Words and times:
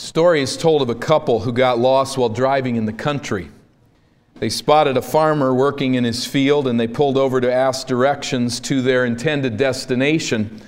story 0.00 0.40
is 0.40 0.56
told 0.56 0.82
of 0.82 0.88
a 0.88 0.94
couple 0.94 1.40
who 1.40 1.52
got 1.52 1.78
lost 1.78 2.16
while 2.16 2.30
driving 2.30 2.76
in 2.76 2.86
the 2.86 2.92
country. 2.92 3.50
They 4.36 4.48
spotted 4.48 4.96
a 4.96 5.02
farmer 5.02 5.52
working 5.52 5.94
in 5.94 6.04
his 6.04 6.26
field 6.26 6.66
and 6.66 6.80
they 6.80 6.88
pulled 6.88 7.18
over 7.18 7.40
to 7.40 7.52
ask 7.52 7.86
directions 7.86 8.58
to 8.60 8.80
their 8.80 9.04
intended 9.04 9.58
destination. 9.58 10.62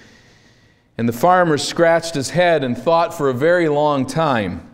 And 0.99 1.09
the 1.09 1.15
farmer 1.15 1.57
scratched 1.57 2.15
his 2.15 2.31
head 2.31 2.63
and 2.63 2.77
thought 2.77 3.15
for 3.15 3.31
a 3.31 3.35
very 3.35 3.71
long 3.71 4.05
time. 4.05 4.69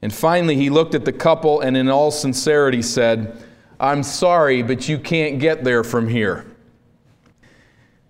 And 0.00 0.12
finally, 0.12 0.56
he 0.56 0.70
looked 0.70 0.94
at 0.94 1.04
the 1.04 1.12
couple 1.12 1.60
and, 1.60 1.76
in 1.76 1.88
all 1.88 2.10
sincerity, 2.10 2.80
said, 2.80 3.44
I'm 3.78 4.02
sorry, 4.02 4.62
but 4.62 4.88
you 4.88 4.98
can't 4.98 5.38
get 5.38 5.64
there 5.64 5.84
from 5.84 6.08
here. 6.08 6.46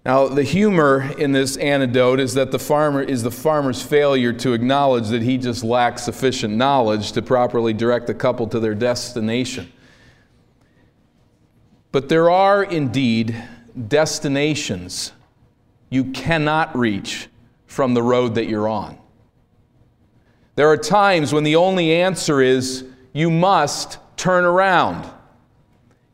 Now, 0.05 0.29
the 0.29 0.43
humor 0.43 1.13
in 1.19 1.33
this 1.33 1.57
anecdote 1.57 2.21
is 2.21 2.35
that 2.35 2.51
the 2.51 2.59
farmer 2.59 3.03
is 3.03 3.23
the 3.23 3.31
farmer's 3.31 3.83
failure 3.83 4.33
to 4.35 4.53
acknowledge 4.53 5.09
that 5.09 5.23
he 5.23 5.37
just 5.37 5.63
lacks 5.65 6.05
sufficient 6.05 6.55
knowledge 6.55 7.13
to 7.13 7.23
properly 7.23 7.73
direct 7.73 8.07
the 8.07 8.15
couple 8.15 8.47
to 8.49 8.61
their 8.61 8.75
destination. 8.75 9.71
But 11.93 12.09
there 12.09 12.31
are 12.31 12.63
indeed 12.63 13.43
destinations 13.89 15.13
you 15.91 16.05
cannot 16.13 16.77
reach 16.77 17.29
from 17.67 17.95
the 17.95 18.03
road 18.03 18.35
that 18.37 18.47
you're 18.47 18.69
on. 18.69 18.99
There 20.55 20.69
are 20.69 20.77
times 20.77 21.33
when 21.33 21.45
the 21.45 21.57
only 21.57 21.93
answer 21.93 22.41
is 22.41 22.85
you 23.13 23.31
must 23.31 23.99
turn 24.17 24.45
around. 24.45 25.09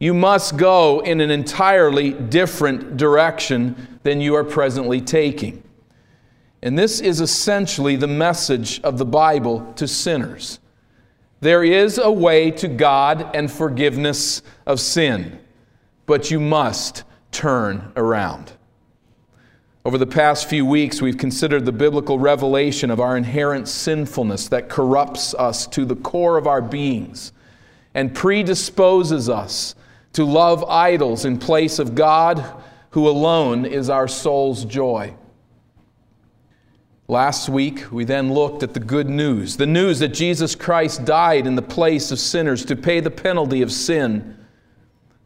You 0.05 0.13
must 0.13 0.59
go 0.59 1.01
in 1.01 1.23
an 1.23 1.31
entirely 1.31 2.13
different 2.13 2.99
direction 2.99 3.99
than 4.03 4.21
you 4.21 4.35
are 4.35 4.45
presently 4.45 5.01
taking. 5.01 5.63
And 6.63 6.79
this 6.79 7.01
is 7.01 7.23
essentially 7.23 7.97
the 7.97 8.07
message 8.07 8.83
of 8.83 8.99
the 8.99 9.07
Bible 9.07 9.73
to 9.77 9.89
sinners. 9.89 10.59
There 11.41 11.65
is 11.65 11.97
a 11.97 12.11
way 12.11 12.51
to 12.51 12.69
God 12.69 13.35
and 13.35 13.51
forgiveness 13.51 14.43
of 14.67 14.79
sin, 14.79 15.41
but 16.05 16.31
you 16.31 16.39
must 16.39 17.05
turn 17.33 17.91
around. 17.97 18.53
Over 19.87 19.97
the 19.97 20.07
past 20.07 20.51
few 20.51 20.67
weeks, 20.67 21.01
we've 21.01 21.17
considered 21.17 21.65
the 21.65 21.73
biblical 21.73 22.19
revelation 22.19 22.91
of 22.91 23.01
our 23.01 23.17
inherent 23.17 23.69
sinfulness 23.69 24.49
that 24.49 24.69
corrupts 24.69 25.33
us 25.33 25.67
to 25.69 25.87
the 25.87 25.97
core 25.97 26.37
of 26.37 26.47
our 26.47 26.61
beings 26.61 27.33
and 27.95 28.15
predisposes 28.15 29.31
us 29.31 29.75
to 30.15 30.25
love 30.25 30.65
idols 30.65 31.25
in 31.25 31.39
place 31.39 31.79
of 31.79 31.95
God, 31.95 32.45
who 32.91 33.09
alone 33.09 33.67
is 33.67 33.91
our 33.91 34.09
soul's 34.09 34.65
joy. 34.65 35.15
Last 37.07 37.49
week, 37.51 37.93
we 37.93 38.05
then 38.05 38.33
looked 38.33 38.63
at 38.63 38.73
the 38.73 38.81
good 38.81 39.11
news 39.11 39.57
the 39.57 39.67
news 39.67 39.99
that 39.99 40.09
Jesus 40.09 40.55
Christ 40.55 41.05
died 41.05 41.47
in 41.47 41.55
the 41.55 41.63
place 41.63 42.11
of 42.11 42.19
sinners 42.19 42.65
to 42.65 42.77
pay 42.77 43.01
the 43.01 43.11
penalty 43.11 43.61
of 43.61 43.71
sin, 43.71 44.39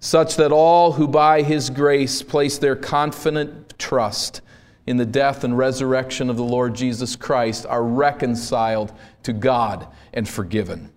such 0.00 0.36
that 0.36 0.50
all 0.50 0.92
who 0.92 1.06
by 1.06 1.42
his 1.42 1.70
grace 1.70 2.22
place 2.22 2.58
their 2.58 2.74
confident 2.74 3.78
trust 3.78 4.40
in 4.86 4.96
the 4.96 5.06
death 5.06 5.44
and 5.44 5.56
resurrection 5.56 6.30
of 6.30 6.36
the 6.36 6.42
Lord 6.42 6.74
Jesus 6.74 7.14
Christ 7.14 7.66
are 7.66 7.84
reconciled 7.84 8.92
to 9.22 9.32
God 9.32 9.86
and 10.14 10.26
forgiven. 10.26 10.90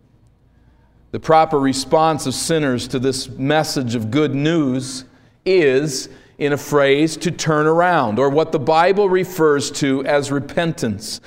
The 1.12 1.20
proper 1.20 1.59
response 1.59 2.26
of 2.26 2.34
sinners 2.34 2.88
to 2.90 3.00
this 3.00 3.30
message 3.30 3.95
of 3.95 4.12
good 4.12 4.34
news 4.34 5.06
is, 5.45 6.09
in 6.38 6.54
a 6.54 6.58
phrase, 6.58 7.17
to 7.17 7.31
turn 7.31 7.67
around, 7.67 8.17
or 8.17 8.30
what 8.30 8.52
the 8.52 8.59
Bible 8.59 9.09
refers 9.09 9.70
to 9.72 10.06
as 10.06 10.32
repentance. 10.32 11.22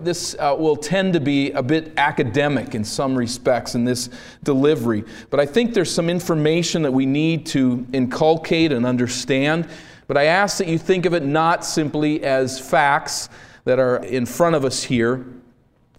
This 0.00 0.36
uh, 0.38 0.54
will 0.58 0.76
tend 0.76 1.12
to 1.14 1.20
be 1.20 1.52
a 1.52 1.62
bit 1.62 1.92
academic 1.96 2.74
in 2.74 2.84
some 2.84 3.16
respects 3.16 3.74
in 3.74 3.84
this 3.84 4.10
delivery, 4.42 5.04
but 5.30 5.40
I 5.40 5.46
think 5.46 5.74
there's 5.74 5.92
some 5.92 6.10
information 6.10 6.82
that 6.82 6.92
we 6.92 7.06
need 7.06 7.46
to 7.46 7.86
inculcate 7.92 8.72
and 8.72 8.84
understand 8.84 9.68
but 10.12 10.16
I 10.16 10.24
ask 10.24 10.58
that 10.58 10.68
you 10.68 10.76
think 10.76 11.06
of 11.06 11.14
it 11.14 11.24
not 11.24 11.64
simply 11.64 12.22
as 12.22 12.60
facts 12.60 13.30
that 13.64 13.78
are 13.78 13.96
in 13.96 14.26
front 14.26 14.54
of 14.54 14.62
us 14.62 14.82
here, 14.82 15.24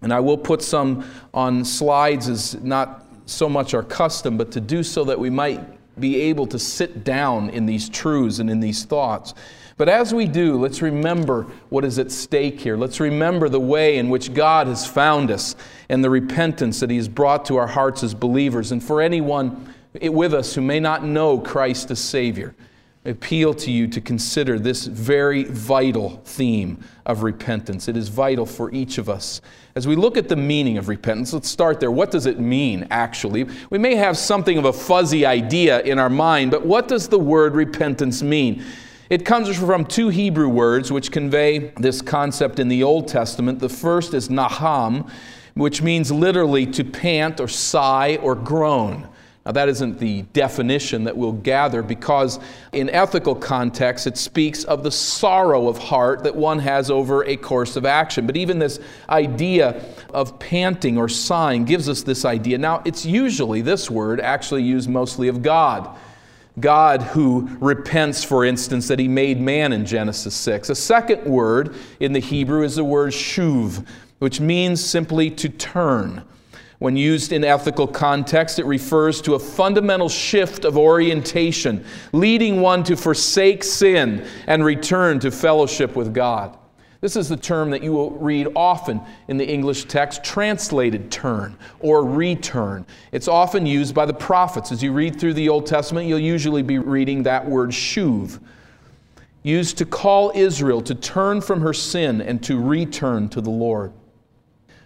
and 0.04 0.14
I 0.14 0.20
will 0.20 0.38
put 0.38 0.62
some 0.62 1.04
on 1.34 1.66
slides 1.66 2.30
as 2.30 2.54
not 2.62 3.03
so 3.26 3.48
much 3.48 3.74
our 3.74 3.84
custom, 3.84 4.38
but 4.38 4.52
to 4.52 4.62
do 4.62 4.84
so 4.84 5.04
that 5.06 5.20
we 5.20 5.30
might 5.30 5.62
be 6.00 6.20
able 6.22 6.48
to 6.48 6.60
sit 6.60 7.04
down 7.04 7.50
in 7.50 7.66
these 7.66 7.90
truths 7.90 8.40
and 8.40 8.50
in 8.50 8.60
these 8.60 8.84
thoughts. 8.86 9.34
But 9.78 9.90
as 9.90 10.14
we 10.14 10.28
do, 10.28 10.60
let's 10.60 10.82
remember 10.82 11.48
what 11.70 11.84
is 11.84 11.98
at 11.98 12.12
stake 12.12 12.60
here. 12.60 12.78
Let's 12.78 13.00
remember 13.00 13.50
the 13.50 13.60
way 13.60 13.98
in 13.98 14.10
which 14.10 14.34
God 14.34 14.68
has 14.68 14.86
found 14.86 15.32
us 15.32 15.56
and 15.90 16.04
the 16.04 16.10
repentance 16.10 16.80
that 16.80 16.90
He 16.90 16.98
has 16.98 17.08
brought 17.08 17.46
to 17.46 17.58
our 17.58 17.68
hearts 17.68 18.04
as 18.04 18.14
believers. 18.14 18.72
And 18.72 18.84
for 18.84 19.02
anyone 19.02 19.74
with 20.02 20.34
us 20.34 20.54
who 20.54 20.62
may 20.62 20.80
not 20.80 21.04
know 21.04 21.40
Christ 21.40 21.90
as 21.92 22.00
Savior, 22.00 22.56
appeal 23.06 23.54
to 23.54 23.70
you 23.72 23.88
to 23.88 24.00
consider 24.00 24.58
this 24.58 24.86
very 24.86 25.44
vital 25.44 26.22
theme 26.24 26.82
of 27.06 27.22
repentance. 27.22 27.88
It 27.88 27.98
is 27.98 28.08
vital 28.08 28.46
for 28.46 28.72
each 28.72 28.98
of 28.98 29.10
us. 29.10 29.42
As 29.76 29.88
we 29.88 29.96
look 29.96 30.16
at 30.16 30.30
the 30.30 30.36
meaning 30.36 30.78
of 30.78 30.88
repentance, 30.88 31.34
let's 31.34 31.50
start 31.50 31.80
there. 31.80 31.92
What 31.92 32.12
does 32.12 32.26
it 32.26 32.40
mean, 32.40 32.88
actually? 32.92 33.46
We 33.70 33.78
may 33.78 33.96
have 33.96 34.18
something 34.18 34.58
of 34.58 34.66
a 34.66 34.74
fuzzy 34.74 35.26
idea 35.26 35.82
in 35.82 36.00
our 36.00 36.10
mind, 36.10 36.52
but 36.52 36.66
what 36.66 36.88
does 36.88 37.10
the 37.10 37.20
word 37.20 37.56
repentance 37.56 38.24
mean? 38.24 38.64
It 39.10 39.26
comes 39.26 39.56
from 39.58 39.86
two 39.86 40.08
Hebrew 40.10 40.48
words 40.48 40.92
which 40.92 41.12
convey 41.12 41.74
this 41.78 42.02
concept 42.02 42.58
in 42.58 42.70
the 42.70 42.84
Old 42.84 43.10
Testament. 43.10 43.60
The 43.60 43.70
first 43.70 44.14
is 44.14 44.30
naham, 44.30 45.10
which 45.56 45.82
means 45.82 46.12
literally 46.12 46.66
to 46.68 46.84
pant 46.84 47.40
or 47.40 47.48
sigh 47.50 48.18
or 48.22 48.34
groan. 48.34 49.10
Now, 49.46 49.52
that 49.52 49.68
isn't 49.68 50.00
the 50.00 50.22
definition 50.32 51.04
that 51.04 51.18
we'll 51.18 51.34
gather 51.34 51.84
because, 51.84 52.40
in 52.72 52.90
ethical 52.90 53.36
context, 53.36 54.08
it 54.08 54.18
speaks 54.18 54.64
of 54.64 54.84
the 54.84 54.92
sorrow 54.92 55.68
of 55.68 55.78
heart 55.78 56.24
that 56.24 56.34
one 56.34 56.60
has 56.60 56.90
over 56.90 57.26
a 57.26 57.36
course 57.36 57.76
of 57.76 57.86
action. 57.86 58.26
But 58.26 58.38
even 58.38 58.58
this 58.58 58.80
idea 59.10 59.84
of 60.14 60.40
panting 60.40 60.98
or 60.98 61.10
sighing 61.10 61.66
gives 61.66 61.90
us 61.90 62.04
this 62.04 62.24
idea. 62.24 62.58
Now, 62.58 62.82
it's 62.86 63.06
usually 63.06 63.62
this 63.62 63.92
word 63.92 64.22
actually 64.22 64.64
used 64.64 64.90
mostly 64.90 65.28
of 65.28 65.42
God. 65.42 65.94
God 66.58 67.02
who 67.02 67.50
repents, 67.60 68.24
for 68.24 68.46
instance, 68.46 68.88
that 68.88 69.00
he 69.00 69.10
made 69.10 69.42
man 69.42 69.74
in 69.74 69.86
Genesis 69.86 70.36
6. 70.36 70.70
A 70.70 70.76
second 70.76 71.26
word 71.26 71.76
in 72.00 72.14
the 72.14 72.20
Hebrew 72.20 72.64
is 72.64 72.78
the 72.78 72.84
word 72.86 73.12
shuv, 73.12 73.86
which 74.20 74.40
means 74.40 74.82
simply 74.82 75.30
to 75.32 75.50
turn. 75.50 76.24
When 76.84 76.98
used 76.98 77.32
in 77.32 77.46
ethical 77.46 77.88
context, 77.88 78.60
it 78.60 78.66
refers 78.66 79.22
to 79.22 79.36
a 79.36 79.40
fundamental 79.40 80.10
shift 80.10 80.66
of 80.66 80.78
orientation, 80.78 81.86
leading 82.12 82.60
one 82.60 82.84
to 82.84 82.98
forsake 82.98 83.64
sin 83.64 84.28
and 84.48 84.66
return 84.66 85.22
to 85.22 85.32
fellowship 85.32 85.96
with 85.96 86.14
God. 86.14 86.58
This 87.00 87.16
is 87.16 87.30
the 87.30 87.38
term 87.38 87.70
that 87.70 87.84
you 87.84 87.94
will 87.94 88.12
read 88.12 88.50
often 88.54 89.00
in 89.30 89.38
the 89.38 89.48
English 89.48 89.86
text, 89.86 90.26
translated 90.26 91.10
turn 91.10 91.56
or 91.80 92.04
return. 92.04 92.86
It's 93.14 93.30
often 93.30 93.66
used 93.66 93.96
by 93.96 94.06
the 94.06 94.14
prophets. 94.14 94.74
As 94.74 94.84
you 94.84 94.92
read 94.92 95.18
through 95.18 95.36
the 95.36 95.48
Old 95.48 95.66
Testament, 95.66 96.10
you'll 96.10 96.20
usually 96.20 96.64
be 96.64 96.80
reading 96.80 97.24
that 97.24 97.50
word 97.50 97.70
shuv, 97.70 98.42
used 99.42 99.78
to 99.78 99.86
call 99.86 100.34
Israel 100.36 100.82
to 100.82 100.96
turn 100.96 101.40
from 101.40 101.62
her 101.62 101.74
sin 101.74 102.20
and 102.20 102.44
to 102.44 102.60
return 102.60 103.30
to 103.30 103.40
the 103.40 103.50
Lord. 103.50 103.94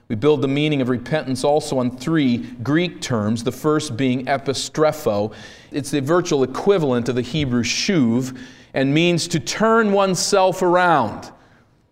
We 0.07 0.15
build 0.15 0.41
the 0.41 0.47
meaning 0.47 0.81
of 0.81 0.87
repentance 0.87 1.43
also 1.43 1.79
on 1.79 1.97
three 1.97 2.37
Greek 2.63 3.01
terms, 3.01 3.43
the 3.43 3.51
first 3.51 3.97
being 3.97 4.25
epistrepho. 4.25 5.33
It's 5.71 5.91
the 5.91 5.99
virtual 5.99 6.43
equivalent 6.43 7.09
of 7.09 7.15
the 7.15 7.21
Hebrew 7.21 7.63
shuv 7.63 8.37
and 8.73 8.93
means 8.93 9.27
to 9.29 9.39
turn 9.39 9.91
oneself 9.91 10.61
around. 10.61 11.31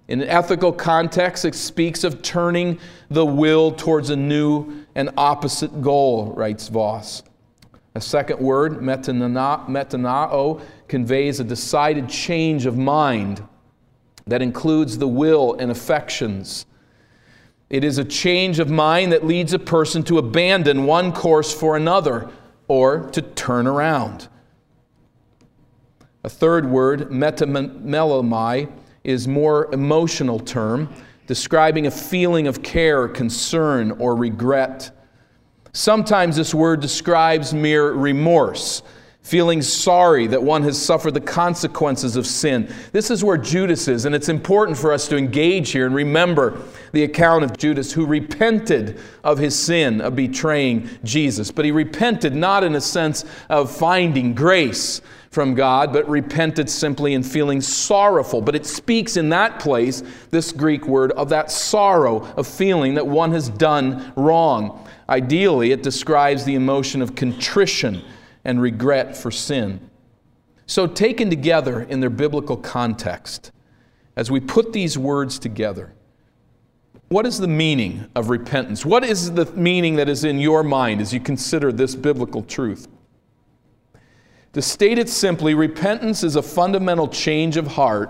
In 0.08 0.22
an 0.22 0.30
ethical 0.30 0.72
context, 0.72 1.44
it 1.46 1.56
speaks 1.56 2.04
of 2.04 2.22
turning 2.22 2.80
the 3.10 3.26
will 3.26 3.72
towards 3.72 4.12
a 4.12 4.16
new 4.16 4.86
and 4.94 5.10
opposite 5.18 5.82
goal, 5.82 6.32
writes 6.34 6.70
Voss. 6.70 7.24
A 7.96 8.02
second 8.02 8.40
word, 8.40 8.80
metanoeo, 8.80 10.62
conveys 10.88 11.40
a 11.40 11.44
decided 11.44 12.08
change 12.08 12.66
of 12.66 12.78
mind 12.78 13.44
that 14.28 14.42
includes 14.42 14.98
the 14.98 15.08
will 15.08 15.56
and 15.56 15.72
affections 15.72 16.66
it 17.70 17.84
is 17.84 17.98
a 17.98 18.06
change 18.06 18.60
of 18.60 18.70
mind 18.70 19.12
that 19.12 19.26
leads 19.26 19.54
a 19.54 19.60
person 19.60 20.04
to 20.04 20.18
abandon 20.18 20.86
one 20.86 21.12
course 21.12 21.54
for 21.54 21.76
another 21.76 22.30
or 22.68 23.10
to 23.12 23.22
turn 23.22 23.68
around. 23.68 24.28
A 26.24 26.30
third 26.30 26.68
word, 26.68 27.10
metamelomai, 27.10 28.72
is 29.04 29.28
more 29.28 29.72
emotional 29.74 30.40
term 30.40 30.94
describing 31.28 31.88
a 31.88 31.92
feeling 31.92 32.48
of 32.48 32.62
care, 32.62 33.08
concern, 33.08 33.92
or 33.94 34.16
regret. 34.16 34.92
Sometimes 35.74 36.36
this 36.36 36.54
word 36.54 36.80
describes 36.82 37.54
mere 37.54 37.92
remorse, 37.92 38.84
feeling 39.26 39.60
sorry 39.60 40.28
that 40.28 40.44
one 40.44 40.62
has 40.62 40.80
suffered 40.80 41.16
the 41.16 41.20
consequences 41.20 42.16
of 42.16 42.28
sin. 42.28 42.72
This 42.92 43.10
is 43.10 43.24
where 43.24 43.40
Judas 43.40 43.88
is, 43.88 44.06
and 44.06 44.14
it's 44.14 44.30
important 44.30 44.78
for 44.78 44.92
us 44.94 45.08
to 45.08 45.18
engage 45.18 45.72
here 45.72 45.88
and 45.88 45.96
remember 45.96 46.62
the 46.92 47.06
account 47.06 47.44
of 47.44 47.58
Judas 47.58 47.92
who 47.92 48.06
repented 48.06 49.00
of 49.24 49.40
his 49.40 49.58
sin 49.58 50.00
of 50.00 50.16
betraying 50.16 50.88
Jesus. 51.04 51.50
But 51.50 51.66
he 51.66 51.72
repented 51.72 52.36
not 52.36 52.64
in 52.64 52.76
a 52.76 52.82
sense 52.82 53.26
of 53.50 53.76
finding 53.76 54.36
grace 54.36 55.02
from 55.32 55.56
God, 55.56 55.92
but 55.92 56.08
repented 56.08 56.70
simply 56.70 57.16
in 57.16 57.24
feeling 57.24 57.62
sorrowful. 57.62 58.42
But 58.42 58.56
it 58.56 58.68
speaks 58.68 59.18
in 59.18 59.30
that 59.30 59.60
place, 59.60 60.04
this 60.30 60.52
Greek 60.52 60.86
word, 60.86 61.12
of 61.14 61.30
that 61.30 61.50
sorrow 61.50 62.32
of 62.38 62.46
feeling 62.46 62.94
that 62.94 63.08
one 63.08 63.32
has 63.32 63.50
done 63.50 64.14
wrong. 64.16 64.88
Ideally, 65.10 65.72
it 65.72 65.82
describes 65.82 66.46
the 66.46 66.54
emotion 66.54 67.02
of 67.02 67.16
contrition 67.16 68.04
and 68.46 68.62
regret 68.62 69.18
for 69.18 69.32
sin. 69.32 69.90
So, 70.68 70.88
taken 70.88 71.30
together 71.30 71.82
in 71.82 72.00
their 72.00 72.10
biblical 72.10 72.58
context, 72.58 73.52
as 74.16 74.32
we 74.32 74.40
put 74.40 74.72
these 74.72 74.98
words 74.98 75.38
together, 75.38 75.94
what 77.10 77.26
is 77.26 77.38
the 77.38 77.48
meaning 77.48 78.10
of 78.16 78.30
repentance? 78.30 78.86
What 78.86 79.04
is 79.04 79.32
the 79.34 79.46
meaning 79.54 79.96
that 79.98 80.10
is 80.10 80.24
in 80.24 80.40
your 80.40 80.64
mind 80.64 81.02
as 81.02 81.14
you 81.14 81.20
consider 81.20 81.72
this 81.72 81.94
biblical 81.94 82.42
truth? 82.42 82.88
To 84.54 84.62
state 84.62 84.98
it 84.98 85.10
simply, 85.10 85.54
repentance 85.54 86.24
is 86.24 86.36
a 86.36 86.42
fundamental 86.42 87.08
change 87.08 87.58
of 87.58 87.68
heart 87.68 88.10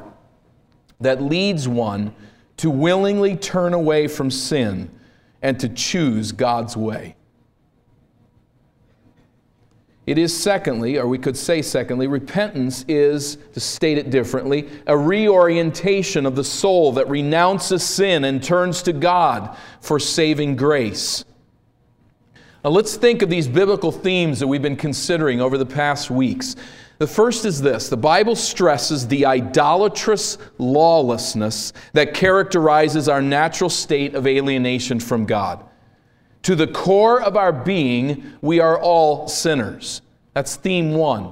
that 1.01 1.21
leads 1.21 1.67
one 1.67 2.13
to 2.57 2.69
willingly 2.69 3.35
turn 3.35 3.73
away 3.73 4.07
from 4.07 4.31
sin 4.31 4.89
and 5.41 5.59
to 5.59 5.67
choose 5.67 6.31
God's 6.31 6.77
way. 6.77 7.15
It 10.05 10.19
is, 10.19 10.35
secondly, 10.35 10.97
or 10.99 11.07
we 11.07 11.17
could 11.17 11.35
say, 11.35 11.63
secondly, 11.63 12.05
repentance 12.05 12.85
is, 12.87 13.37
to 13.53 13.59
state 13.59 13.97
it 13.97 14.11
differently, 14.11 14.69
a 14.85 14.95
reorientation 14.95 16.27
of 16.27 16.35
the 16.35 16.43
soul 16.43 16.91
that 16.93 17.09
renounces 17.09 17.83
sin 17.83 18.23
and 18.25 18.43
turns 18.43 18.83
to 18.83 18.93
God 18.93 19.57
for 19.81 19.99
saving 19.99 20.57
grace. 20.57 21.25
Now, 22.63 22.69
let's 22.69 22.95
think 22.95 23.23
of 23.23 23.29
these 23.29 23.47
biblical 23.47 23.91
themes 23.91 24.39
that 24.39 24.47
we've 24.47 24.61
been 24.61 24.75
considering 24.75 25.41
over 25.41 25.57
the 25.57 25.65
past 25.65 26.11
weeks. 26.11 26.55
The 26.97 27.07
first 27.07 27.45
is 27.45 27.61
this 27.61 27.89
the 27.89 27.97
Bible 27.97 28.35
stresses 28.35 29.07
the 29.07 29.25
idolatrous 29.25 30.37
lawlessness 30.59 31.73
that 31.93 32.13
characterizes 32.13 33.09
our 33.09 33.21
natural 33.21 33.69
state 33.69 34.15
of 34.15 34.27
alienation 34.27 34.99
from 34.99 35.25
God. 35.25 35.65
To 36.45 36.55
the 36.55 36.67
core 36.67 37.19
of 37.23 37.35
our 37.35 37.51
being, 37.51 38.33
we 38.39 38.59
are 38.59 38.79
all 38.79 39.27
sinners. 39.27 40.03
That's 40.35 40.55
theme 40.55 40.93
one. 40.93 41.31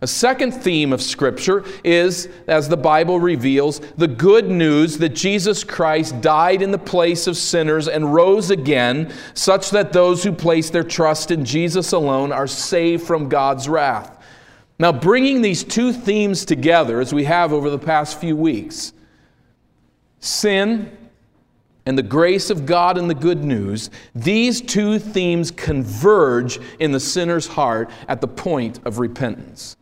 A 0.00 0.06
second 0.08 0.50
theme 0.50 0.92
of 0.92 1.00
Scripture 1.00 1.64
is, 1.84 2.28
as 2.48 2.68
the 2.68 2.76
Bible 2.76 3.20
reveals, 3.20 3.78
the 3.96 4.08
good 4.08 4.50
news 4.50 4.98
that 4.98 5.10
Jesus 5.10 5.62
Christ 5.62 6.20
died 6.20 6.60
in 6.60 6.72
the 6.72 6.78
place 6.78 7.28
of 7.28 7.36
sinners 7.36 7.86
and 7.86 8.12
rose 8.12 8.50
again, 8.50 9.12
such 9.32 9.70
that 9.70 9.92
those 9.92 10.24
who 10.24 10.32
place 10.32 10.70
their 10.70 10.82
trust 10.82 11.30
in 11.30 11.44
Jesus 11.44 11.92
alone 11.92 12.32
are 12.32 12.48
saved 12.48 13.06
from 13.06 13.28
God's 13.28 13.68
wrath. 13.68 14.20
Now, 14.80 14.90
bringing 14.90 15.40
these 15.40 15.62
two 15.62 15.92
themes 15.92 16.44
together, 16.44 16.98
as 17.00 17.14
we 17.14 17.22
have 17.24 17.52
over 17.52 17.70
the 17.70 17.78
past 17.78 18.20
few 18.20 18.34
weeks 18.34 18.92
sin 20.18 20.90
and 21.88 21.96
the 21.96 22.02
grace 22.02 22.50
of 22.50 22.66
God 22.66 22.98
and 22.98 23.08
the 23.08 23.14
good 23.14 23.42
news, 23.42 23.88
these 24.14 24.60
two 24.60 24.98
themes 24.98 25.50
converge 25.50 26.60
in 26.78 26.92
the 26.92 27.00
sinner's 27.00 27.46
heart 27.46 27.90
at 28.08 28.20
the 28.20 28.28
point 28.28 28.78
of 28.84 28.98
repentance. 28.98 29.74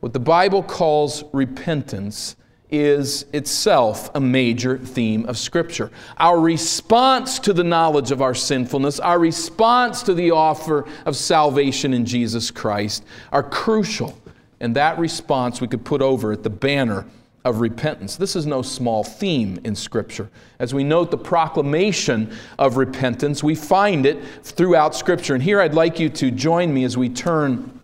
What 0.00 0.12
the 0.12 0.18
Bible 0.18 0.64
calls 0.64 1.22
repentance 1.32 2.34
is 2.68 3.26
itself 3.32 4.10
a 4.16 4.20
major 4.20 4.76
theme 4.76 5.24
of 5.26 5.38
Scripture. 5.38 5.92
Our 6.18 6.40
response 6.40 7.38
to 7.38 7.52
the 7.52 7.62
knowledge 7.62 8.10
of 8.10 8.20
our 8.20 8.34
sinfulness, 8.34 8.98
our 8.98 9.20
response 9.20 10.02
to 10.02 10.14
the 10.14 10.32
offer 10.32 10.84
of 11.06 11.14
salvation 11.14 11.94
in 11.94 12.04
Jesus 12.04 12.50
Christ 12.50 13.04
are 13.30 13.44
crucial. 13.44 14.18
And 14.58 14.74
that 14.74 14.98
response 14.98 15.60
we 15.60 15.68
could 15.68 15.84
put 15.84 16.02
over 16.02 16.32
at 16.32 16.42
the 16.42 16.50
banner 16.50 17.06
of 17.44 17.60
repentance. 17.60 18.16
This 18.16 18.36
is 18.36 18.46
no 18.46 18.62
small 18.62 19.04
theme 19.04 19.60
in 19.64 19.76
Scripture. 19.76 20.30
As 20.58 20.72
we 20.72 20.82
note 20.82 21.10
the 21.10 21.18
proclamation 21.18 22.34
of 22.58 22.78
repentance, 22.78 23.42
we 23.42 23.54
find 23.54 24.06
it 24.06 24.24
throughout 24.42 24.94
Scripture. 24.94 25.34
And 25.34 25.42
here 25.42 25.60
I'd 25.60 25.74
like 25.74 26.00
you 26.00 26.08
to 26.08 26.30
join 26.30 26.72
me 26.72 26.84
as 26.84 26.96
we 26.96 27.10
turn 27.10 27.80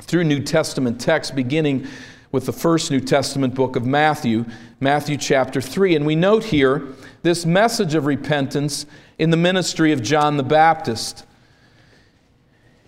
through 0.00 0.24
New 0.24 0.42
Testament 0.42 1.00
texts, 1.00 1.32
beginning 1.32 1.86
with 2.32 2.46
the 2.46 2.52
first 2.52 2.90
New 2.90 3.00
Testament 3.00 3.54
book 3.54 3.76
of 3.76 3.86
Matthew, 3.86 4.44
Matthew 4.80 5.16
chapter 5.16 5.60
3. 5.60 5.94
And 5.94 6.04
we 6.04 6.16
note 6.16 6.44
here 6.44 6.88
this 7.22 7.46
message 7.46 7.94
of 7.94 8.06
repentance 8.06 8.86
in 9.18 9.30
the 9.30 9.36
ministry 9.36 9.92
of 9.92 10.02
John 10.02 10.36
the 10.36 10.42
Baptist 10.42 11.24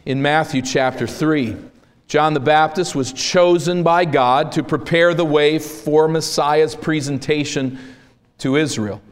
in 0.04 0.20
Matthew 0.20 0.62
chapter 0.62 1.06
3. 1.06 1.56
John 2.08 2.32
the 2.32 2.40
Baptist 2.40 2.94
was 2.94 3.12
chosen 3.12 3.82
by 3.82 4.06
God 4.06 4.50
to 4.52 4.62
prepare 4.62 5.12
the 5.12 5.26
way 5.26 5.58
for 5.58 6.08
Messiah's 6.08 6.74
presentation 6.74 7.78
to 8.38 8.56
Israel. 8.56 9.02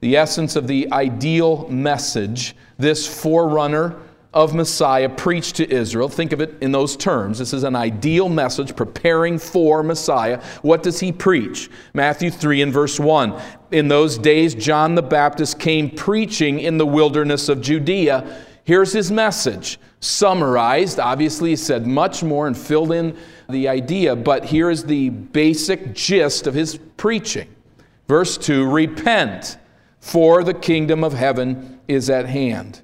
The 0.00 0.18
essence 0.18 0.54
of 0.54 0.66
the 0.66 0.92
ideal 0.92 1.66
message 1.70 2.54
this 2.76 3.06
forerunner 3.06 3.96
of 4.34 4.54
Messiah 4.54 5.08
preached 5.08 5.56
to 5.56 5.72
Israel. 5.72 6.10
Think 6.10 6.32
of 6.32 6.42
it 6.42 6.56
in 6.60 6.70
those 6.70 6.98
terms. 6.98 7.38
This 7.38 7.54
is 7.54 7.62
an 7.62 7.76
ideal 7.76 8.28
message 8.28 8.76
preparing 8.76 9.38
for 9.38 9.82
Messiah. 9.82 10.42
What 10.60 10.82
does 10.82 11.00
he 11.00 11.12
preach? 11.12 11.70
Matthew 11.94 12.30
3 12.30 12.60
and 12.60 12.72
verse 12.72 13.00
1. 13.00 13.40
In 13.70 13.88
those 13.88 14.18
days, 14.18 14.54
John 14.54 14.96
the 14.96 15.02
Baptist 15.02 15.58
came 15.58 15.88
preaching 15.88 16.60
in 16.60 16.76
the 16.76 16.86
wilderness 16.86 17.48
of 17.48 17.62
Judea. 17.62 18.44
Here's 18.64 18.92
his 18.92 19.12
message 19.12 19.78
summarized. 20.00 20.98
Obviously, 20.98 21.50
he 21.50 21.56
said 21.56 21.86
much 21.86 22.22
more 22.22 22.46
and 22.46 22.56
filled 22.56 22.92
in 22.92 23.16
the 23.48 23.68
idea, 23.68 24.16
but 24.16 24.44
here 24.44 24.70
is 24.70 24.84
the 24.84 25.10
basic 25.10 25.94
gist 25.94 26.46
of 26.46 26.54
his 26.54 26.78
preaching. 26.96 27.54
Verse 28.08 28.38
2 28.38 28.70
Repent, 28.70 29.58
for 30.00 30.42
the 30.42 30.54
kingdom 30.54 31.04
of 31.04 31.12
heaven 31.12 31.80
is 31.88 32.08
at 32.10 32.26
hand. 32.26 32.80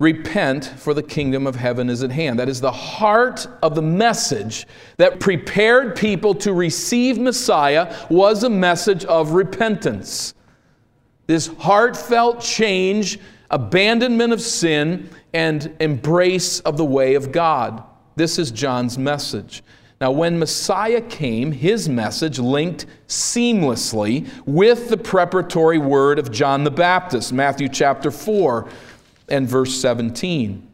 Repent, 0.00 0.64
for 0.64 0.94
the 0.94 1.02
kingdom 1.02 1.46
of 1.46 1.56
heaven 1.56 1.90
is 1.90 2.02
at 2.02 2.10
hand. 2.10 2.38
That 2.38 2.48
is 2.48 2.60
the 2.60 2.72
heart 2.72 3.46
of 3.62 3.74
the 3.74 3.82
message 3.82 4.66
that 4.96 5.20
prepared 5.20 5.94
people 5.94 6.34
to 6.36 6.54
receive 6.54 7.18
Messiah 7.18 7.94
was 8.08 8.42
a 8.42 8.48
message 8.48 9.04
of 9.04 9.32
repentance. 9.32 10.34
This 11.26 11.48
heartfelt 11.58 12.40
change, 12.40 13.20
abandonment 13.50 14.32
of 14.32 14.40
sin, 14.40 15.10
and 15.32 15.74
embrace 15.80 16.60
of 16.60 16.76
the 16.76 16.84
way 16.84 17.14
of 17.14 17.32
God. 17.32 17.82
This 18.16 18.38
is 18.38 18.50
John's 18.50 18.98
message. 18.98 19.62
Now, 20.00 20.10
when 20.12 20.38
Messiah 20.38 21.02
came, 21.02 21.52
his 21.52 21.88
message 21.88 22.38
linked 22.38 22.86
seamlessly 23.06 24.28
with 24.46 24.88
the 24.88 24.96
preparatory 24.96 25.78
word 25.78 26.18
of 26.18 26.32
John 26.32 26.64
the 26.64 26.70
Baptist, 26.70 27.32
Matthew 27.32 27.68
chapter 27.68 28.10
4 28.10 28.68
and 29.28 29.46
verse 29.46 29.74
17. 29.74 30.66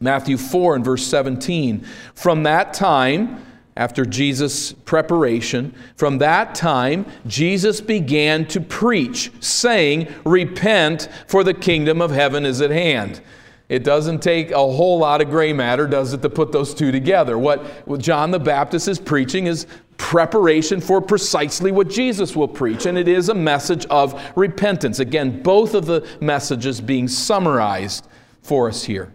Matthew 0.00 0.36
4 0.36 0.76
and 0.76 0.84
verse 0.84 1.06
17. 1.06 1.86
From 2.14 2.42
that 2.42 2.74
time, 2.74 3.42
after 3.76 4.04
Jesus' 4.04 4.72
preparation, 4.72 5.74
from 5.96 6.18
that 6.18 6.54
time, 6.54 7.06
Jesus 7.26 7.80
began 7.80 8.46
to 8.48 8.60
preach, 8.60 9.30
saying, 9.40 10.12
Repent, 10.26 11.08
for 11.26 11.42
the 11.42 11.54
kingdom 11.54 12.02
of 12.02 12.10
heaven 12.10 12.44
is 12.44 12.60
at 12.60 12.70
hand. 12.70 13.22
It 13.70 13.84
doesn't 13.84 14.22
take 14.22 14.50
a 14.50 14.56
whole 14.56 14.98
lot 14.98 15.22
of 15.22 15.30
gray 15.30 15.54
matter, 15.54 15.86
does 15.86 16.12
it, 16.12 16.20
to 16.20 16.28
put 16.28 16.52
those 16.52 16.74
two 16.74 16.92
together? 16.92 17.38
What 17.38 17.98
John 17.98 18.30
the 18.30 18.38
Baptist 18.38 18.88
is 18.88 18.98
preaching 18.98 19.46
is 19.46 19.66
preparation 19.96 20.78
for 20.78 21.00
precisely 21.00 21.72
what 21.72 21.88
Jesus 21.88 22.36
will 22.36 22.48
preach, 22.48 22.84
and 22.84 22.98
it 22.98 23.08
is 23.08 23.30
a 23.30 23.34
message 23.34 23.86
of 23.86 24.20
repentance. 24.36 24.98
Again, 24.98 25.42
both 25.42 25.72
of 25.72 25.86
the 25.86 26.06
messages 26.20 26.82
being 26.82 27.08
summarized 27.08 28.06
for 28.42 28.68
us 28.68 28.84
here. 28.84 29.10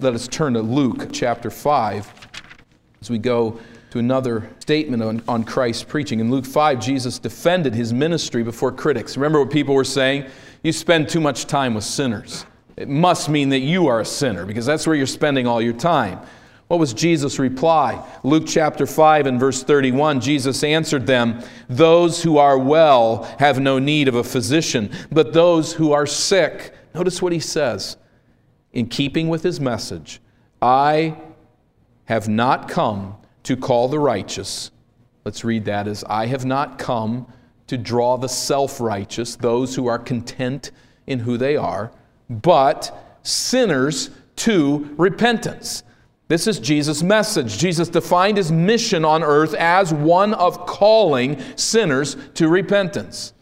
Let 0.00 0.14
us 0.14 0.26
turn 0.26 0.54
to 0.54 0.62
Luke 0.62 1.12
chapter 1.12 1.50
5 1.50 2.15
as 3.00 3.10
we 3.10 3.18
go 3.18 3.60
to 3.90 3.98
another 3.98 4.50
statement 4.60 5.02
on, 5.02 5.22
on 5.28 5.44
Christ's 5.44 5.84
preaching. 5.84 6.20
In 6.20 6.30
Luke 6.30 6.44
5, 6.44 6.80
Jesus 6.80 7.18
defended 7.18 7.74
his 7.74 7.92
ministry 7.92 8.42
before 8.42 8.72
critics. 8.72 9.16
Remember 9.16 9.40
what 9.40 9.50
people 9.50 9.74
were 9.74 9.84
saying? 9.84 10.26
You 10.62 10.72
spend 10.72 11.08
too 11.08 11.20
much 11.20 11.46
time 11.46 11.74
with 11.74 11.84
sinners 11.84 12.44
it 12.76 12.88
must 12.88 13.28
mean 13.28 13.48
that 13.50 13.60
you 13.60 13.86
are 13.86 14.00
a 14.00 14.04
sinner 14.04 14.44
because 14.44 14.66
that's 14.66 14.86
where 14.86 14.94
you're 14.94 15.06
spending 15.06 15.46
all 15.46 15.62
your 15.62 15.72
time. 15.72 16.20
What 16.68 16.80
was 16.80 16.92
Jesus' 16.92 17.38
reply? 17.38 18.04
Luke 18.22 18.44
chapter 18.46 18.86
5 18.86 19.26
and 19.26 19.40
verse 19.40 19.62
31 19.62 20.20
Jesus 20.20 20.62
answered 20.62 21.06
them, 21.06 21.42
Those 21.68 22.22
who 22.22 22.38
are 22.38 22.58
well 22.58 23.24
have 23.38 23.60
no 23.60 23.78
need 23.78 24.08
of 24.08 24.16
a 24.16 24.24
physician, 24.24 24.90
but 25.10 25.32
those 25.32 25.72
who 25.72 25.92
are 25.92 26.06
sick. 26.06 26.74
Notice 26.94 27.22
what 27.22 27.32
he 27.32 27.40
says 27.40 27.96
in 28.72 28.88
keeping 28.88 29.28
with 29.28 29.42
his 29.42 29.60
message, 29.60 30.20
I 30.60 31.16
have 32.06 32.28
not 32.28 32.68
come 32.68 33.16
to 33.44 33.56
call 33.56 33.88
the 33.88 33.98
righteous. 33.98 34.70
Let's 35.24 35.44
read 35.44 35.64
that 35.66 35.86
as 35.86 36.04
I 36.04 36.26
have 36.26 36.44
not 36.44 36.78
come 36.78 37.26
to 37.66 37.76
draw 37.76 38.16
the 38.16 38.28
self 38.28 38.80
righteous, 38.80 39.36
those 39.36 39.74
who 39.74 39.86
are 39.86 39.98
content 39.98 40.70
in 41.06 41.20
who 41.20 41.36
they 41.36 41.56
are, 41.56 41.92
but 42.28 43.18
sinners 43.22 44.10
to 44.36 44.94
repentance. 44.96 45.82
This 46.28 46.46
is 46.46 46.58
Jesus' 46.58 47.02
message. 47.02 47.58
Jesus 47.58 47.88
defined 47.88 48.36
his 48.36 48.50
mission 48.50 49.04
on 49.04 49.22
earth 49.22 49.54
as 49.54 49.92
one 49.92 50.34
of 50.34 50.66
calling 50.66 51.40
sinners 51.54 52.16
to 52.34 52.48
repentance. 52.48 53.32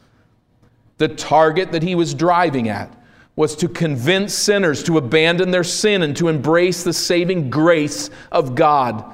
The 0.98 1.08
target 1.08 1.72
that 1.72 1.82
he 1.82 1.94
was 1.94 2.14
driving 2.14 2.68
at 2.68 2.94
was 3.36 3.56
to 3.56 3.68
convince 3.68 4.32
sinners 4.32 4.82
to 4.84 4.98
abandon 4.98 5.50
their 5.50 5.64
sin 5.64 6.02
and 6.02 6.16
to 6.16 6.28
embrace 6.28 6.84
the 6.84 6.92
saving 6.92 7.50
grace 7.50 8.10
of 8.30 8.54
God 8.54 9.04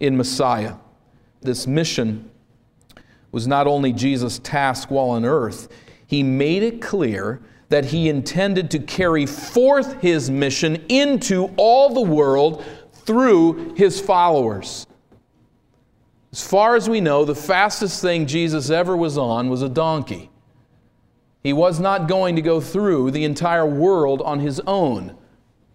in 0.00 0.16
Messiah. 0.16 0.74
This 1.40 1.66
mission 1.66 2.28
was 3.30 3.46
not 3.46 3.66
only 3.66 3.92
Jesus' 3.92 4.38
task 4.40 4.90
while 4.90 5.10
on 5.10 5.24
earth, 5.24 5.68
he 6.06 6.22
made 6.22 6.62
it 6.62 6.82
clear 6.82 7.40
that 7.68 7.86
he 7.86 8.08
intended 8.08 8.70
to 8.70 8.78
carry 8.78 9.24
forth 9.26 10.00
his 10.02 10.30
mission 10.30 10.76
into 10.88 11.46
all 11.56 11.94
the 11.94 12.02
world 12.02 12.64
through 12.92 13.74
his 13.76 14.00
followers. 14.00 14.86
As 16.32 16.46
far 16.46 16.76
as 16.76 16.88
we 16.88 17.00
know, 17.00 17.24
the 17.24 17.34
fastest 17.34 18.02
thing 18.02 18.26
Jesus 18.26 18.70
ever 18.70 18.96
was 18.96 19.16
on 19.16 19.48
was 19.48 19.62
a 19.62 19.68
donkey. 19.68 20.31
He 21.42 21.52
was 21.52 21.80
not 21.80 22.08
going 22.08 22.36
to 22.36 22.42
go 22.42 22.60
through 22.60 23.10
the 23.10 23.24
entire 23.24 23.66
world 23.66 24.22
on 24.22 24.40
his 24.40 24.60
own. 24.60 25.16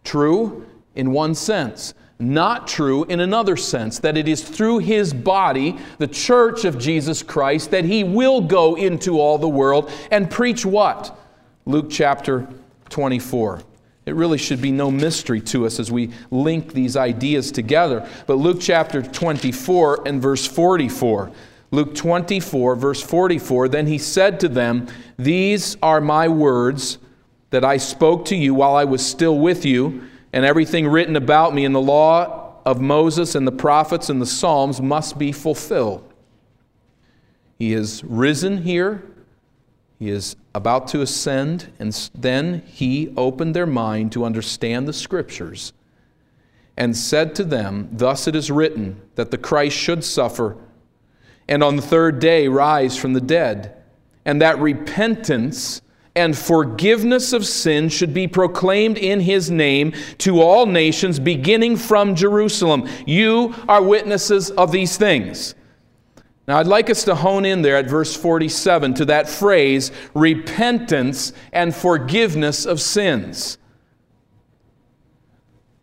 True 0.03 0.65
in 0.95 1.11
one 1.11 1.35
sense, 1.35 1.93
not 2.19 2.67
true 2.67 3.03
in 3.05 3.19
another 3.19 3.55
sense, 3.57 3.99
that 3.99 4.17
it 4.17 4.27
is 4.27 4.41
through 4.41 4.79
his 4.79 5.13
body, 5.13 5.77
the 5.97 6.07
church 6.07 6.65
of 6.65 6.79
Jesus 6.79 7.21
Christ, 7.21 7.71
that 7.71 7.85
he 7.85 8.03
will 8.03 8.41
go 8.41 8.75
into 8.75 9.19
all 9.19 9.37
the 9.37 9.47
world 9.47 9.91
and 10.09 10.31
preach 10.31 10.65
what? 10.65 11.17
Luke 11.65 11.87
chapter 11.89 12.47
24. 12.89 13.61
It 14.07 14.15
really 14.15 14.37
should 14.37 14.61
be 14.61 14.71
no 14.71 14.89
mystery 14.89 15.41
to 15.41 15.65
us 15.65 15.81
as 15.81 15.91
we 15.91 16.11
link 16.31 16.71
these 16.71 16.95
ideas 16.95 17.51
together. 17.51 18.07
But 18.25 18.35
Luke 18.35 18.59
chapter 18.61 19.01
24 19.01 20.07
and 20.07 20.21
verse 20.21 20.47
44. 20.47 21.29
Luke 21.71 21.95
24, 21.95 22.75
verse 22.75 23.01
44 23.01 23.69
Then 23.69 23.87
he 23.87 23.97
said 23.97 24.39
to 24.39 24.47
them, 24.47 24.87
These 25.17 25.77
are 25.81 26.01
my 26.01 26.27
words 26.27 26.97
that 27.49 27.63
I 27.63 27.77
spoke 27.77 28.25
to 28.25 28.35
you 28.35 28.53
while 28.53 28.75
I 28.75 28.83
was 28.83 29.05
still 29.05 29.37
with 29.37 29.65
you, 29.65 30.03
and 30.33 30.45
everything 30.45 30.87
written 30.87 31.15
about 31.15 31.53
me 31.53 31.65
in 31.65 31.73
the 31.73 31.81
law 31.81 32.55
of 32.65 32.81
Moses 32.81 33.35
and 33.35 33.47
the 33.47 33.51
prophets 33.51 34.09
and 34.09 34.21
the 34.21 34.25
Psalms 34.25 34.81
must 34.81 35.17
be 35.17 35.31
fulfilled. 35.31 36.03
He 37.57 37.73
is 37.73 38.03
risen 38.03 38.63
here 38.63 39.03
he 39.99 40.09
is 40.09 40.35
about 40.53 40.87
to 40.89 41.01
ascend, 41.01 41.71
and 41.79 42.09
then 42.13 42.61
he 42.67 43.13
opened 43.17 43.55
their 43.55 43.65
mind 43.65 44.11
to 44.11 44.25
understand 44.25 44.87
the 44.87 44.93
Scriptures 44.93 45.73
and 46.75 46.95
said 46.95 47.33
to 47.35 47.43
them, 47.43 47.89
Thus 47.91 48.27
it 48.27 48.35
is 48.35 48.51
written 48.51 49.01
that 49.15 49.31
the 49.31 49.39
Christ 49.39 49.75
should 49.75 50.03
suffer 50.03 50.55
and 51.47 51.63
on 51.63 51.75
the 51.75 51.81
third 51.81 52.19
day 52.19 52.47
rise 52.47 52.97
from 52.97 53.13
the 53.13 53.21
dead, 53.21 53.75
and 54.25 54.41
that 54.41 54.59
repentance 54.59 55.81
and 56.15 56.35
forgiveness 56.35 57.31
of 57.31 57.45
sin 57.45 57.89
should 57.89 58.13
be 58.13 58.27
proclaimed 58.27 58.97
in 58.97 59.19
his 59.19 59.51
name 59.51 59.93
to 60.17 60.41
all 60.41 60.65
nations, 60.65 61.19
beginning 61.19 61.77
from 61.77 62.15
Jerusalem. 62.15 62.89
You 63.05 63.53
are 63.69 63.83
witnesses 63.83 64.49
of 64.49 64.71
these 64.71 64.97
things. 64.97 65.53
Now, 66.47 66.57
I'd 66.57 66.67
like 66.67 66.89
us 66.89 67.03
to 67.03 67.13
hone 67.13 67.45
in 67.45 67.61
there 67.61 67.75
at 67.75 67.89
verse 67.89 68.15
47 68.15 68.95
to 68.95 69.05
that 69.05 69.29
phrase, 69.29 69.91
repentance 70.13 71.33
and 71.51 71.75
forgiveness 71.75 72.65
of 72.65 72.81
sins. 72.81 73.57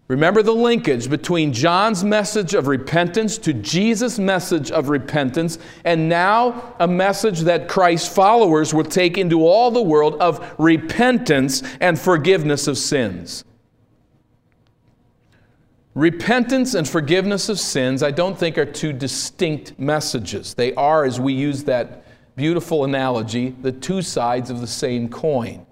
Remember 0.06 0.42
the 0.42 0.52
linkage 0.52 1.08
between 1.08 1.54
John's 1.54 2.04
message 2.04 2.52
of 2.52 2.66
repentance 2.66 3.38
to 3.38 3.54
Jesus' 3.54 4.18
message 4.18 4.70
of 4.70 4.90
repentance, 4.90 5.58
and 5.84 6.10
now 6.10 6.74
a 6.78 6.86
message 6.86 7.40
that 7.40 7.68
Christ's 7.68 8.14
followers 8.14 8.74
will 8.74 8.84
take 8.84 9.16
into 9.16 9.46
all 9.46 9.70
the 9.70 9.82
world 9.82 10.16
of 10.20 10.54
repentance 10.58 11.62
and 11.80 11.98
forgiveness 11.98 12.66
of 12.66 12.76
sins. 12.76 13.44
Repentance 15.94 16.74
and 16.74 16.86
forgiveness 16.86 17.48
of 17.48 17.58
sins, 17.58 18.02
I 18.02 18.10
don't 18.10 18.38
think, 18.38 18.58
are 18.58 18.66
two 18.66 18.92
distinct 18.92 19.78
messages. 19.78 20.52
They 20.52 20.74
are, 20.74 21.04
as 21.04 21.18
we 21.18 21.32
use 21.32 21.64
that 21.64 22.04
beautiful 22.36 22.84
analogy, 22.84 23.54
the 23.62 23.72
two 23.72 24.02
sides 24.02 24.50
of 24.50 24.60
the 24.60 24.66
same 24.66 25.08
coin. 25.08 25.64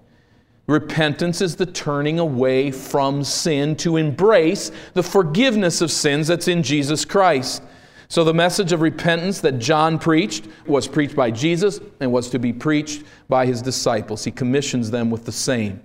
Repentance 0.67 1.41
is 1.41 1.57
the 1.57 1.65
turning 1.65 2.19
away 2.19 2.71
from 2.71 3.23
sin 3.23 3.75
to 3.77 3.97
embrace 3.97 4.71
the 4.93 5.03
forgiveness 5.03 5.81
of 5.81 5.91
sins 5.91 6.27
that's 6.27 6.47
in 6.47 6.63
Jesus 6.63 7.03
Christ. 7.03 7.61
So, 8.07 8.23
the 8.23 8.33
message 8.33 8.71
of 8.71 8.81
repentance 8.81 9.41
that 9.41 9.59
John 9.59 9.97
preached 9.97 10.47
was 10.65 10.87
preached 10.87 11.15
by 11.15 11.31
Jesus 11.31 11.79
and 11.99 12.11
was 12.11 12.29
to 12.29 12.39
be 12.39 12.53
preached 12.53 13.03
by 13.27 13.45
his 13.45 13.61
disciples. 13.61 14.23
He 14.23 14.31
commissions 14.31 14.91
them 14.91 15.09
with 15.09 15.25
the 15.25 15.31
same. 15.31 15.81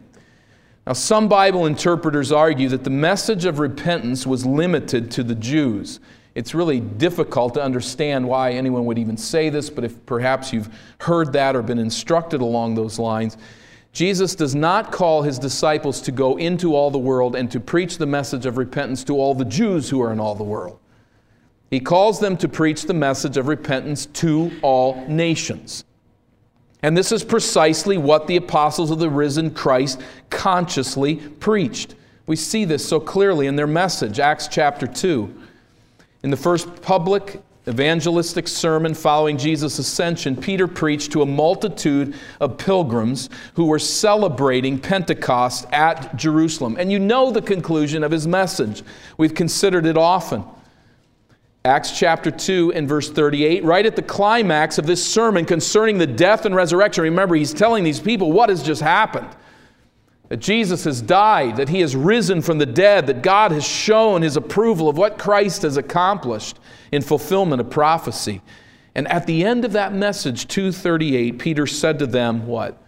Now, 0.87 0.92
some 0.92 1.28
Bible 1.28 1.66
interpreters 1.66 2.30
argue 2.30 2.68
that 2.68 2.85
the 2.85 2.90
message 2.90 3.47
of 3.47 3.58
repentance 3.58 4.26
was 4.26 4.47
limited 4.47 5.11
to 5.12 5.23
the 5.23 5.35
Jews. 5.35 6.00
It's 6.35 6.54
really 6.54 6.80
difficult 6.80 7.54
to 7.54 7.62
understand 7.62 8.28
why 8.28 8.52
anyone 8.52 8.85
would 8.85 8.99
even 8.99 9.16
say 9.16 9.49
this, 9.49 9.70
but 9.70 9.85
if 9.85 10.06
perhaps 10.06 10.52
you've 10.52 10.68
heard 11.00 11.32
that 11.32 11.56
or 11.56 11.62
been 11.62 11.78
instructed 11.78 12.40
along 12.40 12.75
those 12.75 12.99
lines, 12.99 13.37
Jesus 13.99 14.37
does 14.37 14.55
not 14.55 14.93
call 14.93 15.23
his 15.23 15.40
disciples 15.40 16.00
to 16.02 16.12
go 16.12 16.37
into 16.37 16.76
all 16.76 16.88
the 16.88 16.97
world 16.97 17.35
and 17.35 17.50
to 17.50 17.59
preach 17.59 17.99
the 17.99 18.07
message 18.07 18.47
of 18.47 18.57
repentance 18.57 19.02
to 19.02 19.17
all 19.17 19.35
the 19.35 19.45
Jews 19.45 19.90
who 19.90 20.00
are 20.00 20.12
in 20.12 20.21
all 20.21 20.37
the 20.37 20.45
world. 20.45 20.78
He 21.69 21.81
calls 21.81 22.21
them 22.21 22.37
to 22.37 22.49
preach 22.49 22.85
the 22.85 22.95
message 22.95 23.37
of 23.37 23.49
repentance 23.49 24.07
to 24.07 24.52
all 24.62 25.05
nations. 25.09 25.83
And 26.85 26.97
this 26.97 27.11
is 27.11 27.25
precisely 27.25 27.99
what 27.99 28.28
the 28.28 28.37
apostles 28.37 28.93
of 28.93 29.00
the 29.00 29.11
risen 29.11 29.50
Christ 29.50 30.00
consciously 30.31 31.17
preached. 31.17 31.97
We 32.28 32.37
see 32.37 32.64
this 32.64 32.88
so 32.88 33.00
clearly 33.00 33.49
in 33.49 33.57
their 33.57 33.67
message, 33.67 34.21
Acts 34.21 34.47
chapter 34.47 34.87
2. 34.87 35.43
In 36.23 36.31
the 36.31 36.37
first 36.37 36.83
public 36.83 37.43
evangelistic 37.68 38.48
sermon 38.48 38.94
following 38.94 39.37
Jesus' 39.37 39.78
ascension, 39.78 40.34
Peter 40.34 40.66
preached 40.66 41.12
to 41.12 41.22
a 41.22 41.26
multitude 41.26 42.14
of 42.40 42.58
pilgrims 42.58 43.28
who 43.54 43.66
were 43.66 43.78
celebrating 43.78 44.78
Pentecost 44.78 45.66
at 45.72 46.16
Jerusalem. 46.16 46.76
And 46.78 46.90
you 46.90 46.98
know 46.98 47.30
the 47.30 47.42
conclusion 47.42 48.02
of 48.02 48.10
his 48.10 48.26
message. 48.26 48.82
We've 49.16 49.34
considered 49.34 49.87
it 49.87 49.96
often. 49.96 50.44
Acts 51.64 51.98
chapter 51.98 52.30
2 52.30 52.72
and 52.72 52.88
verse 52.88 53.10
38, 53.10 53.62
right 53.62 53.84
at 53.84 53.94
the 53.94 54.02
climax 54.02 54.78
of 54.78 54.87
this 54.87 55.04
sermon 55.04 55.44
concerning 55.44 55.98
the 55.98 56.06
death 56.06 56.46
and 56.46 56.54
resurrection. 56.54 57.04
Remember, 57.04 57.34
he's 57.34 57.52
telling 57.52 57.84
these 57.84 58.00
people 58.00 58.32
what 58.32 58.48
has 58.48 58.62
just 58.62 58.80
happened 58.80 59.28
that 60.28 60.38
Jesus 60.38 60.85
has 60.85 61.00
died, 61.00 61.56
that 61.56 61.70
he 61.70 61.80
has 61.80 61.97
risen 61.97 62.42
from 62.42 62.58
the 62.58 62.66
dead, 62.66 63.06
that 63.06 63.23
God 63.23 63.50
has 63.50 63.66
shown 63.66 64.23
his 64.23 64.37
approval 64.37 64.88
of 64.88 64.99
what 64.99 65.18
Christ 65.18 65.62
has 65.62 65.76
accomplished 65.76 66.58
in 66.92 67.02
fulfillment 67.02 67.61
of 67.61 67.70
prophecy. 67.70 68.42
And 68.94 69.08
at 69.08 69.26
the 69.26 69.44
end 69.44 69.64
of 69.64 69.73
that 69.73 69.94
message, 69.94 70.49
238, 70.49 71.38
Peter 71.38 71.66
said 71.66 71.99
to 72.00 72.06
them, 72.06 72.47
What? 72.47 72.82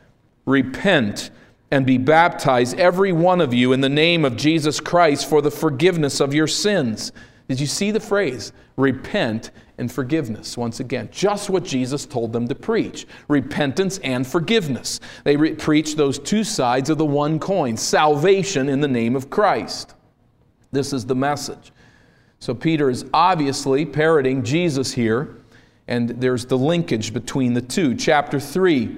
Repent 0.44 1.30
and 1.70 1.86
be 1.86 1.98
baptized, 1.98 2.78
every 2.78 3.12
one 3.12 3.40
of 3.40 3.54
you, 3.54 3.72
in 3.72 3.80
the 3.80 3.88
name 3.88 4.24
of 4.24 4.36
Jesus 4.36 4.80
Christ 4.80 5.28
for 5.28 5.40
the 5.40 5.50
forgiveness 5.50 6.20
of 6.20 6.34
your 6.34 6.48
sins 6.48 7.12
did 7.50 7.58
you 7.58 7.66
see 7.66 7.90
the 7.90 7.98
phrase? 7.98 8.52
Repent 8.76 9.50
and 9.76 9.90
forgiveness. 9.90 10.56
Once 10.56 10.78
again, 10.78 11.08
just 11.10 11.50
what 11.50 11.64
Jesus 11.64 12.06
told 12.06 12.32
them 12.32 12.46
to 12.46 12.54
preach 12.54 13.08
repentance 13.26 13.98
and 14.04 14.24
forgiveness. 14.24 15.00
They 15.24 15.36
re- 15.36 15.56
preach 15.56 15.96
those 15.96 16.20
two 16.20 16.44
sides 16.44 16.90
of 16.90 16.98
the 16.98 17.04
one 17.04 17.40
coin 17.40 17.76
salvation 17.76 18.68
in 18.68 18.80
the 18.80 18.86
name 18.86 19.16
of 19.16 19.30
Christ. 19.30 19.94
This 20.70 20.92
is 20.92 21.04
the 21.04 21.16
message. 21.16 21.72
So 22.38 22.54
Peter 22.54 22.88
is 22.88 23.04
obviously 23.12 23.84
parroting 23.84 24.44
Jesus 24.44 24.92
here, 24.92 25.34
and 25.88 26.10
there's 26.10 26.46
the 26.46 26.56
linkage 26.56 27.12
between 27.12 27.52
the 27.52 27.62
two. 27.62 27.96
Chapter 27.96 28.38
3, 28.38 28.96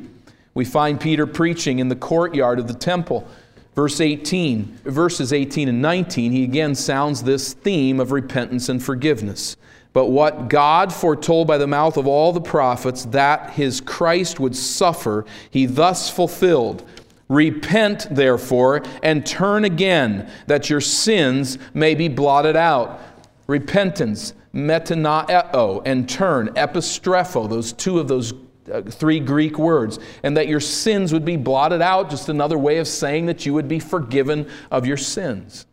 we 0.53 0.67
find 0.67 1.01
Peter 1.01 1.27
preaching 1.27 1.79
in 1.79 1.89
the 1.89 1.97
courtyard 1.97 2.59
of 2.59 2.69
the 2.69 2.75
temple. 2.75 3.27
Verse 3.75 4.01
18, 4.01 4.81
verses 4.85 5.33
18 5.33 5.69
and 5.69 5.81
19, 5.81 6.31
he 6.31 6.45
again 6.45 6.75
sounds 6.75 7.23
this 7.23 7.55
theme 7.55 8.01
of 8.01 8.13
repentance 8.13 8.69
and 8.69 8.83
forgiveness. 8.83 9.57
But 9.95 10.07
what 10.07 10.49
God 10.49 10.93
foretold 10.93 11.47
by 11.47 11.59
the 11.59 11.67
mouth 11.67 11.97
of 11.97 12.07
all 12.07 12.33
the 12.33 12.41
prophets 12.41 13.07
that 13.07 13.51
his 13.51 13.81
Christ 13.81 14.41
would 14.41 14.57
suffer, 14.57 15.25
he 15.51 15.67
thus 15.67 16.11
fulfilled, 16.11 16.87
Repent, 17.29 18.09
therefore, 18.11 18.83
and 19.03 19.25
turn 19.25 19.65
again, 19.65 20.31
that 20.49 20.69
your 20.69 20.83
sins 20.83 21.57
may 21.73 21.95
be 21.95 22.09
blotted 22.09 22.57
out. 22.57 23.01
Repentance, 23.47 24.35
metanoeo, 24.55 25.83
and 25.87 26.07
turn, 26.07 26.49
epistrepho, 26.49 27.49
those 27.49 27.73
two 27.73 27.99
of 27.99 28.09
those 28.09 28.35
uh, 28.71 28.83
three 28.83 29.21
Greek 29.21 29.59
words, 29.59 29.99
and 30.23 30.37
that 30.37 30.49
your 30.49 30.61
sins 30.61 31.13
would 31.13 31.25
be 31.25 31.37
blotted 31.37 31.83
out, 31.83 32.11
just 32.11 32.29
another 32.29 32.59
way 32.59 32.79
of 32.79 32.87
saying 32.87 33.27
that 33.27 33.47
you 33.47 33.55
would 33.55 33.69
be 33.69 33.79
forgiven 33.79 34.49
of 34.71 34.87
your 34.87 34.97
sins. 34.97 35.67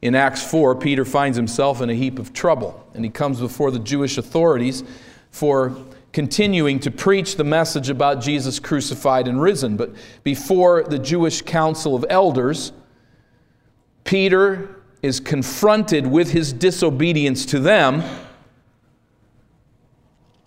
In 0.00 0.16
Acts 0.16 0.42
4, 0.42 0.74
Peter 0.76 1.04
finds 1.04 1.36
himself 1.36 1.80
in 1.80 1.88
a 1.88 1.94
heap 1.94 2.18
of 2.18 2.32
trouble, 2.32 2.84
and 2.94 3.04
he 3.04 3.10
comes 3.10 3.38
before 3.38 3.70
the 3.70 3.78
Jewish 3.78 4.18
authorities 4.18 4.82
for 5.30 5.76
continuing 6.12 6.78
to 6.80 6.90
preach 6.90 7.36
the 7.36 7.44
message 7.44 7.88
about 7.88 8.20
Jesus 8.20 8.58
crucified 8.58 9.28
and 9.28 9.40
risen. 9.40 9.76
But 9.76 9.94
before 10.24 10.82
the 10.82 10.98
Jewish 10.98 11.42
council 11.42 11.94
of 11.94 12.04
elders, 12.10 12.72
Peter 14.04 14.82
is 15.02 15.20
confronted 15.20 16.06
with 16.06 16.32
his 16.32 16.52
disobedience 16.52 17.46
to 17.46 17.58
them, 17.58 18.02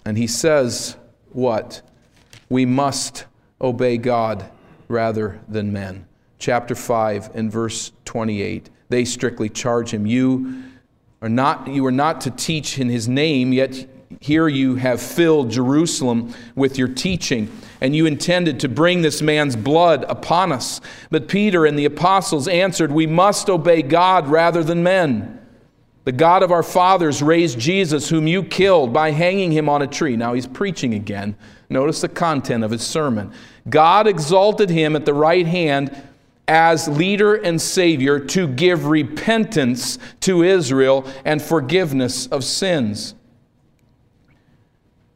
and 0.05 0.17
he 0.17 0.27
says, 0.27 0.97
What? 1.35 1.81
We 2.47 2.65
must 2.65 3.25
obey 3.59 3.97
God 3.97 4.49
rather 4.87 5.41
than 5.49 5.73
men. 5.73 6.07
Chapter 6.39 6.75
5 6.75 7.31
and 7.35 7.51
verse 7.51 7.91
28. 8.05 8.69
They 8.87 9.03
strictly 9.03 9.49
charge 9.49 9.93
him, 9.93 10.05
You 10.05 10.63
are 11.21 11.27
not, 11.27 11.67
you 11.67 11.85
are 11.85 11.91
not 11.91 12.21
to 12.21 12.31
teach 12.31 12.79
in 12.79 12.87
his 12.87 13.09
name, 13.09 13.51
yet 13.51 13.85
here 14.21 14.47
you 14.47 14.75
have 14.75 15.01
filled 15.01 15.51
Jerusalem 15.51 16.33
with 16.55 16.77
your 16.77 16.87
teaching, 16.87 17.51
and 17.81 17.93
you 17.93 18.05
intended 18.05 18.61
to 18.61 18.69
bring 18.69 19.01
this 19.01 19.21
man's 19.21 19.57
blood 19.57 20.05
upon 20.07 20.53
us. 20.53 20.79
But 21.09 21.27
Peter 21.27 21.65
and 21.65 21.77
the 21.77 21.83
apostles 21.83 22.47
answered, 22.47 22.93
We 22.93 23.07
must 23.07 23.49
obey 23.49 23.81
God 23.81 24.29
rather 24.29 24.63
than 24.63 24.83
men. 24.83 25.34
The 26.05 26.11
God 26.11 26.43
of 26.43 26.51
our 26.51 26.63
fathers 26.63 27.23
raised 27.23 27.59
Jesus, 27.59 28.09
whom 28.09 28.27
you 28.27 28.43
killed 28.43 28.93
by 28.93 29.09
hanging 29.09 29.51
him 29.51 29.67
on 29.67 29.81
a 29.81 29.87
tree. 29.87 30.15
Now 30.15 30.33
he's 30.33 30.47
preaching 30.47 30.93
again. 30.93 31.35
Notice 31.67 32.01
the 32.01 32.09
content 32.09 32.63
of 32.63 32.69
his 32.69 32.83
sermon. 32.83 33.33
God 33.67 34.07
exalted 34.07 34.69
him 34.69 34.95
at 34.95 35.05
the 35.05 35.15
right 35.15 35.47
hand 35.47 35.95
as 36.47 36.87
leader 36.87 37.33
and 37.33 37.59
savior 37.59 38.19
to 38.19 38.47
give 38.47 38.85
repentance 38.85 39.97
to 40.21 40.43
Israel 40.43 41.11
and 41.25 41.41
forgiveness 41.41 42.27
of 42.27 42.43
sins. 42.43 43.15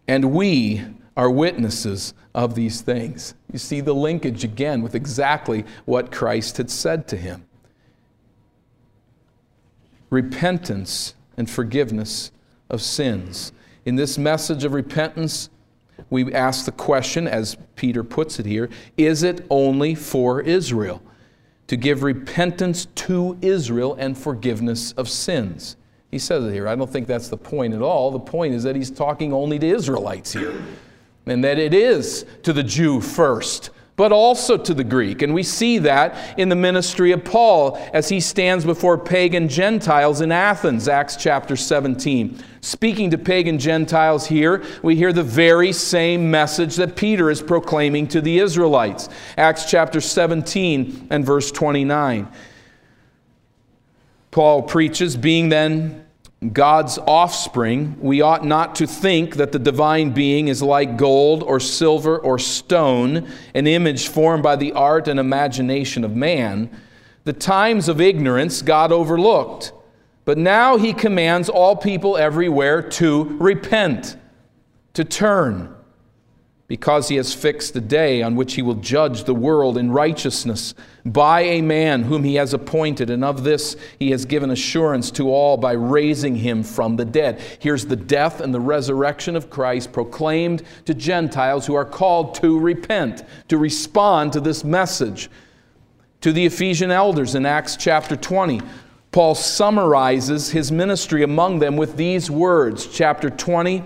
And 0.08 0.32
we 0.32 0.84
are 1.16 1.30
witnesses 1.30 2.16
of 2.34 2.56
these 2.56 2.82
things. 2.82 3.36
You 3.54 3.60
see 3.60 3.82
the 3.82 3.94
linkage 3.94 4.44
again 4.44 4.82
with 4.82 4.96
exactly 4.96 5.66
what 5.86 6.12
Christ 6.12 6.58
had 6.58 6.72
said 6.72 7.08
to 7.10 7.18
him 7.18 7.46
repentance 10.10 11.16
and 11.38 11.50
forgiveness 11.50 12.32
of 12.70 12.82
sins. 12.82 13.52
In 13.86 13.96
this 13.96 14.18
message 14.18 14.64
of 14.64 14.74
repentance, 14.74 15.50
we 16.10 16.34
ask 16.34 16.66
the 16.66 16.72
question, 16.72 17.28
as 17.28 17.58
Peter 17.76 18.04
puts 18.04 18.40
it 18.40 18.46
here 18.46 18.70
is 18.98 19.24
it 19.24 19.46
only 19.50 19.96
for 19.96 20.42
Israel? 20.42 21.02
To 21.68 21.78
give 21.78 22.02
repentance 22.02 22.86
to 22.86 23.38
Israel 23.42 23.96
and 24.00 24.18
forgiveness 24.18 24.92
of 24.94 25.08
sins. 25.08 25.78
He 26.10 26.18
says 26.18 26.44
it 26.46 26.54
here. 26.54 26.68
I 26.68 26.76
don't 26.76 26.90
think 26.90 27.06
that's 27.06 27.28
the 27.28 27.38
point 27.38 27.76
at 27.76 27.84
all. 27.84 28.10
The 28.10 28.20
point 28.20 28.56
is 28.56 28.64
that 28.64 28.76
he's 28.76 28.90
talking 28.90 29.32
only 29.32 29.60
to 29.60 29.68
Israelites 29.68 30.34
here, 30.34 30.60
and 31.28 31.44
that 31.44 31.60
it 31.60 31.74
is 31.74 32.26
to 32.42 32.54
the 32.54 32.64
Jew 32.64 33.00
first, 33.00 33.70
but 34.00 34.14
also 34.14 34.56
to 34.56 34.74
the 34.74 34.84
Greek. 34.86 35.22
And 35.22 35.34
we 35.34 35.44
see 35.44 35.78
that 35.80 36.40
in 36.40 36.48
the 36.48 36.56
ministry 36.56 37.12
of 37.12 37.26
Paul 37.26 37.78
as 37.92 38.08
he 38.08 38.22
stands 38.22 38.64
before 38.64 38.98
pagan 38.98 39.50
Gentiles 39.50 40.22
in 40.22 40.32
Athens, 40.32 40.88
Acts 40.88 41.18
chapter 41.18 41.58
17. 41.58 42.42
Speaking 42.62 43.10
to 43.10 43.18
pagan 43.18 43.60
Gentiles 43.60 44.26
here, 44.26 44.64
we 44.84 44.96
hear 44.96 45.12
the 45.12 45.22
very 45.22 45.74
same 45.74 46.32
message 46.32 46.78
that 46.78 46.96
Peter 46.96 47.30
is 47.30 47.42
proclaiming 47.42 48.08
to 48.08 48.22
the 48.22 48.40
Israelites. 48.40 49.10
Acts 49.38 49.70
chapter 49.70 50.00
17 50.00 51.08
and 51.10 51.26
verse 51.26 51.52
29. 51.52 52.26
Paul 54.32 54.62
preaches, 54.62 55.18
being 55.18 55.50
then 55.50 56.06
God's 56.54 56.98
offspring, 57.00 57.98
we 58.00 58.22
ought 58.22 58.46
not 58.46 58.76
to 58.76 58.88
think 58.88 59.36
that 59.36 59.52
the 59.52 59.60
divine 59.60 60.12
being 60.12 60.48
is 60.48 60.64
like 60.64 60.96
gold 60.96 61.44
or 61.44 61.60
silver 61.60 62.18
or 62.18 62.40
stone, 62.40 63.30
an 63.54 63.68
image 63.68 64.08
formed 64.08 64.42
by 64.42 64.56
the 64.56 64.72
art 64.72 65.10
and 65.10 65.20
imagination 65.20 66.06
of 66.06 66.16
man. 66.16 66.70
The 67.26 67.34
times 67.34 67.90
of 67.90 68.00
ignorance 68.00 68.62
God 68.62 68.94
overlooked, 68.94 69.74
but 70.24 70.38
now 70.38 70.78
he 70.78 70.94
commands 70.94 71.50
all 71.50 71.76
people 71.76 72.16
everywhere 72.16 72.82
to 72.82 73.24
repent, 73.38 74.16
to 74.94 75.04
turn 75.04 75.76
because 76.70 77.08
he 77.08 77.16
has 77.16 77.34
fixed 77.34 77.74
the 77.74 77.82
day 77.82 78.22
on 78.22 78.36
which 78.36 78.54
he 78.54 78.62
will 78.62 78.76
judge 78.76 79.24
the 79.24 79.34
world 79.34 79.76
in 79.76 79.92
righteousness 79.92 80.76
by 81.04 81.42
a 81.42 81.64
man 81.64 82.04
whom 82.04 82.24
he 82.24 82.36
has 82.36 82.54
appointed, 82.54 83.10
and 83.10 83.26
of 83.26 83.44
this 83.44 83.76
he 83.98 84.12
has 84.12 84.24
given 84.24 84.52
assurance 84.52 85.10
to 85.10 85.30
all 85.30 85.58
by 85.58 85.72
raising 85.72 86.36
him 86.36 86.62
from 86.62 86.96
the 86.96 87.04
dead. 87.04 87.42
Here's 87.58 87.88
the 87.88 87.96
death 87.96 88.40
and 88.40 88.54
the 88.54 88.60
resurrection 88.60 89.36
of 89.36 89.50
Christ 89.50 89.92
proclaimed 89.92 90.62
to 90.86 90.94
Gentiles 90.94 91.66
who 91.66 91.74
are 91.74 91.84
called 91.84 92.36
to 92.36 92.60
repent, 92.60 93.24
to 93.48 93.58
respond 93.58 94.32
to 94.34 94.40
this 94.40 94.64
message. 94.64 95.28
To 96.22 96.32
the 96.32 96.46
Ephesian 96.46 96.92
elders 96.92 97.34
in 97.34 97.48
Acts 97.48 97.78
chapter 97.78 98.16
20, 98.16 98.62
Paul 99.12 99.34
summarizes 99.34 100.52
his 100.52 100.72
ministry 100.72 101.24
among 101.24 101.58
them 101.58 101.78
with 101.78 101.98
these 101.98 102.30
words, 102.30 102.86
chapter 102.86 103.32
20 103.32 103.84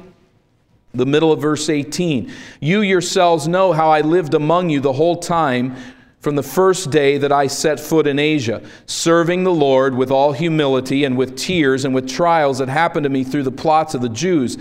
the 0.96 1.08
middle 1.08 1.32
of 1.32 1.42
verse 1.42 1.70
18. 1.70 2.32
You 2.60 2.82
yourselves 2.82 3.48
know 3.48 3.74
how 3.74 3.90
I 3.90 4.02
lived 4.02 4.36
among 4.36 4.70
you 4.70 4.80
the 4.80 4.94
whole 4.94 5.16
time 5.16 5.76
from 6.20 6.36
the 6.36 6.44
first 6.44 6.92
day 6.92 7.18
that 7.18 7.32
I 7.32 7.48
set 7.48 7.80
foot 7.80 8.06
in 8.06 8.20
Asia, 8.20 8.62
serving 8.86 9.44
the 9.44 9.52
Lord 9.52 9.96
with 9.96 10.12
all 10.12 10.34
humility 10.34 11.04
and 11.04 11.18
with 11.18 11.36
tears 11.36 11.84
and 11.84 11.96
with 11.96 12.08
trials 12.08 12.60
that 12.60 12.70
happened 12.70 13.06
to 13.06 13.10
me 13.10 13.24
through 13.24 13.42
the 13.42 13.52
plots 13.52 13.96
of 13.96 14.02
the 14.02 14.10
Jews. 14.10 14.60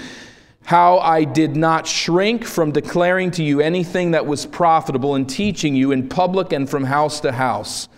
How 0.64 1.00
I 1.00 1.24
did 1.24 1.54
not 1.54 1.86
shrink 1.86 2.46
from 2.46 2.72
declaring 2.72 3.30
to 3.32 3.44
you 3.44 3.60
anything 3.60 4.12
that 4.12 4.24
was 4.24 4.46
profitable 4.46 5.16
and 5.16 5.28
teaching 5.28 5.76
you 5.76 5.92
in 5.92 6.08
public 6.08 6.54
and 6.54 6.66
from 6.66 6.84
house 6.84 7.20
to 7.20 7.32
house 7.32 7.88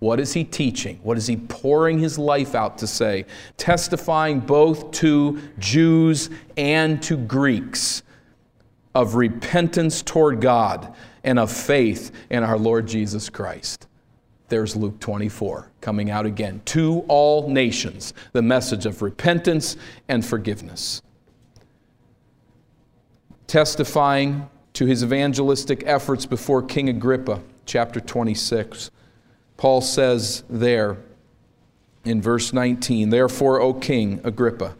what 0.00 0.18
is 0.18 0.32
he 0.32 0.44
teaching? 0.44 0.98
What 1.02 1.18
is 1.18 1.26
he 1.26 1.36
pouring 1.36 1.98
his 1.98 2.18
life 2.18 2.54
out 2.54 2.78
to 2.78 2.86
say? 2.86 3.26
Testifying 3.58 4.40
both 4.40 4.90
to 4.92 5.40
Jews 5.58 6.30
and 6.56 7.02
to 7.02 7.16
Greeks 7.18 8.02
of 8.94 9.14
repentance 9.14 10.02
toward 10.02 10.40
God 10.40 10.94
and 11.22 11.38
of 11.38 11.52
faith 11.52 12.12
in 12.30 12.42
our 12.42 12.58
Lord 12.58 12.88
Jesus 12.88 13.28
Christ. 13.28 13.86
There's 14.48 14.74
Luke 14.74 14.98
24 15.00 15.70
coming 15.82 16.10
out 16.10 16.24
again. 16.24 16.62
To 16.64 17.04
all 17.06 17.50
nations, 17.50 18.14
the 18.32 18.42
message 18.42 18.86
of 18.86 19.02
repentance 19.02 19.76
and 20.08 20.24
forgiveness. 20.24 21.02
Testifying 23.46 24.48
to 24.72 24.86
his 24.86 25.04
evangelistic 25.04 25.82
efforts 25.84 26.24
before 26.24 26.62
King 26.62 26.88
Agrippa, 26.88 27.42
chapter 27.66 28.00
26. 28.00 28.90
Paul 29.60 29.82
says 29.82 30.42
there 30.48 30.96
in 32.06 32.22
verse 32.22 32.54
19, 32.54 33.10
Therefore, 33.10 33.60
O 33.60 33.74
King 33.74 34.18
Agrippa, 34.24 34.74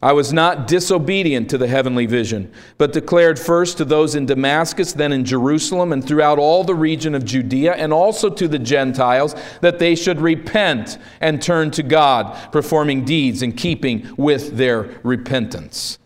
I 0.00 0.12
was 0.12 0.32
not 0.32 0.68
disobedient 0.68 1.50
to 1.50 1.58
the 1.58 1.66
heavenly 1.66 2.06
vision, 2.06 2.52
but 2.78 2.92
declared 2.92 3.36
first 3.36 3.78
to 3.78 3.84
those 3.84 4.14
in 4.14 4.26
Damascus, 4.26 4.92
then 4.92 5.10
in 5.12 5.24
Jerusalem, 5.24 5.92
and 5.92 6.06
throughout 6.06 6.38
all 6.38 6.62
the 6.62 6.72
region 6.76 7.16
of 7.16 7.24
Judea, 7.24 7.72
and 7.72 7.92
also 7.92 8.30
to 8.30 8.46
the 8.46 8.60
Gentiles, 8.60 9.34
that 9.60 9.80
they 9.80 9.96
should 9.96 10.20
repent 10.20 10.98
and 11.20 11.42
turn 11.42 11.72
to 11.72 11.82
God, 11.82 12.52
performing 12.52 13.04
deeds 13.04 13.42
in 13.42 13.50
keeping 13.50 14.08
with 14.16 14.56
their 14.56 15.00
repentance. 15.02 15.98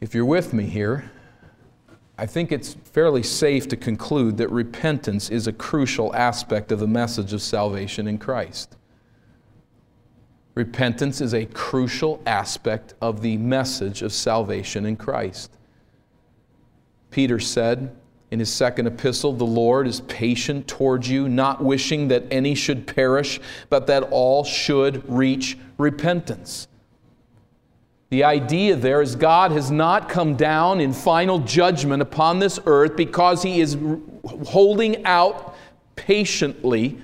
If 0.00 0.16
you're 0.16 0.24
with 0.24 0.52
me 0.52 0.64
here, 0.64 1.12
I 2.20 2.26
think 2.26 2.52
it's 2.52 2.74
fairly 2.74 3.22
safe 3.22 3.66
to 3.68 3.78
conclude 3.78 4.36
that 4.36 4.50
repentance 4.50 5.30
is 5.30 5.46
a 5.46 5.54
crucial 5.54 6.14
aspect 6.14 6.70
of 6.70 6.78
the 6.78 6.86
message 6.86 7.32
of 7.32 7.40
salvation 7.40 8.06
in 8.06 8.18
Christ. 8.18 8.76
Repentance 10.54 11.22
is 11.22 11.32
a 11.32 11.46
crucial 11.46 12.20
aspect 12.26 12.92
of 13.00 13.22
the 13.22 13.38
message 13.38 14.02
of 14.02 14.12
salvation 14.12 14.84
in 14.84 14.96
Christ. 14.96 15.56
Peter 17.10 17.40
said 17.40 17.96
in 18.30 18.38
his 18.38 18.52
second 18.52 18.86
epistle, 18.86 19.32
The 19.32 19.46
Lord 19.46 19.86
is 19.86 20.02
patient 20.02 20.68
towards 20.68 21.08
you, 21.08 21.26
not 21.26 21.64
wishing 21.64 22.08
that 22.08 22.24
any 22.30 22.54
should 22.54 22.86
perish, 22.86 23.40
but 23.70 23.86
that 23.86 24.02
all 24.10 24.44
should 24.44 25.10
reach 25.10 25.56
repentance. 25.78 26.68
The 28.10 28.24
idea 28.24 28.74
there 28.74 29.00
is 29.02 29.14
God 29.14 29.52
has 29.52 29.70
not 29.70 30.08
come 30.08 30.34
down 30.34 30.80
in 30.80 30.92
final 30.92 31.38
judgment 31.38 32.02
upon 32.02 32.40
this 32.40 32.58
earth 32.66 32.96
because 32.96 33.42
he 33.42 33.60
is 33.60 33.78
holding 34.46 35.04
out 35.06 35.54
patiently 35.94 37.00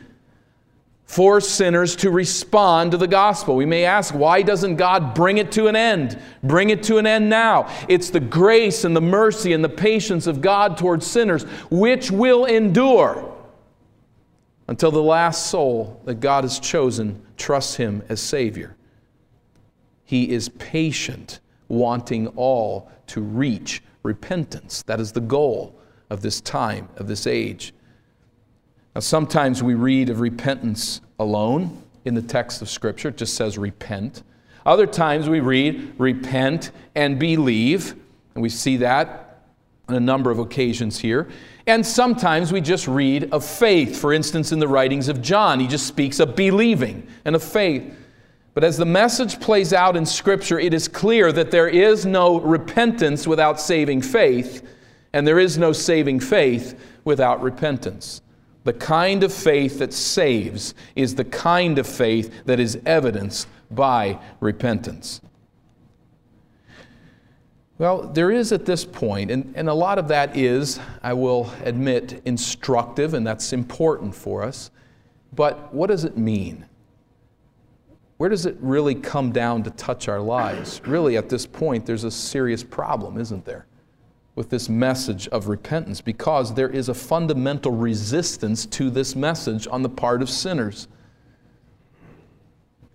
for 1.05 1.41
sinners 1.41 1.95
to 1.95 2.11
respond 2.11 2.91
to 2.91 2.97
the 2.97 3.07
gospel. 3.07 3.55
We 3.55 3.67
may 3.67 3.85
ask, 3.85 4.13
why 4.13 4.43
doesn't 4.43 4.75
God 4.75 5.15
bring 5.15 5.39
it 5.39 5.53
to 5.53 5.69
an 5.69 5.77
end? 5.77 6.21
Bring 6.43 6.71
it 6.71 6.83
to 6.85 6.99
an 6.99 7.07
end 7.07 7.31
now. 7.31 7.69
It's 7.89 8.11
the 8.11 8.19
grace 8.19 8.83
and 8.83 8.97
the 8.97 9.01
mercy 9.01 9.53
and 9.53 9.63
the 9.63 9.69
patience 9.69 10.27
of 10.27 10.41
God 10.41 10.77
towards 10.77 11.07
sinners 11.07 11.45
which 11.71 12.11
will 12.11 12.47
endure 12.47 13.33
until 14.67 14.91
the 14.91 15.03
last 15.03 15.47
soul 15.47 16.03
that 16.05 16.17
God 16.17 16.43
has 16.43 16.59
chosen 16.59 17.25
trusts 17.37 17.77
Him 17.77 18.03
as 18.09 18.21
Savior. 18.21 18.77
He 20.07 20.31
is 20.31 20.49
patient, 20.49 21.41
wanting 21.69 22.29
all 22.29 22.91
to 23.09 23.21
reach 23.21 23.83
repentance. 24.03 24.83
That 24.83 25.01
is 25.01 25.13
the 25.13 25.21
goal 25.21 25.79
of 26.09 26.23
this 26.23 26.41
time, 26.41 26.89
of 26.97 27.09
this 27.09 27.27
age. 27.27 27.75
Now, 28.95 29.01
sometimes 29.01 29.63
we 29.63 29.75
read 29.75 30.09
of 30.09 30.21
repentance 30.21 31.01
alone 31.19 31.83
in 32.05 32.15
the 32.15 32.23
text 32.23 32.63
of 32.63 32.71
Scripture, 32.71 33.09
it 33.09 33.17
just 33.17 33.35
says 33.35 33.59
repent. 33.59 34.23
Other 34.65 34.87
times 34.87 35.29
we 35.29 35.41
read 35.41 35.95
repent 35.99 36.71
and 36.95 37.19
believe, 37.19 37.95
and 38.35 38.43
we 38.43 38.49
see 38.49 38.77
that 38.79 39.43
on 39.89 39.95
a 39.95 40.01
number 40.01 40.31
of 40.31 40.39
occasions 40.39 40.99
here. 40.99 41.29
And 41.67 41.85
sometimes 41.85 42.53
we 42.53 42.61
just 42.61 42.87
read 42.87 43.33
of 43.33 43.45
faith. 43.45 43.99
For 44.01 44.13
instance, 44.13 44.53
in 44.53 44.61
the 44.61 44.69
writings 44.69 45.09
of 45.09 45.21
John, 45.21 45.61
he 45.61 45.67
just 45.67 45.87
speaks 45.87 46.21
of 46.21 46.37
believing 46.37 47.07
and 47.25 47.35
of 47.35 47.43
faith. 47.43 47.95
But 48.57 48.65
as 48.65 48.79
the 48.79 48.87
message 48.87 49.39
plays 49.39 49.75
out 49.75 49.99
in 49.99 50.07
Scripture, 50.07 50.59
it 50.59 50.73
is 50.73 50.89
clear 50.89 51.31
that 51.31 51.51
there 51.51 51.69
is 51.69 52.07
no 52.07 52.41
repentance 52.41 53.27
without 53.27 53.61
saving 53.61 54.01
faith, 54.01 54.67
and 55.13 55.29
there 55.29 55.39
is 55.39 55.59
no 55.59 55.75
saving 55.75 56.21
faith 56.21 56.81
without 57.05 57.43
repentance. 57.43 58.23
The 58.65 58.73
kind 58.73 59.23
of 59.23 59.31
faith 59.31 59.79
that 59.81 59.93
saves 59.93 60.73
is 60.95 61.17
the 61.17 61.25
kind 61.27 61.79
of 61.79 61.87
faith 61.87 62.47
that 62.47 62.59
is 62.59 62.79
evidenced 62.87 63.47
by 63.71 64.19
repentance. 64.41 65.21
Well, 67.77 68.09
there 68.09 68.31
is 68.31 68.53
at 68.53 68.65
this 68.65 68.87
point, 68.87 69.31
and, 69.31 69.53
and 69.55 69.69
a 69.69 69.75
lot 69.75 69.99
of 69.99 70.09
that 70.09 70.35
is, 70.35 70.81
I 71.03 71.13
will 71.13 71.53
admit, 71.63 72.23
instructive, 72.25 73.13
and 73.13 73.27
that's 73.27 73.53
important 73.53 74.15
for 74.15 74.43
us. 74.43 74.71
But 75.35 75.75
what 75.75 75.89
does 75.89 76.05
it 76.05 76.17
mean? 76.17 76.65
Where 78.19 78.31
does 78.31 78.47
it 78.47 78.57
really 78.61 78.95
come 78.95 79.31
down 79.31 79.63
to 79.65 79.71
touch 79.71 80.09
our 80.09 80.21
lives? 80.21 80.81
Really, 80.87 81.17
at 81.17 81.29
this 81.29 81.45
point, 81.47 81.85
there's 81.85 82.05
a 82.05 82.11
serious 82.11 82.65
problem, 82.65 83.19
isn't 83.19 83.45
there, 83.45 83.67
with 84.35 84.49
this 84.49 84.69
message 84.69 85.29
of 85.29 85.49
repentance 85.49 86.01
because 86.01 86.55
there 86.55 86.71
is 86.71 86.89
a 86.89 86.95
fundamental 86.95 87.73
resistance 87.73 88.65
to 88.67 88.89
this 88.89 89.15
message 89.15 89.69
on 89.71 89.83
the 89.83 89.89
part 89.89 90.23
of 90.23 90.31
sinners. 90.31 90.89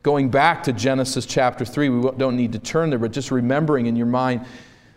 Going 0.02 0.32
back 0.32 0.64
to 0.64 0.74
Genesis 0.74 1.28
chapter 1.28 1.66
3, 1.66 1.90
we 1.90 2.12
don't 2.18 2.36
need 2.36 2.54
to 2.54 2.60
turn 2.60 2.90
there, 2.90 2.98
but 2.98 3.12
just 3.12 3.30
remembering 3.30 3.86
in 3.86 3.96
your 3.96 4.08
mind 4.08 4.44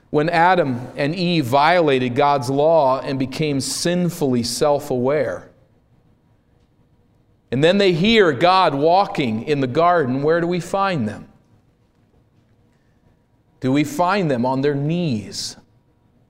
when 0.08 0.30
Adam 0.30 0.80
and 0.96 1.14
Eve 1.14 1.44
violated 1.44 2.14
God's 2.14 2.48
law 2.48 3.00
and 3.00 3.18
became 3.18 3.60
sinfully 3.60 4.42
self 4.42 4.90
aware 4.90 5.50
and 7.54 7.62
then 7.62 7.78
they 7.78 7.92
hear 7.92 8.32
God 8.32 8.74
walking 8.74 9.44
in 9.44 9.60
the 9.60 9.68
garden. 9.68 10.24
Where 10.24 10.40
do 10.40 10.46
we 10.48 10.58
find 10.58 11.06
them? 11.06 11.28
Do 13.60 13.70
we 13.70 13.84
find 13.84 14.28
them 14.28 14.44
on 14.44 14.60
their 14.60 14.74
knees, 14.74 15.56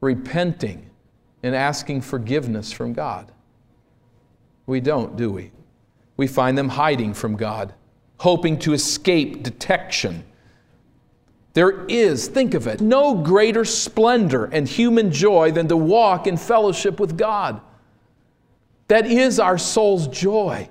repenting 0.03 0.91
and 1.43 1.55
asking 1.55 2.03
forgiveness 2.03 2.73
from 2.73 2.93
God? 2.93 3.33
We 4.67 4.81
don't, 4.81 5.17
do 5.17 5.31
we? 5.31 5.53
We 6.19 6.27
find 6.27 6.59
them 6.59 6.69
hiding 6.69 7.15
from 7.15 7.37
God, 7.37 7.73
hoping 8.19 8.59
to 8.59 8.75
escape 8.75 9.43
detection. 9.43 10.25
There 11.55 11.87
is, 11.87 12.29
think 12.29 12.53
of 12.53 12.67
it, 12.67 12.83
no 12.83 13.15
greater 13.15 13.65
splendor 13.65 14.45
and 14.45 14.69
human 14.69 15.11
joy 15.11 15.53
than 15.53 15.69
to 15.69 15.77
walk 15.79 16.27
in 16.27 16.37
fellowship 16.37 17.01
with 17.01 17.17
God. 17.17 17.63
That 18.89 19.07
is 19.07 19.41
our 19.41 19.57
soul's 19.57 20.07
joy. 20.09 20.69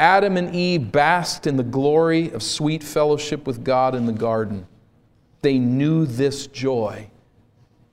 Adam 0.00 0.38
and 0.38 0.54
Eve 0.54 0.90
basked 0.90 1.46
in 1.46 1.58
the 1.58 1.62
glory 1.62 2.30
of 2.32 2.42
sweet 2.42 2.82
fellowship 2.82 3.46
with 3.46 3.62
God 3.62 3.94
in 3.94 4.06
the 4.06 4.14
garden. 4.14 4.66
They 5.42 5.58
knew 5.58 6.06
this 6.06 6.46
joy. 6.46 7.10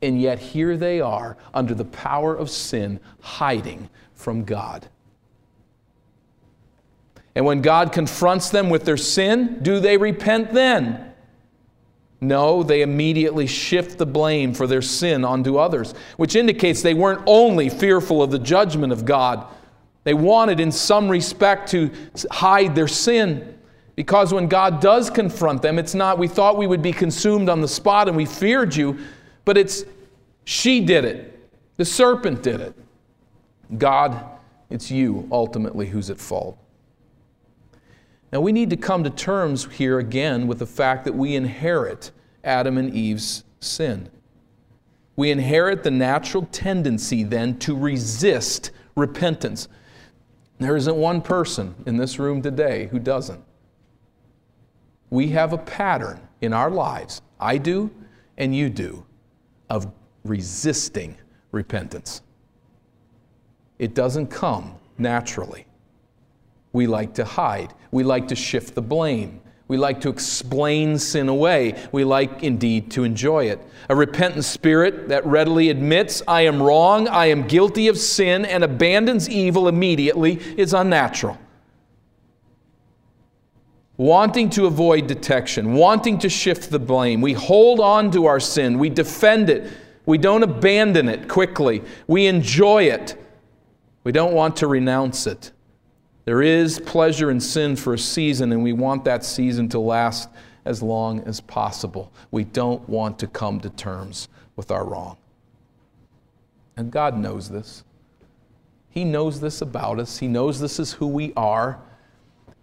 And 0.01 0.21
yet 0.21 0.39
here 0.39 0.77
they 0.77 1.01
are 1.01 1.35
under 1.53 1.73
the 1.73 1.83
power 1.83 2.33
of 2.33 2.49
sin, 2.49 3.01
hiding 3.19 3.89
from 4.13 4.45
God. 4.45 4.87
And 7.35 7.45
when 7.45 7.61
God 7.61 7.91
confronts 7.91 8.51
them 8.51 8.69
with 8.69 8.85
their 8.85 8.95
sin, 8.95 9.59
do 9.61 9.81
they 9.81 9.97
repent 9.97 10.53
then? 10.53 11.13
No, 12.21 12.63
they 12.63 12.83
immediately 12.83 13.47
shift 13.47 13.97
the 13.97 14.05
blame 14.05 14.53
for 14.53 14.65
their 14.65 14.81
sin 14.81 15.25
onto 15.25 15.57
others, 15.57 15.93
which 16.15 16.37
indicates 16.37 16.81
they 16.81 16.93
weren't 16.93 17.21
only 17.25 17.69
fearful 17.69 18.23
of 18.23 18.31
the 18.31 18.39
judgment 18.39 18.93
of 18.93 19.03
God, 19.03 19.45
they 20.07 20.13
wanted, 20.13 20.61
in 20.61 20.71
some 20.71 21.09
respect, 21.09 21.69
to 21.71 21.91
hide 22.31 22.73
their 22.73 22.87
sin. 22.87 23.59
Because 23.97 24.33
when 24.33 24.47
God 24.47 24.79
does 24.79 25.09
confront 25.09 25.61
them, 25.61 25.77
it's 25.77 25.93
not, 25.93 26.17
we 26.17 26.29
thought 26.29 26.55
we 26.55 26.65
would 26.65 26.81
be 26.81 26.93
consumed 26.93 27.49
on 27.49 27.59
the 27.59 27.67
spot 27.67 28.07
and 28.07 28.15
we 28.15 28.25
feared 28.25 28.73
you, 28.73 28.97
but 29.43 29.57
it's, 29.57 29.83
she 30.45 30.79
did 30.79 31.03
it. 31.03 31.49
The 31.75 31.83
serpent 31.83 32.41
did 32.41 32.61
it. 32.61 32.73
God, 33.77 34.23
it's 34.69 34.89
you 34.89 35.27
ultimately 35.29 35.87
who's 35.87 36.09
at 36.09 36.19
fault. 36.21 36.57
Now 38.31 38.39
we 38.39 38.53
need 38.53 38.69
to 38.69 38.77
come 38.77 39.03
to 39.03 39.09
terms 39.09 39.65
here 39.65 39.99
again 39.99 40.47
with 40.47 40.59
the 40.59 40.65
fact 40.65 41.03
that 41.03 41.15
we 41.15 41.35
inherit 41.35 42.11
Adam 42.45 42.77
and 42.77 42.93
Eve's 42.93 43.43
sin. 43.59 44.09
We 45.17 45.31
inherit 45.31 45.83
the 45.83 45.91
natural 45.91 46.47
tendency 46.53 47.25
then 47.25 47.59
to 47.59 47.75
resist 47.75 48.71
repentance. 48.95 49.67
There 50.59 50.75
isn't 50.75 50.95
one 50.95 51.21
person 51.21 51.75
in 51.85 51.97
this 51.97 52.17
room 52.17 52.41
today 52.41 52.87
who 52.87 52.99
doesn't. 52.99 53.43
We 55.09 55.29
have 55.29 55.53
a 55.53 55.57
pattern 55.57 56.19
in 56.41 56.53
our 56.53 56.69
lives, 56.69 57.21
I 57.39 57.57
do 57.57 57.91
and 58.37 58.55
you 58.55 58.69
do, 58.69 59.05
of 59.69 59.91
resisting 60.23 61.17
repentance. 61.51 62.21
It 63.79 63.93
doesn't 63.93 64.27
come 64.27 64.75
naturally. 64.97 65.65
We 66.73 66.87
like 66.87 67.13
to 67.15 67.25
hide, 67.25 67.73
we 67.91 68.03
like 68.03 68.27
to 68.27 68.35
shift 68.35 68.75
the 68.75 68.81
blame, 68.81 69.41
we 69.67 69.75
like 69.75 69.99
to 70.01 70.09
explain 70.09 70.97
sin 70.97 71.27
away. 71.27 71.75
We 71.91 72.05
like 72.05 72.41
indeed 72.43 72.89
to 72.91 73.03
enjoy 73.03 73.45
it. 73.45 73.61
A 73.89 73.95
repentant 73.95 74.45
spirit 74.45 75.09
that 75.09 75.25
readily 75.25 75.69
admits, 75.69 76.21
I 76.27 76.41
am 76.41 76.61
wrong, 76.61 77.07
I 77.07 77.27
am 77.27 77.47
guilty 77.47 77.89
of 77.89 77.97
sin, 77.97 78.45
and 78.45 78.63
abandons 78.63 79.29
evil 79.29 79.67
immediately 79.67 80.35
is 80.57 80.73
unnatural. 80.73 81.37
Wanting 83.97 84.49
to 84.51 84.67
avoid 84.67 85.07
detection, 85.07 85.73
wanting 85.73 86.19
to 86.19 86.29
shift 86.29 86.69
the 86.69 86.79
blame, 86.79 87.19
we 87.19 87.33
hold 87.33 87.79
on 87.79 88.11
to 88.11 88.27
our 88.27 88.39
sin, 88.39 88.77
we 88.77 88.89
defend 88.89 89.49
it, 89.49 89.71
we 90.05 90.17
don't 90.17 90.43
abandon 90.43 91.09
it 91.09 91.27
quickly, 91.27 91.83
we 92.05 92.27
enjoy 92.27 92.83
it, 92.83 93.17
we 94.03 94.11
don't 94.11 94.33
want 94.33 94.55
to 94.57 94.67
renounce 94.67 95.27
it. 95.27 95.51
There 96.27 96.41
is 96.41 96.77
pleasure 96.81 97.31
in 97.31 97.39
sin 97.39 97.77
for 97.77 97.93
a 97.93 97.97
season, 97.97 98.51
and 98.51 98.61
we 98.61 98.73
want 98.73 99.05
that 99.05 99.23
season 99.23 99.69
to 99.69 99.79
last 99.79 100.27
as 100.65 100.83
long 100.83 101.21
as 101.21 101.39
possible. 101.39 102.11
We 102.31 102.43
don't 102.43 102.87
want 102.89 103.17
to 103.19 103.27
come 103.27 103.61
to 103.61 103.69
terms 103.69 104.27
with 104.57 104.69
our 104.69 104.83
wrong. 104.83 105.15
And 106.75 106.91
God 106.91 107.17
knows 107.17 107.47
this. 107.47 107.85
He 108.89 109.05
knows 109.05 109.39
this 109.39 109.61
about 109.61 110.01
us, 110.01 110.17
He 110.17 110.27
knows 110.27 110.59
this 110.59 110.81
is 110.81 110.91
who 110.91 111.07
we 111.07 111.31
are. 111.37 111.79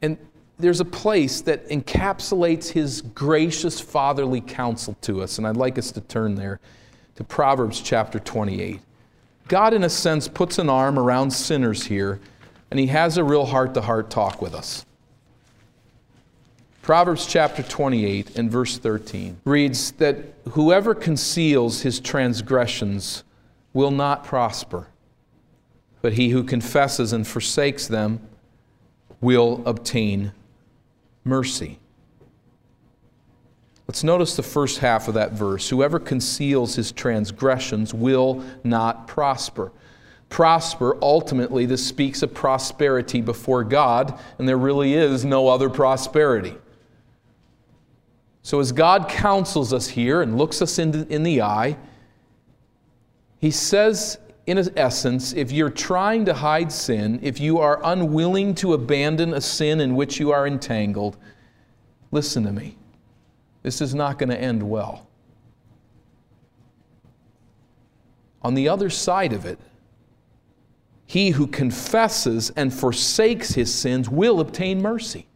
And 0.03 0.19
there's 0.59 0.81
a 0.81 0.85
place 0.85 1.41
that 1.41 1.67
encapsulates 1.71 2.69
His 2.69 3.01
gracious 3.01 3.81
fatherly 3.81 4.43
counsel 4.43 4.95
to 5.01 5.23
us, 5.23 5.39
and 5.39 5.47
I'd 5.47 5.57
like 5.57 5.79
us 5.79 5.91
to 5.93 6.03
turn 6.03 6.35
there 6.35 6.61
to 7.15 7.25
Proverbs 7.25 7.81
chapter 7.81 8.19
28. 8.19 8.83
God, 9.49 9.73
in 9.73 9.85
a 9.85 9.91
sense, 9.91 10.29
puts 10.29 10.59
an 10.59 10.69
arm 10.69 10.99
around 10.99 11.31
sinners 11.31 11.87
here 11.87 12.21
and 12.75 12.81
he 12.81 12.89
has 12.89 13.17
a 13.17 13.23
real 13.23 13.47
heart 13.47 13.73
to 13.73 13.81
heart 13.81 14.11
talk 14.11 14.43
with 14.43 14.53
us. 14.53 14.85
Proverbs 16.83 17.25
chapter 17.25 17.63
28 17.63 18.37
and 18.37 18.51
verse 18.51 18.79
13 18.79 19.37
reads 19.45 19.93
that 19.93 20.17
whoever 20.51 20.93
conceals 20.93 21.83
his 21.83 22.01
transgressions 22.01 23.23
will 23.73 23.93
not 23.93 24.25
prosper, 24.25 24.89
but 26.03 26.15
he 26.15 26.31
who 26.31 26.43
confesses 26.43 27.13
and 27.13 27.29
forsakes 27.29 27.87
them 27.87 28.19
will 29.21 29.63
obtain 29.67 30.33
mercy. 31.23 31.79
Let's 33.87 34.03
notice 34.03 34.35
the 34.35 34.43
first 34.43 34.81
half 34.81 35.07
of 35.07 35.15
that 35.15 35.31
verse. 35.31 35.69
Whoever 35.69 36.01
conceals 36.01 36.75
his 36.75 36.91
transgressions 36.91 37.95
will 37.95 38.43
not 38.65 39.07
prosper. 39.07 39.71
Prosper, 40.35 40.99
ultimately, 41.01 41.65
this 41.65 41.87
speaks 41.87 42.21
of 42.21 42.35
prosperity 42.35 43.21
before 43.21 43.63
God, 43.63 44.19
and 44.37 44.49
there 44.49 44.59
really 44.59 44.95
is 44.95 45.25
no 45.25 45.47
other 45.47 45.71
prosperity. 45.71 46.57
So, 48.43 48.59
as 48.59 48.73
God 48.73 49.09
counsels 49.09 49.73
us 49.73 49.87
here 49.87 50.23
and 50.23 50.37
looks 50.37 50.61
us 50.61 50.81
in 50.81 50.91
the, 50.91 51.07
in 51.07 51.23
the 51.23 51.41
eye, 51.41 51.77
He 53.39 53.53
says, 53.53 54.19
in 54.49 54.59
essence, 54.77 55.35
if 55.35 55.53
you're 55.53 55.71
trying 55.71 56.25
to 56.25 56.35
hide 56.35 56.73
sin, 56.73 57.21
if 57.23 57.39
you 57.39 57.61
are 57.61 57.81
unwilling 57.85 58.57
to 58.57 58.75
abandon 58.75 59.35
a 59.35 59.41
sin 59.41 59.81
in 59.81 59.95
which 59.95 60.19
you 60.19 60.33
are 60.33 60.49
entangled, 60.49 61.17
listen 62.11 62.43
to 62.43 62.51
me. 62.51 62.77
This 63.63 63.81
is 63.81 63.95
not 63.95 64.19
going 64.19 64.31
to 64.31 64.41
end 64.41 64.69
well. 64.69 65.07
On 68.43 68.55
the 68.55 68.69
other 68.69 68.91
side 68.91 69.33
of 69.33 69.47
it, 69.47 69.61
he 71.07 71.31
who 71.31 71.47
confesses 71.47 72.51
and 72.51 72.73
forsakes 72.73 73.55
his 73.55 73.73
sins 73.73 74.09
will 74.09 74.41
obtain 74.41 74.81
mercy. 74.81 75.27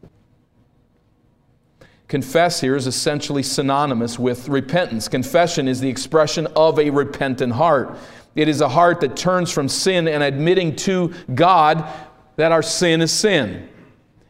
Confess 2.07 2.59
here 2.59 2.75
is 2.75 2.87
essentially 2.87 3.43
synonymous 3.43 4.17
with 4.17 4.49
repentance. 4.49 5.07
Confession 5.07 5.67
is 5.67 5.79
the 5.79 5.89
expression 5.89 6.47
of 6.55 6.79
a 6.79 6.89
repentant 6.89 7.53
heart. 7.53 7.97
It 8.35 8.47
is 8.47 8.61
a 8.61 8.69
heart 8.69 9.01
that 9.01 9.15
turns 9.15 9.51
from 9.51 9.67
sin 9.67 10.07
and 10.07 10.23
admitting 10.23 10.75
to 10.77 11.13
God 11.35 11.87
that 12.35 12.51
our 12.51 12.63
sin 12.63 13.01
is 13.01 13.11
sin 13.11 13.69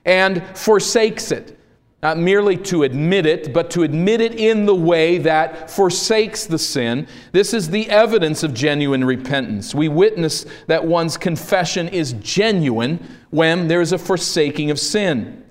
and 0.04 0.43
forsakes 0.58 1.32
it. 1.32 1.58
Not 2.01 2.17
merely 2.17 2.55
to 2.57 2.83
admit 2.83 3.25
it, 3.25 3.53
but 3.53 3.69
to 3.71 3.83
admit 3.83 4.21
it 4.21 4.35
in 4.35 4.65
the 4.65 4.75
way 4.75 5.17
that 5.17 5.69
forsakes 5.69 6.45
the 6.45 6.57
sin. 6.57 7.07
This 7.33 7.53
is 7.53 7.69
the 7.69 7.89
evidence 7.89 8.41
of 8.41 8.53
genuine 8.53 9.03
repentance. 9.03 9.75
We 9.75 9.89
witness 9.89 10.45
that 10.67 10.85
one's 10.85 11.17
confession 11.17 11.89
is 11.89 12.13
genuine 12.13 13.05
when 13.31 13.67
there 13.67 13.81
is 13.81 13.91
a 13.91 13.97
forsaking 13.97 14.71
of 14.71 14.79
sin. 14.79 15.43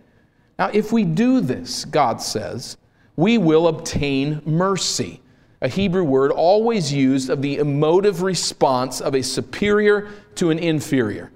Now, 0.59 0.71
if 0.73 0.91
we 0.91 1.05
do 1.05 1.41
this, 1.41 1.85
God 1.85 2.23
says, 2.23 2.79
we 3.15 3.37
will 3.37 3.69
obtain 3.69 4.41
mercy. 4.47 5.21
A 5.61 5.69
Hebrew 5.69 6.05
word 6.05 6.31
always 6.31 6.93
used 6.93 7.29
of 7.29 7.43
the 7.43 7.57
emotive 7.57 8.23
response 8.23 9.01
of 9.01 9.15
a 9.15 9.23
superior 9.23 10.09
to 10.37 10.51
an 10.51 10.59
inferior, 10.59 11.31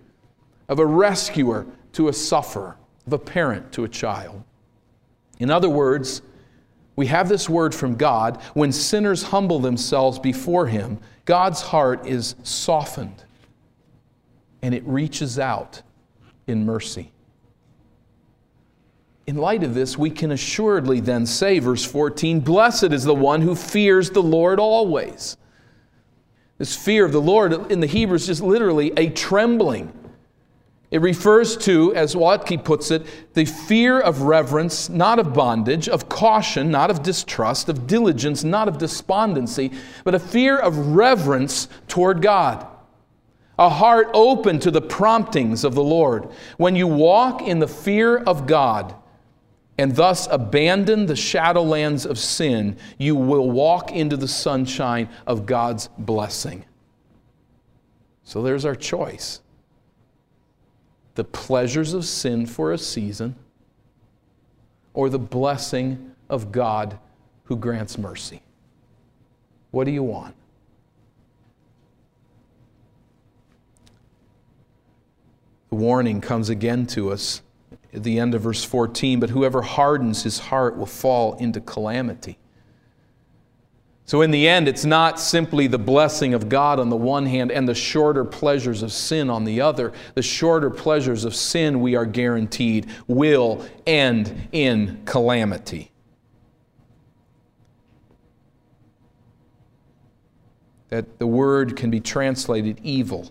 of 0.68 0.79
a 0.79 0.87
rescuer 0.87 1.66
to 1.92 2.09
a 2.09 2.12
sufferer, 2.12 2.77
of 3.07 3.12
a 3.12 3.18
parent 3.18 3.72
to 3.72 3.85
a 3.85 3.88
child. 3.88 4.42
In 5.38 5.51
other 5.51 5.68
words, 5.68 6.23
we 6.97 7.07
have 7.07 7.29
this 7.29 7.49
word 7.49 7.75
from 7.75 7.97
God 7.97 8.40
when 8.55 8.73
sinners 8.73 9.23
humble 9.23 9.61
themselves 9.61 10.18
before 10.18 10.66
Him, 10.66 10.99
God's 11.25 11.61
heart 11.61 12.07
is 12.07 12.35
softened 12.42 13.25
and 14.62 14.75
it 14.75 14.85
reaches 14.87 15.38
out 15.38 15.83
in 16.47 16.64
mercy. 16.64 17.12
In 19.27 19.37
light 19.37 19.62
of 19.62 19.75
this, 19.75 19.97
we 19.97 20.11
can 20.11 20.33
assuredly 20.33 21.01
then 21.01 21.27
say, 21.27 21.59
verse 21.59 21.85
14, 21.85 22.40
Blessed 22.40 22.92
is 22.92 23.05
the 23.05 23.14
one 23.14 23.40
who 23.40 23.55
fears 23.55 24.11
the 24.11 24.23
Lord 24.23 24.59
always. 24.59 25.37
This 26.59 26.77
fear 26.77 27.05
of 27.05 27.12
the 27.12 27.21
Lord 27.21 27.71
in 27.73 27.81
the 27.81 27.87
Hebrew 27.87 28.16
is 28.16 28.27
just 28.27 28.42
literally 28.42 28.92
a 28.97 29.11
trembling. 29.11 29.92
It 30.92 31.00
refers 31.00 31.57
to, 31.57 31.94
as 31.94 32.14
Waltke 32.14 32.62
puts 32.62 32.90
it, 32.90 33.07
the 33.33 33.46
fear 33.46 33.98
of 33.98 34.20
reverence, 34.20 34.90
not 34.90 35.18
of 35.18 35.33
bondage, 35.33 35.88
of 35.88 36.11
caution, 36.11 36.70
not 36.70 36.90
of 36.90 37.02
distrust, 37.02 37.70
of 37.70 37.87
diligence, 37.87 38.44
not 38.44 38.68
of 38.68 38.76
despondency, 38.76 39.72
but 40.05 40.14
a 40.14 40.18
fear 40.18 40.59
of 40.59 40.76
reverence 40.88 41.66
toward 41.88 42.20
God. 42.20 42.66
A 43.59 43.70
heart 43.70 44.11
open 44.12 44.61
to 44.61 44.70
the 44.70 44.83
promptings 44.83 45.64
of 45.64 45.74
the 45.74 45.83
Lord. 45.83 46.28
When 46.59 46.76
you 46.76 46.87
walk 46.87 47.40
in 47.40 47.59
the 47.59 47.68
fear 47.68 48.18
of 48.18 48.46
God, 48.46 48.94
and 49.78 49.96
thus 49.96 50.28
abandon 50.31 51.07
the 51.07 51.14
shadowlands 51.14 52.05
of 52.05 52.18
sin, 52.18 52.76
you 52.98 53.16
will 53.16 53.50
walk 53.50 53.92
into 53.92 54.18
the 54.18 54.28
sunshine 54.28 55.09
of 55.26 55.46
God's 55.46 55.88
blessing. 55.96 56.66
So 58.24 58.42
there's 58.42 58.66
our 58.66 58.74
choice 58.74 59.40
the 61.14 61.25
pleasures 61.25 61.94
of 61.94 62.05
sin 62.05 62.46
for 62.46 62.72
a 62.72 62.79
season, 62.79 63.35
or 64.94 65.09
the 65.09 65.18
blessing 65.18 66.14
of 66.29 66.53
God 66.53 66.98
who 67.44 67.57
grants 67.57 67.98
mercy. 67.98 68.42
What 69.70 69.85
do 69.85 69.90
you 69.90 70.03
want? 70.03 70.35
The 75.70 75.77
warning 75.77 76.20
comes 76.20 76.51
again 76.51 76.87
to 76.88 77.11
us 77.11 77.40
at 77.94 78.03
the 78.03 78.18
end 78.18 78.35
of 78.35 78.42
verse 78.42 78.62
14, 78.64 79.20
but 79.20 79.31
whoever 79.31 79.62
hardens 79.62 80.22
his 80.22 80.38
heart 80.38 80.77
will 80.77 80.87
fall 80.87 81.35
into 81.37 81.61
calamity. 81.61 82.38
So, 84.05 84.21
in 84.21 84.33
the 84.33 84.49
end, 84.49 84.67
it's 84.67 84.85
not 84.85 85.21
simply 85.21 85.69
the 85.69 85.79
blessing 85.79 86.35
of 86.35 86.49
God 86.49 86.81
on 86.81 86.91
the 86.91 86.97
one 86.97 87.25
hand 87.25 87.53
and 87.53 87.69
the 87.69 87.75
shorter 87.75 88.25
pleasures 88.25 88.83
of 88.83 88.93
sin 88.93 89.31
on 89.31 89.45
the 89.45 89.61
other. 89.61 89.93
The 90.15 90.23
shorter 90.23 90.71
pleasures 90.71 91.25
of 91.25 91.35
sin, 91.37 91.81
we 91.81 91.95
are 91.95 92.05
guaranteed, 92.05 92.91
will 93.07 93.65
end 93.87 94.49
in 94.51 95.03
calamity. 95.05 95.93
That 100.88 101.19
the 101.19 101.27
word 101.27 101.77
can 101.77 101.91
be 101.91 102.01
translated 102.01 102.81
evil 102.83 103.31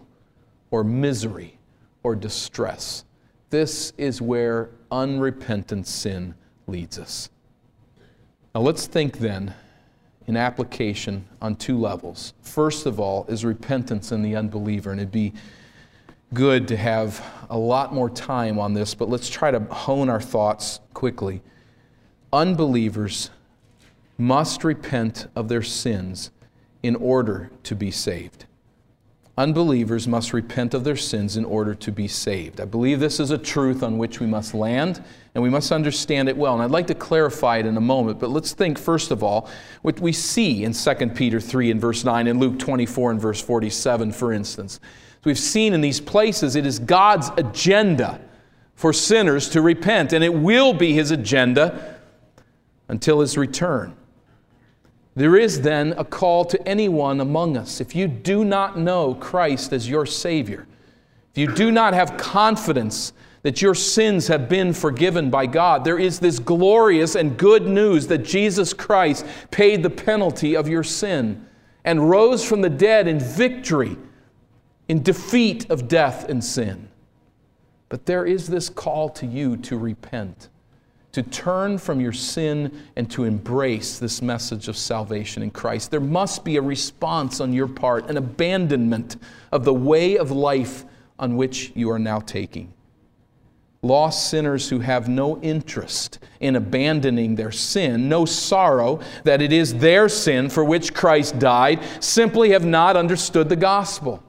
or 0.71 0.83
misery 0.83 1.59
or 2.01 2.15
distress. 2.15 3.03
This 3.49 3.91
is 3.97 4.21
where 4.21 4.69
unrepentant 4.89 5.85
sin 5.85 6.33
leads 6.65 6.97
us. 6.97 7.29
Now 8.55 8.61
let's 8.61 8.87
think 8.87 9.19
then 9.19 9.53
in 10.27 10.37
application 10.37 11.25
on 11.41 11.55
two 11.55 11.79
levels. 11.79 12.33
First 12.41 12.85
of 12.85 12.99
all 12.99 13.25
is 13.27 13.43
repentance 13.43 14.11
in 14.11 14.21
the 14.21 14.35
unbeliever, 14.35 14.91
and 14.91 14.99
it'd 14.99 15.11
be 15.11 15.33
good 16.33 16.67
to 16.69 16.77
have 16.77 17.23
a 17.49 17.57
lot 17.57 17.93
more 17.93 18.09
time 18.09 18.57
on 18.57 18.73
this, 18.73 18.95
but 18.95 19.09
let's 19.09 19.29
try 19.29 19.51
to 19.51 19.59
hone 19.59 20.09
our 20.09 20.21
thoughts 20.21 20.79
quickly. 20.93 21.41
Unbelievers 22.31 23.29
must 24.17 24.63
repent 24.63 25.27
of 25.35 25.49
their 25.49 25.63
sins 25.63 26.31
in 26.83 26.95
order 26.95 27.51
to 27.63 27.75
be 27.75 27.91
saved. 27.91 28.45
Unbelievers 29.37 30.07
must 30.07 30.33
repent 30.33 30.73
of 30.73 30.83
their 30.83 30.95
sins 30.95 31.35
in 31.35 31.45
order 31.45 31.73
to 31.73 31.91
be 31.91 32.07
saved. 32.07 32.61
I 32.61 32.65
believe 32.65 32.99
this 32.99 33.19
is 33.19 33.31
a 33.31 33.37
truth 33.37 33.81
on 33.81 33.97
which 33.97 34.19
we 34.19 34.27
must 34.27 34.53
land 34.53 35.03
and 35.33 35.41
we 35.41 35.49
must 35.49 35.71
understand 35.71 36.27
it 36.27 36.35
well. 36.35 36.53
And 36.53 36.61
I'd 36.61 36.71
like 36.71 36.87
to 36.87 36.95
clarify 36.95 37.57
it 37.57 37.65
in 37.65 37.77
a 37.77 37.81
moment, 37.81 38.19
but 38.19 38.29
let's 38.29 38.53
think 38.53 38.77
first 38.77 39.11
of 39.11 39.23
all 39.23 39.49
what 39.81 39.99
we 39.99 40.11
see 40.11 40.63
in 40.63 40.73
2 40.73 40.95
Peter 41.15 41.39
3 41.39 41.71
and 41.71 41.79
verse 41.79 42.03
9 42.03 42.27
and 42.27 42.39
Luke 42.39 42.59
24 42.59 43.11
and 43.11 43.21
verse 43.21 43.41
47, 43.41 44.11
for 44.11 44.33
instance. 44.33 44.79
So 44.83 45.19
we've 45.25 45.39
seen 45.39 45.73
in 45.73 45.81
these 45.81 46.01
places 46.01 46.55
it 46.55 46.65
is 46.65 46.79
God's 46.79 47.29
agenda 47.37 48.19
for 48.75 48.91
sinners 48.91 49.47
to 49.49 49.61
repent, 49.61 50.11
and 50.11 50.23
it 50.23 50.33
will 50.33 50.73
be 50.73 50.93
his 50.93 51.11
agenda 51.11 51.99
until 52.87 53.19
his 53.19 53.37
return. 53.37 53.95
There 55.15 55.35
is 55.35 55.61
then 55.61 55.93
a 55.97 56.05
call 56.05 56.45
to 56.45 56.67
anyone 56.67 57.19
among 57.21 57.57
us. 57.57 57.79
If 57.79 57.95
you 57.95 58.07
do 58.07 58.43
not 58.43 58.79
know 58.79 59.13
Christ 59.13 59.71
as 59.71 59.87
your 59.87 60.05
Savior, 60.05 60.65
if 61.31 61.37
you 61.37 61.53
do 61.53 61.69
not 61.69 61.93
have 61.93 62.17
confidence 62.17 63.13
that 63.43 63.61
your 63.61 63.73
sins 63.75 64.27
have 64.27 64.47
been 64.47 64.73
forgiven 64.73 65.29
by 65.29 65.45
God, 65.45 65.83
there 65.83 65.99
is 65.99 66.19
this 66.19 66.39
glorious 66.39 67.15
and 67.15 67.37
good 67.37 67.67
news 67.67 68.07
that 68.07 68.19
Jesus 68.19 68.73
Christ 68.73 69.25
paid 69.49 69.83
the 69.83 69.89
penalty 69.89 70.55
of 70.55 70.67
your 70.67 70.83
sin 70.83 71.45
and 71.83 72.09
rose 72.09 72.45
from 72.45 72.61
the 72.61 72.69
dead 72.69 73.07
in 73.07 73.19
victory, 73.19 73.97
in 74.87 75.01
defeat 75.01 75.69
of 75.69 75.87
death 75.87 76.29
and 76.29 76.43
sin. 76.43 76.89
But 77.89 78.05
there 78.05 78.25
is 78.25 78.47
this 78.47 78.69
call 78.69 79.09
to 79.09 79.25
you 79.25 79.57
to 79.57 79.77
repent 79.77 80.49
to 81.11 81.23
turn 81.23 81.77
from 81.77 81.99
your 81.99 82.13
sin 82.13 82.71
and 82.95 83.09
to 83.11 83.25
embrace 83.25 83.99
this 83.99 84.21
message 84.21 84.67
of 84.67 84.77
salvation 84.77 85.43
in 85.43 85.51
Christ. 85.51 85.91
There 85.91 85.99
must 85.99 86.45
be 86.45 86.55
a 86.55 86.61
response 86.61 87.41
on 87.41 87.53
your 87.53 87.67
part, 87.67 88.09
an 88.09 88.17
abandonment 88.17 89.17
of 89.51 89.65
the 89.65 89.73
way 89.73 90.17
of 90.17 90.31
life 90.31 90.85
on 91.19 91.35
which 91.35 91.71
you 91.75 91.91
are 91.91 91.99
now 91.99 92.19
taking. 92.19 92.73
Lost 93.83 94.29
sinners 94.29 94.69
who 94.69 94.79
have 94.79 95.09
no 95.09 95.39
interest 95.41 96.19
in 96.39 96.55
abandoning 96.55 97.35
their 97.35 97.51
sin, 97.51 98.07
no 98.07 98.25
sorrow 98.25 98.99
that 99.23 99.41
it 99.41 99.51
is 99.51 99.75
their 99.75 100.07
sin 100.07 100.49
for 100.49 100.63
which 100.63 100.93
Christ 100.93 101.39
died, 101.39 101.81
simply 101.99 102.51
have 102.51 102.63
not 102.63 102.95
understood 102.95 103.49
the 103.49 103.55
gospel. 103.55 104.21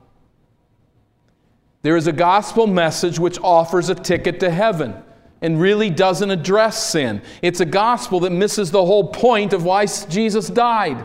There 1.82 1.96
is 1.96 2.06
a 2.06 2.12
gospel 2.12 2.66
message 2.66 3.18
which 3.18 3.38
offers 3.40 3.90
a 3.90 3.94
ticket 3.94 4.40
to 4.40 4.50
heaven. 4.50 4.94
and 5.42 5.60
really 5.60 5.90
doesn't 5.90 6.30
address 6.30 6.90
sin. 6.90 7.20
It's 7.42 7.60
a 7.60 7.66
gospel 7.66 8.20
that 8.20 8.30
misses 8.30 8.70
the 8.70 8.84
whole 8.84 9.08
point 9.08 9.52
of 9.52 9.64
why 9.64 9.86
Jesus 9.86 10.48
died. 10.48 11.04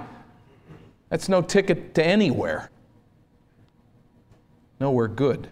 That's 1.09 1.27
no 1.27 1.41
ticket 1.41 1.95
to 1.95 2.05
anywhere. 2.05 2.69
Nowhere 4.79 5.07
good. 5.07 5.49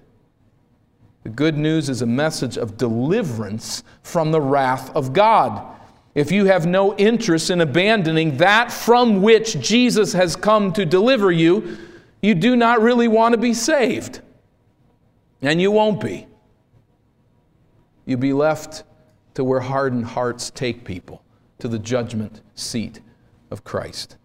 The 1.25 1.31
good 1.31 1.57
news 1.57 1.89
is 1.89 2.03
a 2.03 2.05
message 2.05 2.55
of 2.55 2.77
deliverance 2.77 3.83
from 4.03 4.31
the 4.31 4.39
wrath 4.39 4.95
of 4.95 5.11
God. 5.11 5.75
If 6.13 6.31
you 6.31 6.45
have 6.45 6.67
no 6.67 6.95
interest 6.97 7.49
in 7.49 7.61
abandoning 7.61 8.37
that 8.37 8.71
from 8.71 9.23
which 9.23 9.59
Jesus 9.59 10.13
has 10.13 10.35
come 10.35 10.71
to 10.73 10.85
deliver 10.85 11.31
you, 11.31 11.79
you 12.21 12.35
do 12.35 12.55
not 12.55 12.79
really 12.79 13.07
want 13.07 13.33
to 13.33 13.39
be 13.39 13.55
saved. 13.55 14.21
And 15.41 15.59
you 15.59 15.71
won't 15.71 15.99
be. 15.99 16.27
You'll 18.05 18.19
be 18.19 18.33
left 18.33 18.83
to 19.33 19.43
where 19.43 19.61
hardened 19.61 20.05
hearts 20.05 20.51
take 20.51 20.85
people, 20.85 21.23
to 21.57 21.67
the 21.67 21.79
judgment 21.79 22.43
seat 22.53 23.01
of 23.49 23.63
Christ. 23.63 24.17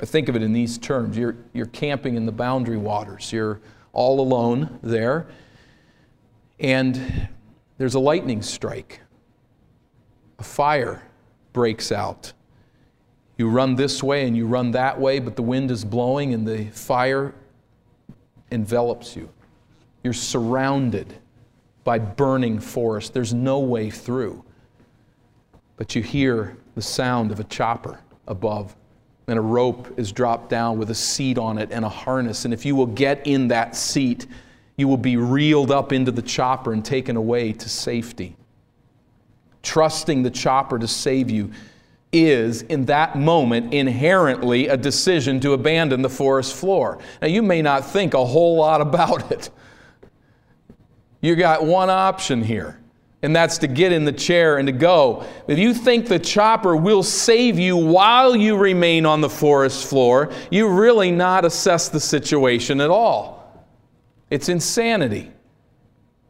think 0.00 0.30
of 0.30 0.36
it 0.36 0.42
in 0.42 0.54
these 0.54 0.78
terms 0.78 1.14
you're, 1.18 1.36
you're 1.52 1.66
camping 1.66 2.14
in 2.14 2.24
the 2.24 2.32
boundary 2.32 2.78
waters. 2.78 3.30
You're 3.34 3.60
all 3.96 4.20
alone 4.20 4.78
there, 4.82 5.26
and 6.60 7.28
there's 7.78 7.94
a 7.94 7.98
lightning 7.98 8.42
strike. 8.42 9.00
A 10.38 10.42
fire 10.42 11.02
breaks 11.54 11.90
out. 11.90 12.34
You 13.38 13.48
run 13.48 13.74
this 13.74 14.02
way 14.02 14.26
and 14.26 14.36
you 14.36 14.46
run 14.46 14.70
that 14.72 15.00
way, 15.00 15.18
but 15.18 15.34
the 15.34 15.42
wind 15.42 15.70
is 15.70 15.82
blowing 15.82 16.34
and 16.34 16.46
the 16.46 16.66
fire 16.66 17.34
envelops 18.50 19.16
you. 19.16 19.30
You're 20.04 20.12
surrounded 20.12 21.14
by 21.82 21.98
burning 21.98 22.60
forest. 22.60 23.14
There's 23.14 23.32
no 23.32 23.60
way 23.60 23.88
through. 23.88 24.44
But 25.78 25.94
you 25.94 26.02
hear 26.02 26.58
the 26.74 26.82
sound 26.82 27.32
of 27.32 27.40
a 27.40 27.44
chopper 27.44 28.00
above 28.28 28.76
and 29.28 29.38
a 29.38 29.42
rope 29.42 29.98
is 29.98 30.12
dropped 30.12 30.48
down 30.48 30.78
with 30.78 30.90
a 30.90 30.94
seat 30.94 31.38
on 31.38 31.58
it 31.58 31.70
and 31.72 31.84
a 31.84 31.88
harness. 31.88 32.44
And 32.44 32.54
if 32.54 32.64
you 32.64 32.76
will 32.76 32.86
get 32.86 33.26
in 33.26 33.48
that 33.48 33.74
seat, 33.74 34.26
you 34.76 34.86
will 34.86 34.96
be 34.96 35.16
reeled 35.16 35.70
up 35.70 35.92
into 35.92 36.12
the 36.12 36.22
chopper 36.22 36.72
and 36.72 36.84
taken 36.84 37.16
away 37.16 37.52
to 37.52 37.68
safety. 37.68 38.36
Trusting 39.62 40.22
the 40.22 40.30
chopper 40.30 40.78
to 40.78 40.86
save 40.86 41.30
you 41.30 41.50
is, 42.12 42.62
in 42.62 42.84
that 42.84 43.16
moment, 43.16 43.74
inherently 43.74 44.68
a 44.68 44.76
decision 44.76 45.40
to 45.40 45.54
abandon 45.54 46.02
the 46.02 46.08
forest 46.08 46.54
floor. 46.54 46.98
Now, 47.20 47.28
you 47.28 47.42
may 47.42 47.62
not 47.62 47.84
think 47.84 48.14
a 48.14 48.24
whole 48.24 48.56
lot 48.56 48.80
about 48.80 49.32
it. 49.32 49.50
You 51.20 51.34
got 51.34 51.64
one 51.64 51.90
option 51.90 52.42
here 52.42 52.78
and 53.22 53.34
that's 53.34 53.58
to 53.58 53.66
get 53.66 53.92
in 53.92 54.04
the 54.04 54.12
chair 54.12 54.58
and 54.58 54.66
to 54.66 54.72
go. 54.72 55.26
If 55.48 55.58
you 55.58 55.72
think 55.72 56.06
the 56.06 56.18
chopper 56.18 56.76
will 56.76 57.02
save 57.02 57.58
you 57.58 57.76
while 57.76 58.36
you 58.36 58.56
remain 58.56 59.06
on 59.06 59.20
the 59.20 59.30
forest 59.30 59.88
floor, 59.88 60.30
you 60.50 60.68
really 60.68 61.10
not 61.10 61.44
assess 61.44 61.88
the 61.88 62.00
situation 62.00 62.80
at 62.80 62.90
all. 62.90 63.66
It's 64.30 64.48
insanity. 64.48 65.32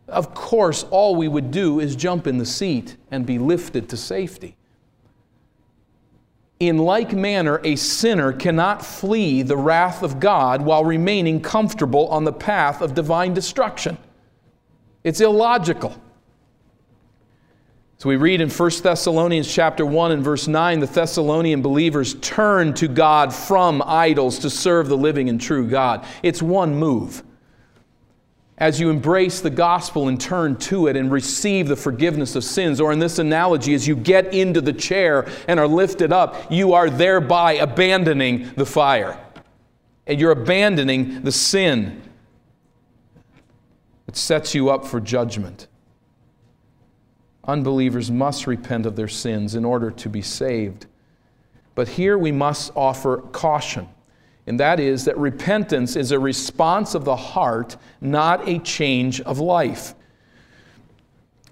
Of 0.08 0.34
course, 0.34 0.84
all 0.84 1.16
we 1.16 1.26
would 1.26 1.50
do 1.50 1.80
is 1.80 1.96
jump 1.96 2.26
in 2.26 2.38
the 2.38 2.46
seat 2.46 2.96
and 3.10 3.26
be 3.26 3.38
lifted 3.38 3.88
to 3.88 3.96
safety. 3.96 4.56
In 6.60 6.78
like 6.78 7.12
manner, 7.12 7.60
a 7.64 7.76
sinner 7.76 8.32
cannot 8.32 8.84
flee 8.84 9.42
the 9.42 9.56
wrath 9.56 10.02
of 10.02 10.20
God 10.20 10.62
while 10.62 10.84
remaining 10.84 11.40
comfortable 11.40 12.06
on 12.08 12.24
the 12.24 12.32
path 12.32 12.80
of 12.80 12.94
divine 12.94 13.34
destruction. 13.34 13.98
It's 15.04 15.20
illogical. 15.20 16.00
So 17.98 18.10
we 18.10 18.16
read 18.16 18.42
in 18.42 18.50
1 18.50 18.70
Thessalonians 18.82 19.50
chapter 19.50 19.86
1 19.86 20.12
and 20.12 20.22
verse 20.22 20.46
9 20.46 20.80
the 20.80 20.86
Thessalonian 20.86 21.62
believers 21.62 22.14
turn 22.16 22.74
to 22.74 22.88
God 22.88 23.32
from 23.32 23.82
idols 23.86 24.38
to 24.40 24.50
serve 24.50 24.88
the 24.88 24.96
living 24.96 25.30
and 25.30 25.40
true 25.40 25.66
God. 25.66 26.04
It's 26.22 26.42
one 26.42 26.74
move. 26.74 27.22
As 28.58 28.80
you 28.80 28.90
embrace 28.90 29.40
the 29.40 29.50
gospel 29.50 30.08
and 30.08 30.20
turn 30.20 30.56
to 30.56 30.88
it 30.88 30.96
and 30.96 31.10
receive 31.10 31.68
the 31.68 31.76
forgiveness 31.76 32.36
of 32.36 32.44
sins, 32.44 32.80
or 32.80 32.92
in 32.92 32.98
this 32.98 33.18
analogy, 33.18 33.74
as 33.74 33.86
you 33.86 33.96
get 33.96 34.32
into 34.32 34.62
the 34.62 34.72
chair 34.72 35.26
and 35.46 35.60
are 35.60 35.68
lifted 35.68 36.10
up, 36.10 36.50
you 36.50 36.72
are 36.72 36.88
thereby 36.88 37.54
abandoning 37.54 38.50
the 38.56 38.64
fire. 38.64 39.18
And 40.06 40.18
you're 40.18 40.30
abandoning 40.30 41.22
the 41.22 41.32
sin. 41.32 42.02
It 44.06 44.16
sets 44.16 44.54
you 44.54 44.70
up 44.70 44.86
for 44.86 45.00
judgment. 45.00 45.66
Unbelievers 47.46 48.10
must 48.10 48.46
repent 48.46 48.86
of 48.86 48.96
their 48.96 49.08
sins 49.08 49.54
in 49.54 49.64
order 49.64 49.90
to 49.90 50.08
be 50.08 50.22
saved. 50.22 50.86
But 51.74 51.88
here 51.88 52.18
we 52.18 52.32
must 52.32 52.72
offer 52.74 53.18
caution, 53.32 53.88
and 54.46 54.58
that 54.58 54.80
is 54.80 55.04
that 55.04 55.16
repentance 55.18 55.94
is 55.94 56.10
a 56.10 56.18
response 56.18 56.94
of 56.94 57.04
the 57.04 57.16
heart, 57.16 57.76
not 58.00 58.48
a 58.48 58.58
change 58.58 59.20
of 59.20 59.38
life. 59.38 59.94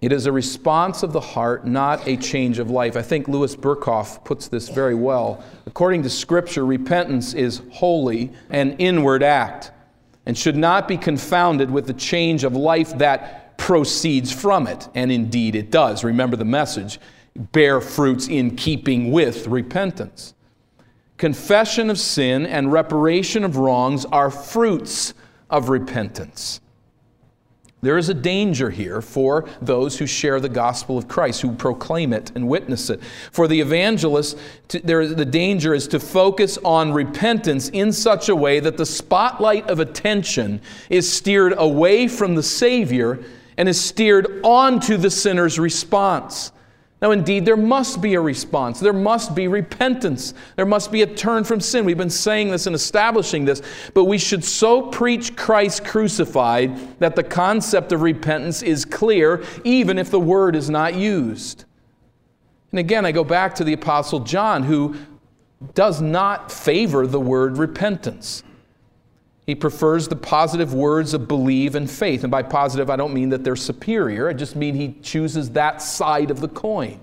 It 0.00 0.12
is 0.12 0.26
a 0.26 0.32
response 0.32 1.02
of 1.02 1.12
the 1.12 1.20
heart, 1.20 1.66
not 1.66 2.06
a 2.06 2.16
change 2.16 2.58
of 2.58 2.70
life. 2.70 2.96
I 2.96 3.02
think 3.02 3.26
Louis 3.26 3.56
Berkhof 3.56 4.22
puts 4.24 4.48
this 4.48 4.68
very 4.68 4.94
well. 4.94 5.42
According 5.66 6.02
to 6.02 6.10
Scripture, 6.10 6.66
repentance 6.66 7.32
is 7.32 7.62
wholly 7.70 8.32
an 8.50 8.72
inward 8.78 9.22
act 9.22 9.70
and 10.26 10.36
should 10.36 10.56
not 10.56 10.88
be 10.88 10.96
confounded 10.96 11.70
with 11.70 11.86
the 11.86 11.94
change 11.94 12.44
of 12.44 12.54
life 12.54 12.98
that 12.98 13.43
proceeds 13.56 14.32
from 14.32 14.66
it. 14.66 14.88
And 14.94 15.10
indeed 15.10 15.54
it 15.54 15.70
does. 15.70 16.04
Remember 16.04 16.36
the 16.36 16.44
message 16.44 16.98
bear 17.36 17.80
fruits 17.80 18.28
in 18.28 18.54
keeping 18.56 19.10
with 19.10 19.48
repentance. 19.48 20.34
Confession 21.16 21.90
of 21.90 21.98
sin 21.98 22.46
and 22.46 22.72
reparation 22.72 23.44
of 23.44 23.56
wrongs 23.56 24.04
are 24.06 24.30
fruits 24.30 25.14
of 25.50 25.68
repentance. 25.68 26.60
There 27.84 27.98
is 27.98 28.08
a 28.08 28.14
danger 28.14 28.70
here 28.70 29.02
for 29.02 29.46
those 29.60 29.98
who 29.98 30.06
share 30.06 30.40
the 30.40 30.48
gospel 30.48 30.96
of 30.96 31.06
Christ, 31.06 31.42
who 31.42 31.52
proclaim 31.52 32.14
it 32.14 32.32
and 32.34 32.48
witness 32.48 32.88
it. 32.88 33.02
For 33.30 33.46
the 33.46 33.60
evangelist, 33.60 34.38
there, 34.68 35.06
the 35.06 35.26
danger 35.26 35.74
is 35.74 35.86
to 35.88 36.00
focus 36.00 36.56
on 36.64 36.94
repentance 36.94 37.68
in 37.68 37.92
such 37.92 38.30
a 38.30 38.34
way 38.34 38.58
that 38.58 38.78
the 38.78 38.86
spotlight 38.86 39.68
of 39.68 39.80
attention 39.80 40.62
is 40.88 41.12
steered 41.12 41.52
away 41.58 42.08
from 42.08 42.34
the 42.34 42.42
Savior 42.42 43.22
and 43.56 43.68
is 43.68 43.80
steered 43.80 44.40
onto 44.42 44.96
the 44.96 45.10
sinner's 45.10 45.58
response. 45.58 46.52
Now, 47.04 47.10
indeed, 47.10 47.44
there 47.44 47.56
must 47.56 48.00
be 48.00 48.14
a 48.14 48.20
response. 48.20 48.80
There 48.80 48.94
must 48.94 49.34
be 49.34 49.46
repentance. 49.46 50.32
There 50.56 50.64
must 50.64 50.90
be 50.90 51.02
a 51.02 51.06
turn 51.06 51.44
from 51.44 51.60
sin. 51.60 51.84
We've 51.84 51.98
been 51.98 52.08
saying 52.08 52.50
this 52.50 52.66
and 52.66 52.74
establishing 52.74 53.44
this, 53.44 53.60
but 53.92 54.04
we 54.04 54.16
should 54.16 54.42
so 54.42 54.80
preach 54.80 55.36
Christ 55.36 55.84
crucified 55.84 56.98
that 57.00 57.14
the 57.14 57.22
concept 57.22 57.92
of 57.92 58.00
repentance 58.00 58.62
is 58.62 58.86
clear, 58.86 59.44
even 59.64 59.98
if 59.98 60.10
the 60.10 60.18
word 60.18 60.56
is 60.56 60.70
not 60.70 60.94
used. 60.94 61.66
And 62.70 62.78
again, 62.78 63.04
I 63.04 63.12
go 63.12 63.22
back 63.22 63.54
to 63.56 63.64
the 63.64 63.74
Apostle 63.74 64.20
John, 64.20 64.62
who 64.62 64.96
does 65.74 66.00
not 66.00 66.50
favor 66.50 67.06
the 67.06 67.20
word 67.20 67.58
repentance. 67.58 68.42
He 69.46 69.54
prefers 69.54 70.08
the 70.08 70.16
positive 70.16 70.72
words 70.72 71.12
of 71.12 71.28
believe 71.28 71.74
and 71.74 71.90
faith. 71.90 72.24
And 72.24 72.30
by 72.30 72.42
positive, 72.42 72.88
I 72.88 72.96
don't 72.96 73.12
mean 73.12 73.28
that 73.30 73.44
they're 73.44 73.56
superior, 73.56 74.28
I 74.28 74.32
just 74.32 74.56
mean 74.56 74.74
he 74.74 74.96
chooses 75.02 75.50
that 75.50 75.82
side 75.82 76.30
of 76.30 76.40
the 76.40 76.48
coin. 76.48 77.00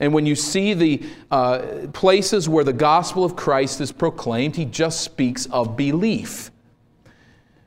And 0.00 0.14
when 0.14 0.26
you 0.26 0.36
see 0.36 0.74
the 0.74 1.02
uh, 1.30 1.88
places 1.92 2.48
where 2.48 2.62
the 2.62 2.72
gospel 2.72 3.24
of 3.24 3.34
Christ 3.34 3.80
is 3.80 3.90
proclaimed, 3.90 4.54
he 4.54 4.64
just 4.64 5.00
speaks 5.00 5.46
of 5.46 5.76
belief. 5.76 6.50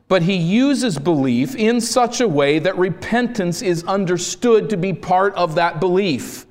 But 0.07 0.23
he 0.23 0.35
uses 0.35 0.97
belief 0.97 1.55
in 1.55 1.79
such 1.81 2.21
a 2.21 2.27
way 2.27 2.59
that 2.59 2.77
repentance 2.77 3.61
is 3.61 3.83
understood 3.85 4.69
to 4.69 4.77
be 4.77 4.93
part 4.93 5.33
of 5.35 5.55
that 5.55 5.79
belief. 5.79 6.45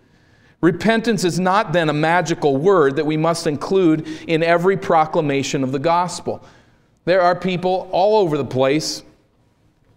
Repentance 0.62 1.25
is 1.25 1.40
not 1.40 1.73
then 1.73 1.88
a 1.88 1.94
magical 1.94 2.57
word 2.57 2.96
that 2.96 3.07
we 3.07 3.16
must 3.16 3.46
include 3.46 4.07
in 4.29 4.42
every 4.42 4.77
proclamation 4.77 5.62
of 5.64 5.73
the 5.73 5.79
gospel. 5.79 6.44
There 7.04 7.20
are 7.20 7.34
people 7.34 7.88
all 7.92 8.18
over 8.18 8.36
the 8.36 8.44
place. 8.44 9.02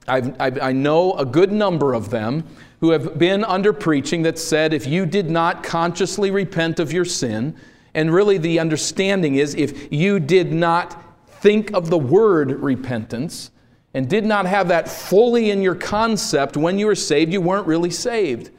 I've, 0.07 0.39
I've, 0.39 0.61
i 0.61 0.71
know 0.71 1.13
a 1.13 1.25
good 1.25 1.51
number 1.51 1.93
of 1.93 2.09
them 2.09 2.45
who 2.79 2.91
have 2.91 3.17
been 3.17 3.43
under 3.45 3.71
preaching 3.71 4.23
that 4.23 4.37
said 4.37 4.73
if 4.73 4.85
you 4.85 5.05
did 5.05 5.29
not 5.29 5.63
consciously 5.63 6.31
repent 6.31 6.79
of 6.79 6.91
your 6.91 7.05
sin, 7.05 7.55
and 7.93 8.13
really 8.13 8.37
the 8.37 8.59
understanding 8.59 9.35
is 9.35 9.55
if 9.55 9.91
you 9.91 10.19
did 10.19 10.51
not 10.51 11.01
think 11.41 11.71
of 11.73 11.89
the 11.89 11.97
word 11.97 12.51
repentance 12.51 13.51
and 13.93 14.09
did 14.09 14.25
not 14.25 14.45
have 14.45 14.67
that 14.69 14.89
fully 14.89 15.51
in 15.51 15.61
your 15.61 15.75
concept 15.75 16.57
when 16.57 16.79
you 16.79 16.87
were 16.87 16.95
saved, 16.95 17.31
you 17.31 17.41
weren't 17.41 17.67
really 17.67 17.91
saved. 17.91 18.49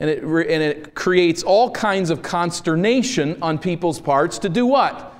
And 0.00 0.08
it, 0.08 0.22
and 0.22 0.62
it 0.62 0.94
creates 0.94 1.42
all 1.42 1.70
kinds 1.70 2.10
of 2.10 2.22
consternation 2.22 3.38
on 3.42 3.58
people's 3.58 4.00
parts 4.00 4.38
to 4.38 4.48
do 4.48 4.66
what? 4.66 5.11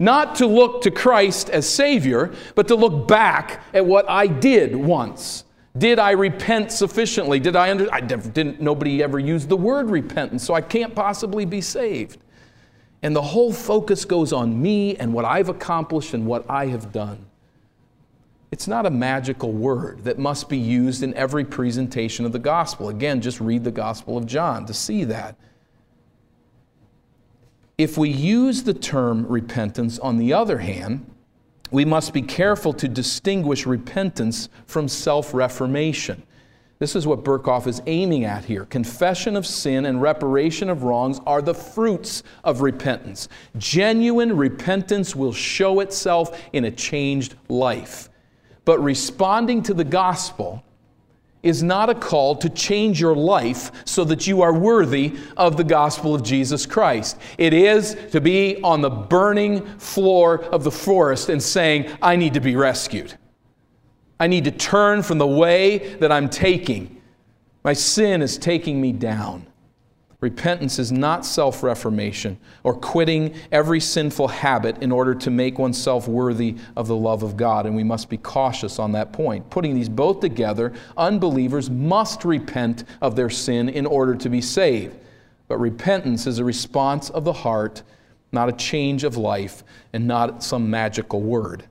Not 0.00 0.34
to 0.36 0.46
look 0.46 0.80
to 0.82 0.90
Christ 0.90 1.50
as 1.50 1.68
Savior, 1.68 2.32
but 2.54 2.66
to 2.68 2.74
look 2.74 3.06
back 3.06 3.62
at 3.74 3.84
what 3.84 4.08
I 4.08 4.26
did 4.26 4.74
once 4.74 5.44
Did 5.78 6.00
I 6.00 6.12
repent 6.12 6.72
sufficiently? 6.72 7.38
Did 7.38 7.54
I 7.54 7.70
under 7.70 7.86
I 7.92 8.00
didn't 8.00 8.60
nobody 8.60 9.02
ever 9.02 9.18
used 9.18 9.48
the 9.48 9.56
word 9.56 9.88
repentance, 9.88 10.42
so 10.42 10.52
I 10.54 10.62
can't 10.62 10.94
possibly 10.94 11.44
be 11.44 11.60
saved. 11.60 12.18
And 13.02 13.14
the 13.14 13.22
whole 13.22 13.52
focus 13.52 14.04
goes 14.04 14.32
on 14.32 14.60
me 14.60 14.96
and 14.96 15.14
what 15.14 15.24
I've 15.24 15.48
accomplished 15.48 16.12
and 16.12 16.26
what 16.26 16.44
I 16.50 16.66
have 16.66 16.92
done. 16.92 17.26
It's 18.50 18.66
not 18.66 18.84
a 18.84 18.90
magical 18.90 19.52
word 19.52 20.02
that 20.04 20.18
must 20.18 20.48
be 20.48 20.58
used 20.58 21.04
in 21.04 21.14
every 21.14 21.44
presentation 21.44 22.26
of 22.26 22.32
the 22.32 22.40
gospel. 22.40 22.88
Again, 22.88 23.20
just 23.20 23.40
read 23.40 23.62
the 23.62 23.70
Gospel 23.70 24.18
of 24.18 24.26
John 24.26 24.66
to 24.66 24.74
see 24.74 25.04
that. 25.04 25.36
If 27.80 27.96
we 27.96 28.10
use 28.10 28.62
the 28.62 28.74
term 28.74 29.26
repentance, 29.26 29.98
on 29.98 30.18
the 30.18 30.34
other 30.34 30.58
hand, 30.58 31.10
we 31.70 31.86
must 31.86 32.12
be 32.12 32.20
careful 32.20 32.74
to 32.74 32.86
distinguish 32.86 33.64
repentance 33.64 34.50
from 34.66 34.86
self 34.86 35.32
reformation. 35.32 36.22
This 36.78 36.94
is 36.94 37.06
what 37.06 37.24
Berkhof 37.24 37.66
is 37.66 37.80
aiming 37.86 38.26
at 38.26 38.44
here. 38.44 38.66
Confession 38.66 39.34
of 39.34 39.46
sin 39.46 39.86
and 39.86 40.02
reparation 40.02 40.68
of 40.68 40.82
wrongs 40.82 41.22
are 41.24 41.40
the 41.40 41.54
fruits 41.54 42.22
of 42.44 42.60
repentance. 42.60 43.30
Genuine 43.56 44.36
repentance 44.36 45.16
will 45.16 45.32
show 45.32 45.80
itself 45.80 46.38
in 46.52 46.66
a 46.66 46.70
changed 46.70 47.36
life. 47.48 48.10
But 48.66 48.78
responding 48.80 49.62
to 49.62 49.72
the 49.72 49.84
gospel 49.84 50.62
is 51.42 51.62
not 51.62 51.88
a 51.88 51.94
call 51.94 52.36
to 52.36 52.48
change 52.50 53.00
your 53.00 53.14
life 53.14 53.72
so 53.86 54.04
that 54.04 54.26
you 54.26 54.42
are 54.42 54.52
worthy 54.52 55.16
of 55.36 55.56
the 55.56 55.64
gospel 55.64 56.14
of 56.14 56.22
Jesus 56.22 56.66
Christ. 56.66 57.18
It 57.38 57.54
is 57.54 57.96
to 58.12 58.20
be 58.20 58.60
on 58.62 58.82
the 58.82 58.90
burning 58.90 59.64
floor 59.78 60.44
of 60.44 60.64
the 60.64 60.70
forest 60.70 61.28
and 61.28 61.42
saying, 61.42 61.90
I 62.02 62.16
need 62.16 62.34
to 62.34 62.40
be 62.40 62.56
rescued. 62.56 63.16
I 64.18 64.26
need 64.26 64.44
to 64.44 64.50
turn 64.50 65.02
from 65.02 65.18
the 65.18 65.26
way 65.26 65.96
that 65.96 66.12
I'm 66.12 66.28
taking. 66.28 67.00
My 67.64 67.72
sin 67.72 68.20
is 68.20 68.36
taking 68.36 68.80
me 68.80 68.92
down. 68.92 69.46
Repentance 70.20 70.78
is 70.78 70.92
not 70.92 71.24
self 71.24 71.62
reformation 71.62 72.36
or 72.62 72.74
quitting 72.74 73.34
every 73.50 73.80
sinful 73.80 74.28
habit 74.28 74.82
in 74.82 74.92
order 74.92 75.14
to 75.14 75.30
make 75.30 75.58
oneself 75.58 76.06
worthy 76.06 76.56
of 76.76 76.88
the 76.88 76.96
love 76.96 77.22
of 77.22 77.36
God, 77.36 77.64
and 77.64 77.74
we 77.74 77.84
must 77.84 78.10
be 78.10 78.18
cautious 78.18 78.78
on 78.78 78.92
that 78.92 79.12
point. 79.12 79.48
Putting 79.48 79.74
these 79.74 79.88
both 79.88 80.20
together, 80.20 80.74
unbelievers 80.96 81.70
must 81.70 82.24
repent 82.24 82.84
of 83.00 83.16
their 83.16 83.30
sin 83.30 83.70
in 83.70 83.86
order 83.86 84.14
to 84.14 84.28
be 84.28 84.42
saved. 84.42 84.96
But 85.48 85.58
repentance 85.58 86.26
is 86.26 86.38
a 86.38 86.44
response 86.44 87.08
of 87.08 87.24
the 87.24 87.32
heart, 87.32 87.82
not 88.30 88.50
a 88.50 88.52
change 88.52 89.04
of 89.04 89.16
life, 89.16 89.64
and 89.94 90.06
not 90.06 90.42
some 90.42 90.68
magical 90.68 91.22
word 91.22 91.64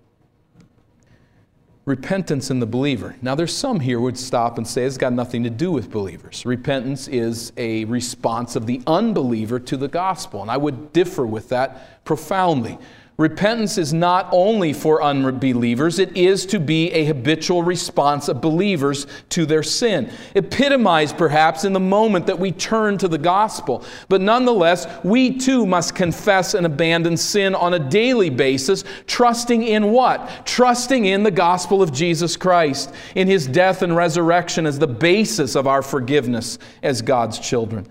repentance 1.89 2.51
in 2.51 2.59
the 2.59 2.67
believer. 2.67 3.15
Now, 3.19 3.33
there's 3.33 3.55
some 3.55 3.79
here 3.79 3.99
would 3.99 4.17
stop 4.17 4.59
and 4.59 4.67
say 4.67 4.83
it's 4.83 4.95
got 4.95 5.11
nothing 5.11 5.41
to 5.43 5.49
do 5.49 5.71
with 5.71 5.89
believers. 5.89 6.45
Repentance 6.45 7.07
is 7.07 7.51
a 7.57 7.83
response 7.85 8.55
of 8.55 8.67
the 8.67 8.79
unbeliever 8.85 9.59
to 9.61 9.75
the 9.75 9.87
gospel, 9.87 10.43
and 10.43 10.51
I 10.51 10.57
would 10.57 10.93
differ 10.93 11.25
with 11.25 11.49
that 11.49 12.05
profoundly. 12.05 12.77
Repentance 13.19 13.77
is 13.77 13.93
not 13.93 14.29
only 14.31 14.71
for 14.71 15.03
unbelievers, 15.03 15.99
it 15.99 16.15
is 16.15 16.45
to 16.45 16.57
be 16.57 16.89
a 16.93 17.03
habitual 17.03 17.63
response 17.63 18.29
of 18.29 18.39
believers 18.39 19.07
to 19.27 19.45
their 19.45 19.61
sin. 19.61 20.09
Epitomized 20.35 21.17
perhaps 21.17 21.65
in 21.65 21.73
the 21.73 21.81
moment 21.81 22.27
that 22.27 22.39
we 22.39 22.53
turn 22.53 22.97
to 22.97 23.09
the 23.09 23.17
gospel. 23.17 23.83
But 24.07 24.21
nonetheless, 24.21 24.87
we 25.03 25.37
too 25.37 25.65
must 25.65 25.95
confess 25.95 26.53
and 26.53 26.65
abandon 26.65 27.17
sin 27.17 27.55
on 27.55 27.73
a 27.73 27.89
daily 27.89 28.29
basis, 28.29 28.85
trusting 29.05 29.63
in 29.63 29.91
what? 29.91 30.45
Trusting 30.45 31.03
in 31.03 31.23
the 31.23 31.29
gospel 31.29 31.81
of 31.81 31.91
Jesus 31.91 32.37
Christ, 32.37 32.93
in 33.15 33.27
his 33.27 33.47
death 33.47 33.81
and 33.81 33.97
resurrection 33.97 34.65
as 34.65 34.79
the 34.79 34.87
basis 34.87 35.57
of 35.57 35.67
our 35.67 35.81
forgiveness 35.81 36.57
as 36.83 37.01
God's 37.01 37.37
children. 37.37 37.85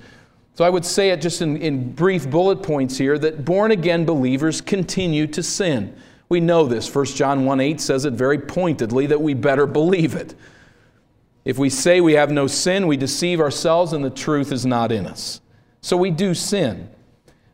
So 0.59 0.64
I 0.64 0.70
would 0.70 0.84
say 0.84 1.11
it 1.11 1.20
just 1.20 1.40
in, 1.40 1.56
in 1.59 1.92
brief 1.92 2.28
bullet 2.28 2.64
points 2.64 2.98
here 2.98 3.16
that 3.16 3.44
born 3.44 3.70
again 3.70 4.04
believers 4.04 4.61
continue 4.61 5.28
to 5.28 5.40
sin. 5.40 5.94
We 6.28 6.40
know 6.40 6.66
this. 6.66 6.92
1 6.92 7.04
John 7.04 7.44
1 7.44 7.61
8 7.61 7.80
says 7.80 8.04
it 8.04 8.14
very 8.14 8.40
pointedly 8.40 9.06
that 9.06 9.22
we 9.22 9.34
better 9.34 9.66
believe 9.66 10.16
it. 10.16 10.34
If 11.44 11.59
we 11.59 11.70
say 11.70 12.00
we 12.00 12.14
have 12.14 12.32
no 12.32 12.48
sin, 12.48 12.88
we 12.88 12.96
deceive 12.96 13.38
ourselves 13.40 13.92
and 13.92 14.04
the 14.04 14.11
truth 14.11 14.50
is 14.50 14.66
not 14.66 14.90
in 14.90 15.06
us. 15.06 15.40
So 15.80 15.96
we 15.96 16.11
do 16.11 16.34
sin. 16.34 16.90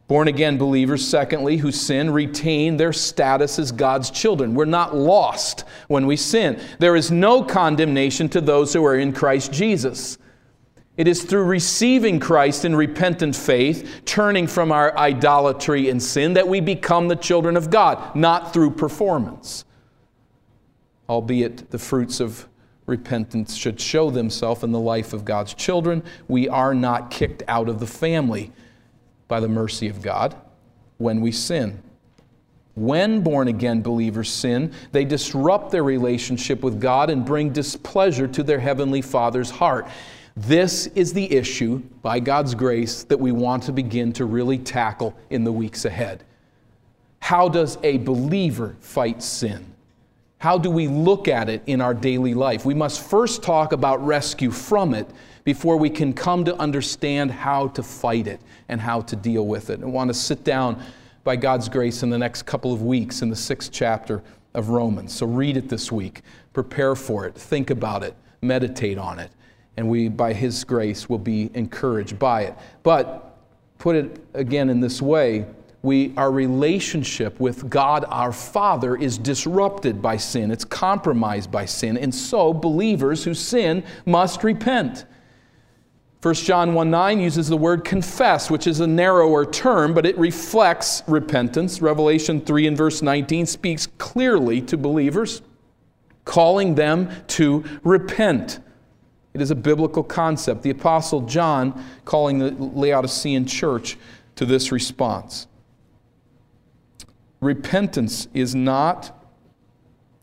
Born 0.08 0.26
again 0.26 0.56
believers, 0.56 1.06
secondly, 1.06 1.58
who 1.58 1.72
sin, 1.72 2.08
retain 2.08 2.78
their 2.78 2.94
status 2.94 3.58
as 3.58 3.70
God's 3.70 4.10
children. 4.10 4.54
We're 4.54 4.64
not 4.64 4.96
lost 4.96 5.64
when 5.88 6.06
we 6.06 6.16
sin. 6.16 6.58
There 6.78 6.96
is 6.96 7.10
no 7.10 7.42
condemnation 7.42 8.30
to 8.30 8.40
those 8.40 8.72
who 8.72 8.82
are 8.86 8.96
in 8.96 9.12
Christ 9.12 9.52
Jesus. 9.52 10.16
It 10.96 11.08
is 11.08 11.24
through 11.24 11.44
receiving 11.44 12.20
Christ 12.20 12.64
in 12.64 12.76
repentant 12.76 13.34
faith, 13.34 14.02
turning 14.04 14.46
from 14.46 14.70
our 14.70 14.96
idolatry 14.96 15.88
and 15.88 16.00
sin, 16.00 16.34
that 16.34 16.46
we 16.46 16.60
become 16.60 17.08
the 17.08 17.16
children 17.16 17.56
of 17.56 17.70
God, 17.70 18.14
not 18.14 18.52
through 18.52 18.72
performance. 18.72 19.64
Albeit 21.08 21.70
the 21.70 21.78
fruits 21.78 22.20
of 22.20 22.46
repentance 22.86 23.56
should 23.56 23.80
show 23.80 24.10
themselves 24.10 24.62
in 24.62 24.70
the 24.70 24.78
life 24.78 25.12
of 25.12 25.24
God's 25.24 25.54
children, 25.54 26.02
we 26.28 26.48
are 26.48 26.74
not 26.74 27.10
kicked 27.10 27.42
out 27.48 27.68
of 27.68 27.80
the 27.80 27.86
family 27.86 28.52
by 29.26 29.40
the 29.40 29.48
mercy 29.48 29.88
of 29.88 30.00
God 30.00 30.36
when 30.98 31.20
we 31.20 31.32
sin. 31.32 31.82
When 32.74 33.20
born 33.20 33.48
again 33.48 33.82
believers 33.82 34.28
sin, 34.28 34.72
they 34.92 35.04
disrupt 35.04 35.70
their 35.70 35.84
relationship 35.84 36.62
with 36.62 36.80
God 36.80 37.08
and 37.08 37.24
bring 37.24 37.50
displeasure 37.50 38.26
to 38.28 38.42
their 38.42 38.58
heavenly 38.58 39.00
Father's 39.00 39.50
heart. 39.50 39.88
This 40.36 40.88
is 40.88 41.12
the 41.12 41.32
issue, 41.32 41.78
by 42.02 42.18
God's 42.18 42.56
grace, 42.56 43.04
that 43.04 43.18
we 43.18 43.30
want 43.30 43.62
to 43.64 43.72
begin 43.72 44.12
to 44.14 44.24
really 44.24 44.58
tackle 44.58 45.14
in 45.30 45.44
the 45.44 45.52
weeks 45.52 45.84
ahead. 45.84 46.24
How 47.20 47.48
does 47.48 47.78
a 47.84 47.98
believer 47.98 48.74
fight 48.80 49.22
sin? 49.22 49.64
How 50.38 50.58
do 50.58 50.70
we 50.70 50.88
look 50.88 51.28
at 51.28 51.48
it 51.48 51.62
in 51.66 51.80
our 51.80 51.94
daily 51.94 52.34
life? 52.34 52.64
We 52.64 52.74
must 52.74 53.00
first 53.00 53.44
talk 53.44 53.72
about 53.72 54.04
rescue 54.04 54.50
from 54.50 54.92
it 54.92 55.08
before 55.44 55.76
we 55.76 55.88
can 55.88 56.12
come 56.12 56.44
to 56.46 56.56
understand 56.56 57.30
how 57.30 57.68
to 57.68 57.82
fight 57.82 58.26
it 58.26 58.40
and 58.68 58.80
how 58.80 59.02
to 59.02 59.16
deal 59.16 59.46
with 59.46 59.70
it. 59.70 59.82
I 59.82 59.86
want 59.86 60.08
to 60.08 60.14
sit 60.14 60.42
down 60.42 60.82
by 61.22 61.36
God's 61.36 61.68
grace 61.68 62.02
in 62.02 62.10
the 62.10 62.18
next 62.18 62.42
couple 62.42 62.72
of 62.72 62.82
weeks 62.82 63.22
in 63.22 63.30
the 63.30 63.36
sixth 63.36 63.70
chapter 63.72 64.22
of 64.52 64.70
Romans. 64.70 65.14
So 65.14 65.26
read 65.26 65.56
it 65.56 65.68
this 65.68 65.92
week, 65.92 66.22
prepare 66.52 66.96
for 66.96 67.24
it, 67.24 67.36
think 67.36 67.70
about 67.70 68.02
it, 68.02 68.14
meditate 68.42 68.98
on 68.98 69.20
it 69.20 69.30
and 69.76 69.88
we, 69.88 70.08
by 70.08 70.32
His 70.32 70.64
grace, 70.64 71.08
will 71.08 71.18
be 71.18 71.50
encouraged 71.54 72.18
by 72.18 72.42
it. 72.42 72.54
But 72.82 73.36
put 73.78 73.96
it 73.96 74.24
again 74.34 74.70
in 74.70 74.80
this 74.80 75.02
way, 75.02 75.46
we, 75.82 76.14
our 76.16 76.32
relationship 76.32 77.38
with 77.38 77.68
God 77.68 78.06
our 78.08 78.32
Father 78.32 78.96
is 78.96 79.18
disrupted 79.18 80.00
by 80.00 80.16
sin. 80.16 80.50
It's 80.50 80.64
compromised 80.64 81.50
by 81.50 81.66
sin. 81.66 81.98
And 81.98 82.14
so 82.14 82.54
believers 82.54 83.22
who 83.22 83.34
sin 83.34 83.84
must 84.06 84.42
repent. 84.44 85.04
1 86.22 86.34
John 86.36 86.72
1 86.72 86.90
9 86.90 87.20
uses 87.20 87.48
the 87.48 87.56
word 87.58 87.84
confess, 87.84 88.50
which 88.50 88.66
is 88.66 88.80
a 88.80 88.86
narrower 88.86 89.44
term, 89.44 89.92
but 89.92 90.06
it 90.06 90.16
reflects 90.16 91.02
repentance. 91.06 91.82
Revelation 91.82 92.40
3 92.40 92.68
and 92.68 92.78
verse 92.78 93.02
19 93.02 93.44
speaks 93.44 93.86
clearly 93.98 94.62
to 94.62 94.78
believers, 94.78 95.42
calling 96.24 96.76
them 96.76 97.10
to 97.26 97.62
repent. 97.82 98.60
It 99.34 99.42
is 99.42 99.50
a 99.50 99.56
biblical 99.56 100.04
concept. 100.04 100.62
The 100.62 100.70
Apostle 100.70 101.22
John 101.22 101.84
calling 102.04 102.38
the 102.38 102.52
Laodicean 102.52 103.46
church 103.46 103.98
to 104.36 104.46
this 104.46 104.70
response. 104.70 105.48
Repentance 107.40 108.28
is 108.32 108.54
not 108.54 109.20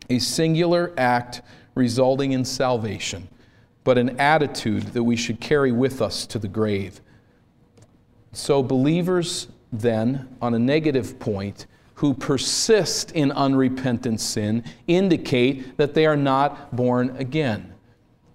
a 0.09 0.18
singular 0.20 0.93
act 0.97 1.41
resulting 1.76 2.32
in 2.32 2.45
salvation, 2.45 3.28
but 3.84 3.97
an 3.97 4.20
attitude 4.20 4.84
that 4.93 5.03
we 5.03 5.16
should 5.16 5.39
carry 5.39 5.72
with 5.72 6.01
us 6.01 6.26
to 6.28 6.39
the 6.39 6.47
grave. 6.47 7.01
So, 8.32 8.64
believers 8.64 9.49
then, 9.74 10.36
on 10.41 10.53
a 10.53 10.59
negative 10.59 11.20
point, 11.20 11.68
who 11.95 12.14
persist 12.14 13.12
in 13.12 13.32
unrepentant 13.32 14.20
sin 14.20 14.64
indicate 14.88 15.78
that 15.78 15.93
they 15.93 16.05
are 16.05 16.18
not 16.18 16.76
born 16.76 17.16
again. 17.18 17.74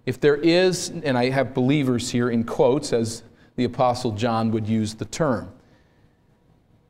If 0.07 0.21
there 0.21 0.37
is, 0.37 0.89
and 0.89 1.19
I 1.19 1.31
have 1.31 1.53
believers 1.53 2.11
here 2.11 2.31
in 2.31 2.45
quotes, 2.45 2.93
as 2.93 3.25
the 3.57 3.65
Apostle 3.65 4.13
John 4.13 4.53
would 4.53 4.69
use 4.69 4.95
the 4.95 5.05
term, 5.05 5.53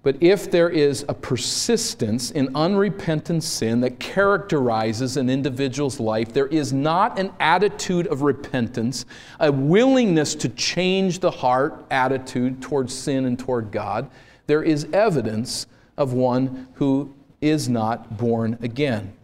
but 0.07 0.23
if 0.23 0.53
there 0.53 0.71
is 0.71 1.05
a 1.09 1.15
persistence 1.15 2.31
in 2.31 2.55
unrepentant 2.55 3.43
sin 3.43 3.81
that 3.81 3.99
characterizes 3.99 5.17
an 5.17 5.29
individual's 5.29 5.99
life, 5.99 6.33
there 6.33 6.47
is 6.47 6.73
not 6.73 7.19
an 7.19 7.33
attitude 7.41 8.07
of 8.07 8.23
repentance, 8.23 9.05
a 9.41 9.51
willingness 9.51 10.37
to 10.37 10.49
change 10.51 11.19
the 11.19 11.33
heart 11.33 11.85
attitude 11.91 12.63
towards 12.63 12.95
sin 12.95 13.25
and 13.25 13.37
toward 13.37 13.73
God. 13.73 14.09
There 14.47 14.63
is 14.63 14.87
evidence 14.93 15.67
of 15.97 16.13
one 16.13 16.69
who 16.75 17.13
is 17.41 17.69
not 17.69 18.17
born 18.17 18.59
again. 18.63 19.16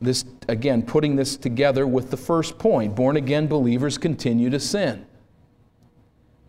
This, 0.00 0.24
again, 0.48 0.82
putting 0.82 1.16
this 1.16 1.36
together 1.36 1.86
with 1.86 2.10
the 2.10 2.16
first 2.16 2.58
point 2.58 2.94
born 2.96 3.16
again 3.16 3.46
believers 3.46 3.98
continue 3.98 4.48
to 4.50 4.58
sin. 4.60 5.04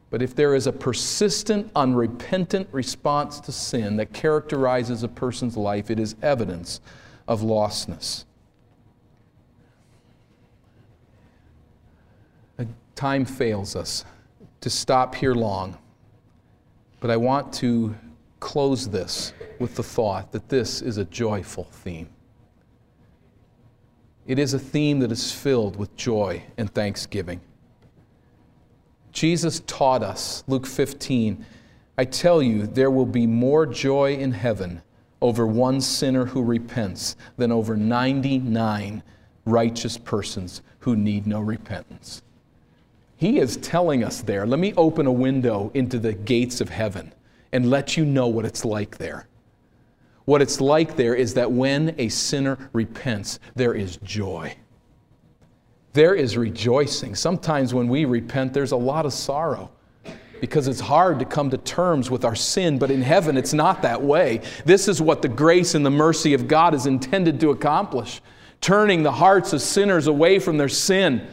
But 0.09 0.21
if 0.21 0.35
there 0.35 0.55
is 0.55 0.67
a 0.67 0.73
persistent, 0.73 1.71
unrepentant 1.75 2.67
response 2.71 3.39
to 3.41 3.51
sin 3.51 3.97
that 3.97 4.13
characterizes 4.13 5.03
a 5.03 5.07
person's 5.07 5.55
life, 5.57 5.89
it 5.89 5.99
is 5.99 6.15
evidence 6.21 6.81
of 7.27 7.41
lostness. 7.41 8.25
Time 12.93 13.25
fails 13.25 13.75
us 13.75 14.05
to 14.59 14.69
stop 14.69 15.15
here 15.15 15.33
long, 15.33 15.77
but 16.99 17.09
I 17.09 17.17
want 17.17 17.51
to 17.53 17.95
close 18.39 18.89
this 18.89 19.33
with 19.59 19.75
the 19.75 19.81
thought 19.81 20.31
that 20.33 20.49
this 20.49 20.81
is 20.81 20.97
a 20.97 21.05
joyful 21.05 21.63
theme. 21.63 22.09
It 24.27 24.39
is 24.39 24.53
a 24.53 24.59
theme 24.59 24.99
that 24.99 25.11
is 25.11 25.31
filled 25.31 25.75
with 25.75 25.95
joy 25.95 26.43
and 26.57 26.73
thanksgiving. 26.73 27.41
Jesus 29.11 29.61
taught 29.67 30.03
us, 30.03 30.43
Luke 30.47 30.65
15, 30.65 31.45
I 31.97 32.05
tell 32.05 32.41
you, 32.41 32.65
there 32.65 32.91
will 32.91 33.05
be 33.05 33.27
more 33.27 33.65
joy 33.65 34.15
in 34.15 34.31
heaven 34.31 34.81
over 35.21 35.45
one 35.45 35.81
sinner 35.81 36.25
who 36.25 36.41
repents 36.43 37.15
than 37.37 37.51
over 37.51 37.75
99 37.75 39.03
righteous 39.45 39.97
persons 39.97 40.61
who 40.79 40.95
need 40.95 41.27
no 41.27 41.39
repentance. 41.41 42.23
He 43.17 43.39
is 43.39 43.57
telling 43.57 44.03
us 44.03 44.21
there, 44.21 44.47
let 44.47 44.59
me 44.59 44.73
open 44.75 45.05
a 45.05 45.11
window 45.11 45.71
into 45.73 45.99
the 45.99 46.13
gates 46.13 46.61
of 46.61 46.69
heaven 46.69 47.13
and 47.51 47.69
let 47.69 47.97
you 47.97 48.05
know 48.05 48.27
what 48.27 48.45
it's 48.45 48.65
like 48.65 48.97
there. 48.97 49.27
What 50.31 50.41
it's 50.41 50.61
like 50.61 50.95
there 50.95 51.13
is 51.13 51.33
that 51.33 51.51
when 51.51 51.93
a 51.97 52.07
sinner 52.07 52.57
repents, 52.71 53.37
there 53.53 53.73
is 53.73 53.97
joy. 53.97 54.55
There 55.91 56.15
is 56.15 56.37
rejoicing. 56.37 57.15
Sometimes 57.15 57.73
when 57.73 57.89
we 57.89 58.05
repent, 58.05 58.53
there's 58.53 58.71
a 58.71 58.77
lot 58.77 59.05
of 59.05 59.11
sorrow 59.11 59.71
because 60.39 60.69
it's 60.69 60.79
hard 60.79 61.19
to 61.19 61.25
come 61.25 61.49
to 61.49 61.57
terms 61.57 62.09
with 62.09 62.23
our 62.23 62.33
sin, 62.33 62.79
but 62.79 62.89
in 62.89 63.01
heaven 63.01 63.35
it's 63.35 63.51
not 63.51 63.81
that 63.81 64.01
way. 64.01 64.39
This 64.63 64.87
is 64.87 65.01
what 65.01 65.21
the 65.21 65.27
grace 65.27 65.75
and 65.75 65.85
the 65.85 65.91
mercy 65.91 66.33
of 66.33 66.47
God 66.47 66.73
is 66.73 66.85
intended 66.85 67.37
to 67.41 67.49
accomplish 67.49 68.21
turning 68.61 69.03
the 69.03 69.11
hearts 69.11 69.51
of 69.51 69.61
sinners 69.61 70.07
away 70.07 70.39
from 70.39 70.55
their 70.55 70.69
sin 70.69 71.27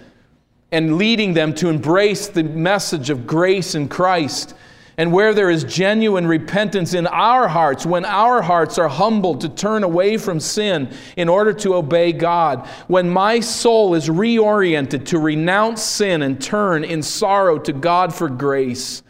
and 0.73 0.97
leading 0.97 1.35
them 1.35 1.55
to 1.55 1.69
embrace 1.69 2.27
the 2.27 2.43
message 2.43 3.11
of 3.11 3.29
grace 3.29 3.77
in 3.77 3.89
Christ. 3.89 4.57
And 4.99 5.13
where 5.13 5.33
there 5.33 5.49
is 5.49 5.63
genuine 5.63 6.27
repentance 6.27 6.93
in 6.93 7.07
our 7.07 7.47
hearts, 7.47 7.87
when 7.87 8.05
our 8.05 8.43
hearts 8.43 8.79
are 8.79 8.89
humbled 8.89 9.41
to 9.43 9.49
turn 9.49 9.85
away 9.85 10.17
from 10.17 10.41
sin 10.41 10.93
in 11.17 11.29
order 11.29 11.53
to 11.53 11.77
obey 11.77 12.13
God, 12.13 12.67
when 12.89 13.09
my 13.09 13.39
soul 13.39 13.95
is 13.95 14.09
reoriented 14.09 15.07
to 15.07 15.21
renounce 15.21 15.83
sin 15.83 16.23
and 16.23 16.43
turn 16.43 16.83
in 16.83 17.05
sorrow 17.05 17.61
to 17.61 17.73
God 17.73 18.13
for 18.13 18.29
grace, 18.29 19.05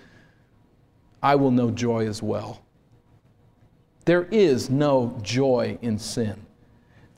I 1.22 1.36
will 1.36 1.51
know 1.51 1.70
joy 1.70 2.07
as 2.07 2.22
well. 2.22 2.62
There 4.05 4.24
is 4.24 4.68
no 4.68 5.18
joy 5.22 5.78
in 5.80 5.99
sin. 5.99 6.45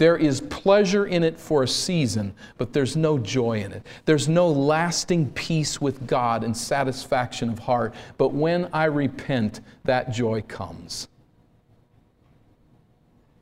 There 0.01 0.17
is 0.17 0.41
pleasure 0.41 1.05
in 1.05 1.23
it 1.23 1.39
for 1.39 1.63
a 1.63 1.69
season, 1.69 2.33
but 2.57 2.73
there's 2.73 2.97
no 2.97 3.19
joy 3.19 3.61
in 3.61 3.71
it. 3.71 3.87
There's 4.07 4.31
no 4.31 4.49
lasting 4.49 5.31
peace 5.33 5.79
with 5.79 6.07
God 6.07 6.43
and 6.43 6.57
satisfaction 6.57 7.51
of 7.51 7.59
heart. 7.59 7.93
But 8.17 8.33
when 8.33 8.71
I 8.73 8.85
repent, 8.87 9.61
that 9.85 10.11
joy 10.11 10.41
comes. 10.49 11.09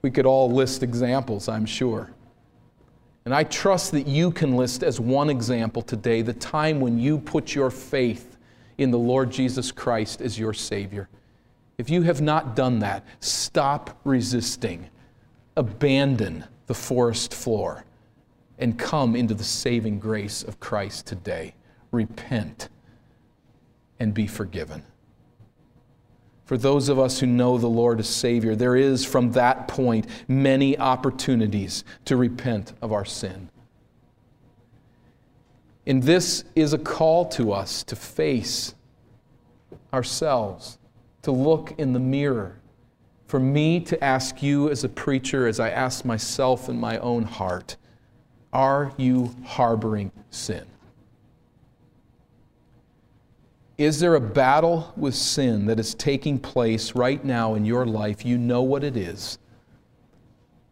We 0.03 0.11
could 0.11 0.27
all 0.27 0.51
list 0.51 0.83
examples, 0.83 1.49
I'm 1.49 1.65
sure. 1.65 2.11
And 3.25 3.33
I 3.33 3.45
trust 3.45 3.93
that 3.93 4.09
you 4.09 4.33
can 4.33 4.57
list 4.57 4.83
as 4.83 4.99
one 4.99 5.31
example 5.31 5.81
today 5.81 6.23
the 6.23 6.33
time 6.33 6.81
when 6.81 6.99
you 6.99 7.21
put 7.21 7.55
your 7.55 7.71
faith 7.71 8.37
in 8.79 8.91
the 8.91 8.99
Lord 8.99 9.31
Jesus 9.31 9.71
Christ 9.71 10.21
as 10.21 10.37
your 10.37 10.55
Savior. 10.55 11.09
If 11.79 11.89
you 11.89 12.03
have 12.03 12.21
not 12.21 12.57
done 12.57 12.81
that, 12.81 13.07
stop 13.21 14.01
resisting 14.03 14.91
abandon 15.59 16.45
the 16.69 16.75
forest 16.75 17.35
floor 17.35 17.85
and 18.59 18.79
come 18.79 19.17
into 19.17 19.35
the 19.35 19.45
saving 19.45 19.99
grace 19.99 20.43
of 20.45 20.61
Christ 20.61 21.07
today. 21.07 21.55
Repent 21.91 22.69
and 23.99 24.15
be 24.15 24.27
forgiven. 24.27 24.85
For 26.45 26.57
those 26.57 26.89
of 26.89 26.99
us 26.99 27.19
who 27.19 27.27
know 27.27 27.59
the 27.59 27.67
Lord 27.67 27.99
as 27.99 28.09
Savior, 28.09 28.55
there 28.55 28.77
is 28.77 29.05
from 29.05 29.33
that 29.33 29.69
point 29.69 30.07
many 30.29 30.79
opportunities 30.79 31.85
to 32.05 32.17
repent 32.17 32.73
of 32.81 32.93
our 32.93 33.05
sin. 33.05 33.51
And 35.87 36.03
this 36.03 36.45
is 36.55 36.73
a 36.73 36.79
call 36.79 37.27
to 37.31 37.53
us 37.53 37.83
to 37.85 37.97
face 37.97 38.75
ourselves, 39.93 40.79
to 41.23 41.33
look 41.33 41.75
in 41.79 41.95
the 41.95 42.01
mirror 42.01 42.58
for 43.29 43.39
me 43.39 43.79
to 43.79 44.03
ask 44.03 44.43
you 44.43 44.71
as 44.71 44.85
a 44.85 44.89
preacher, 44.89 45.47
as 45.47 45.61
I 45.61 45.69
ask 45.69 46.05
myself 46.05 46.71
in 46.71 46.81
my 46.81 46.99
own 46.99 47.25
heart, 47.25 47.77
are 48.55 48.93
you 48.97 49.37
harboring 49.45 50.11
sin? 50.31 50.65
Is 53.77 54.01
there 54.01 54.15
a 54.15 54.21
battle 54.21 54.95
with 54.97 55.15
sin 55.15 55.67
that 55.67 55.79
is 55.79 55.95
taking 55.95 56.39
place 56.39 56.95
right 56.95 57.23
now 57.23 57.55
in 57.55 57.67
your 57.67 57.85
life? 57.85 58.25
You 58.25 58.39
know 58.39 58.63
what 58.63 58.83
it 58.83 58.97
is. 58.97 59.39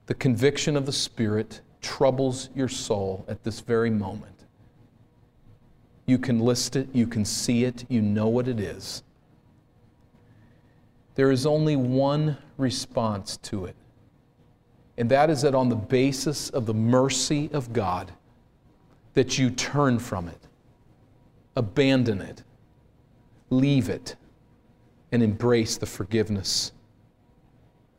The 0.06 0.14
conviction 0.14 0.78
of 0.78 0.86
the 0.86 0.92
Spirit 0.92 1.60
troubles 1.82 2.48
your 2.54 2.68
soul 2.68 3.26
at 3.28 3.44
this 3.44 3.60
very 3.60 3.90
moment. 3.90 4.46
You 6.06 6.18
can 6.18 6.40
list 6.40 6.74
it, 6.74 6.88
you 6.94 7.06
can 7.06 7.26
see 7.26 7.64
it, 7.64 7.84
you 7.90 8.00
know 8.00 8.28
what 8.28 8.48
it 8.48 8.58
is. 8.58 9.02
There 11.16 11.30
is 11.30 11.46
only 11.46 11.76
one 11.76 12.36
response 12.58 13.38
to 13.38 13.64
it, 13.64 13.74
and 14.96 15.10
that 15.10 15.30
is 15.30 15.42
that 15.42 15.54
on 15.54 15.70
the 15.70 15.76
basis 15.76 16.50
of 16.50 16.66
the 16.66 16.74
mercy 16.74 17.50
of 17.52 17.72
God, 17.72 18.12
that 19.14 19.38
you 19.38 19.50
turn 19.50 19.98
from 19.98 20.28
it, 20.28 20.46
abandon 21.56 22.20
it, 22.20 22.42
leave 23.48 23.88
it, 23.88 24.14
and 25.10 25.22
embrace 25.22 25.78
the 25.78 25.86
forgiveness 25.86 26.72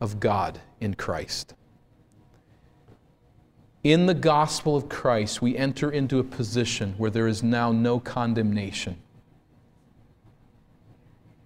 of 0.00 0.20
God 0.20 0.60
in 0.80 0.94
Christ. 0.94 1.54
In 3.82 4.06
the 4.06 4.14
gospel 4.14 4.76
of 4.76 4.88
Christ, 4.88 5.42
we 5.42 5.56
enter 5.56 5.90
into 5.90 6.20
a 6.20 6.24
position 6.24 6.94
where 6.98 7.10
there 7.10 7.26
is 7.26 7.42
now 7.42 7.72
no 7.72 7.98
condemnation 7.98 8.96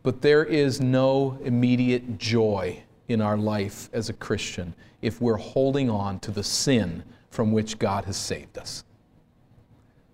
but 0.03 0.21
there 0.23 0.45
is 0.45 0.81
no 0.81 1.39
immediate 1.45 2.19
joy 2.19 2.83
in 3.09 3.21
our 3.21 3.37
life 3.37 3.89
as 3.93 4.09
a 4.09 4.15
Christian 4.15 4.75
if 5.01 5.21
we're 5.21 5.37
holding 5.37 5.91
on 5.91 6.19
to 6.21 6.31
the 6.31 6.43
sin 6.43 7.05
from 7.31 7.53
which 7.53 7.79
God 7.79 8.05
has 8.05 8.17
saved 8.17 8.59
us. 8.59 8.85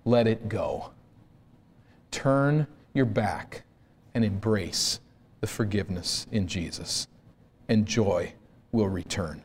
Let 0.05 0.26
it 0.26 0.49
go. 0.49 0.91
Turn 2.11 2.66
your 2.95 3.05
back 3.07 3.64
and 4.14 4.24
embrace 4.24 5.01
the 5.41 5.47
forgiveness 5.47 6.26
in 6.32 6.47
Jesus, 6.47 7.07
and 7.68 7.86
joy 7.86 8.32
will 8.72 8.89
return. 8.89 9.43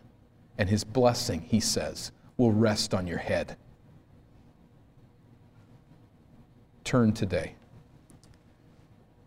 And 0.57 0.69
his 0.69 0.83
blessing, 0.83 1.41
he 1.41 1.59
says, 1.59 2.11
will 2.37 2.51
rest 2.51 2.93
on 2.93 3.07
your 3.07 3.17
head. 3.17 3.57
Turn 6.83 7.13
today. 7.13 7.55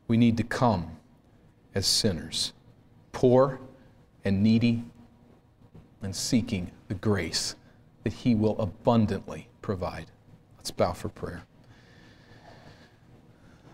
We 0.09 0.17
need 0.17 0.37
to 0.37 0.45
come 0.45 0.96
as 1.77 1.87
sinners, 1.87 2.55
poor 3.13 3.61
and 4.25 4.43
needy, 4.43 4.83
and 6.01 6.17
seeking 6.17 6.71
the 6.89 6.95
grace 6.95 7.55
that 8.03 8.15
He 8.15 8.35
will 8.35 8.59
abundantly 8.59 9.47
provide. 9.61 10.07
Let's 10.57 10.71
bow 10.71 10.95
for 10.95 11.11
prayer. 11.11 11.43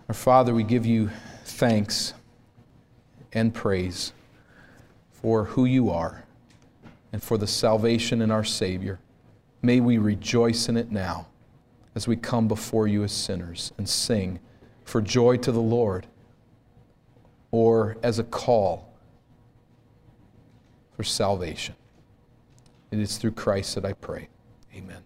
Our 0.08 0.14
Father, 0.16 0.52
we 0.52 0.64
give 0.64 0.84
you 0.84 1.10
thanks 1.44 2.12
and 3.32 3.54
praise 3.54 4.12
for 5.12 5.44
who 5.44 5.64
you 5.64 5.88
are 5.88 6.24
and 7.12 7.22
for 7.22 7.38
the 7.38 7.46
salvation 7.46 8.20
in 8.20 8.32
our 8.32 8.44
Savior. 8.44 8.98
May 9.62 9.78
we 9.78 9.98
rejoice 9.98 10.68
in 10.68 10.76
it 10.76 10.90
now 10.90 11.28
as 11.94 12.08
we 12.08 12.16
come 12.16 12.48
before 12.48 12.88
you 12.88 13.04
as 13.04 13.12
sinners 13.12 13.72
and 13.78 13.88
sing 13.88 14.40
for 14.82 15.00
joy 15.00 15.36
to 15.36 15.52
the 15.52 15.60
Lord 15.60 16.08
or 17.52 17.96
as 18.02 18.18
a 18.18 18.24
call 18.24 18.92
for 20.96 21.04
salvation. 21.04 21.76
It 22.90 22.98
is 22.98 23.16
through 23.16 23.32
Christ 23.32 23.76
that 23.76 23.84
I 23.84 23.92
pray. 23.92 24.28
Amen. 24.74 25.02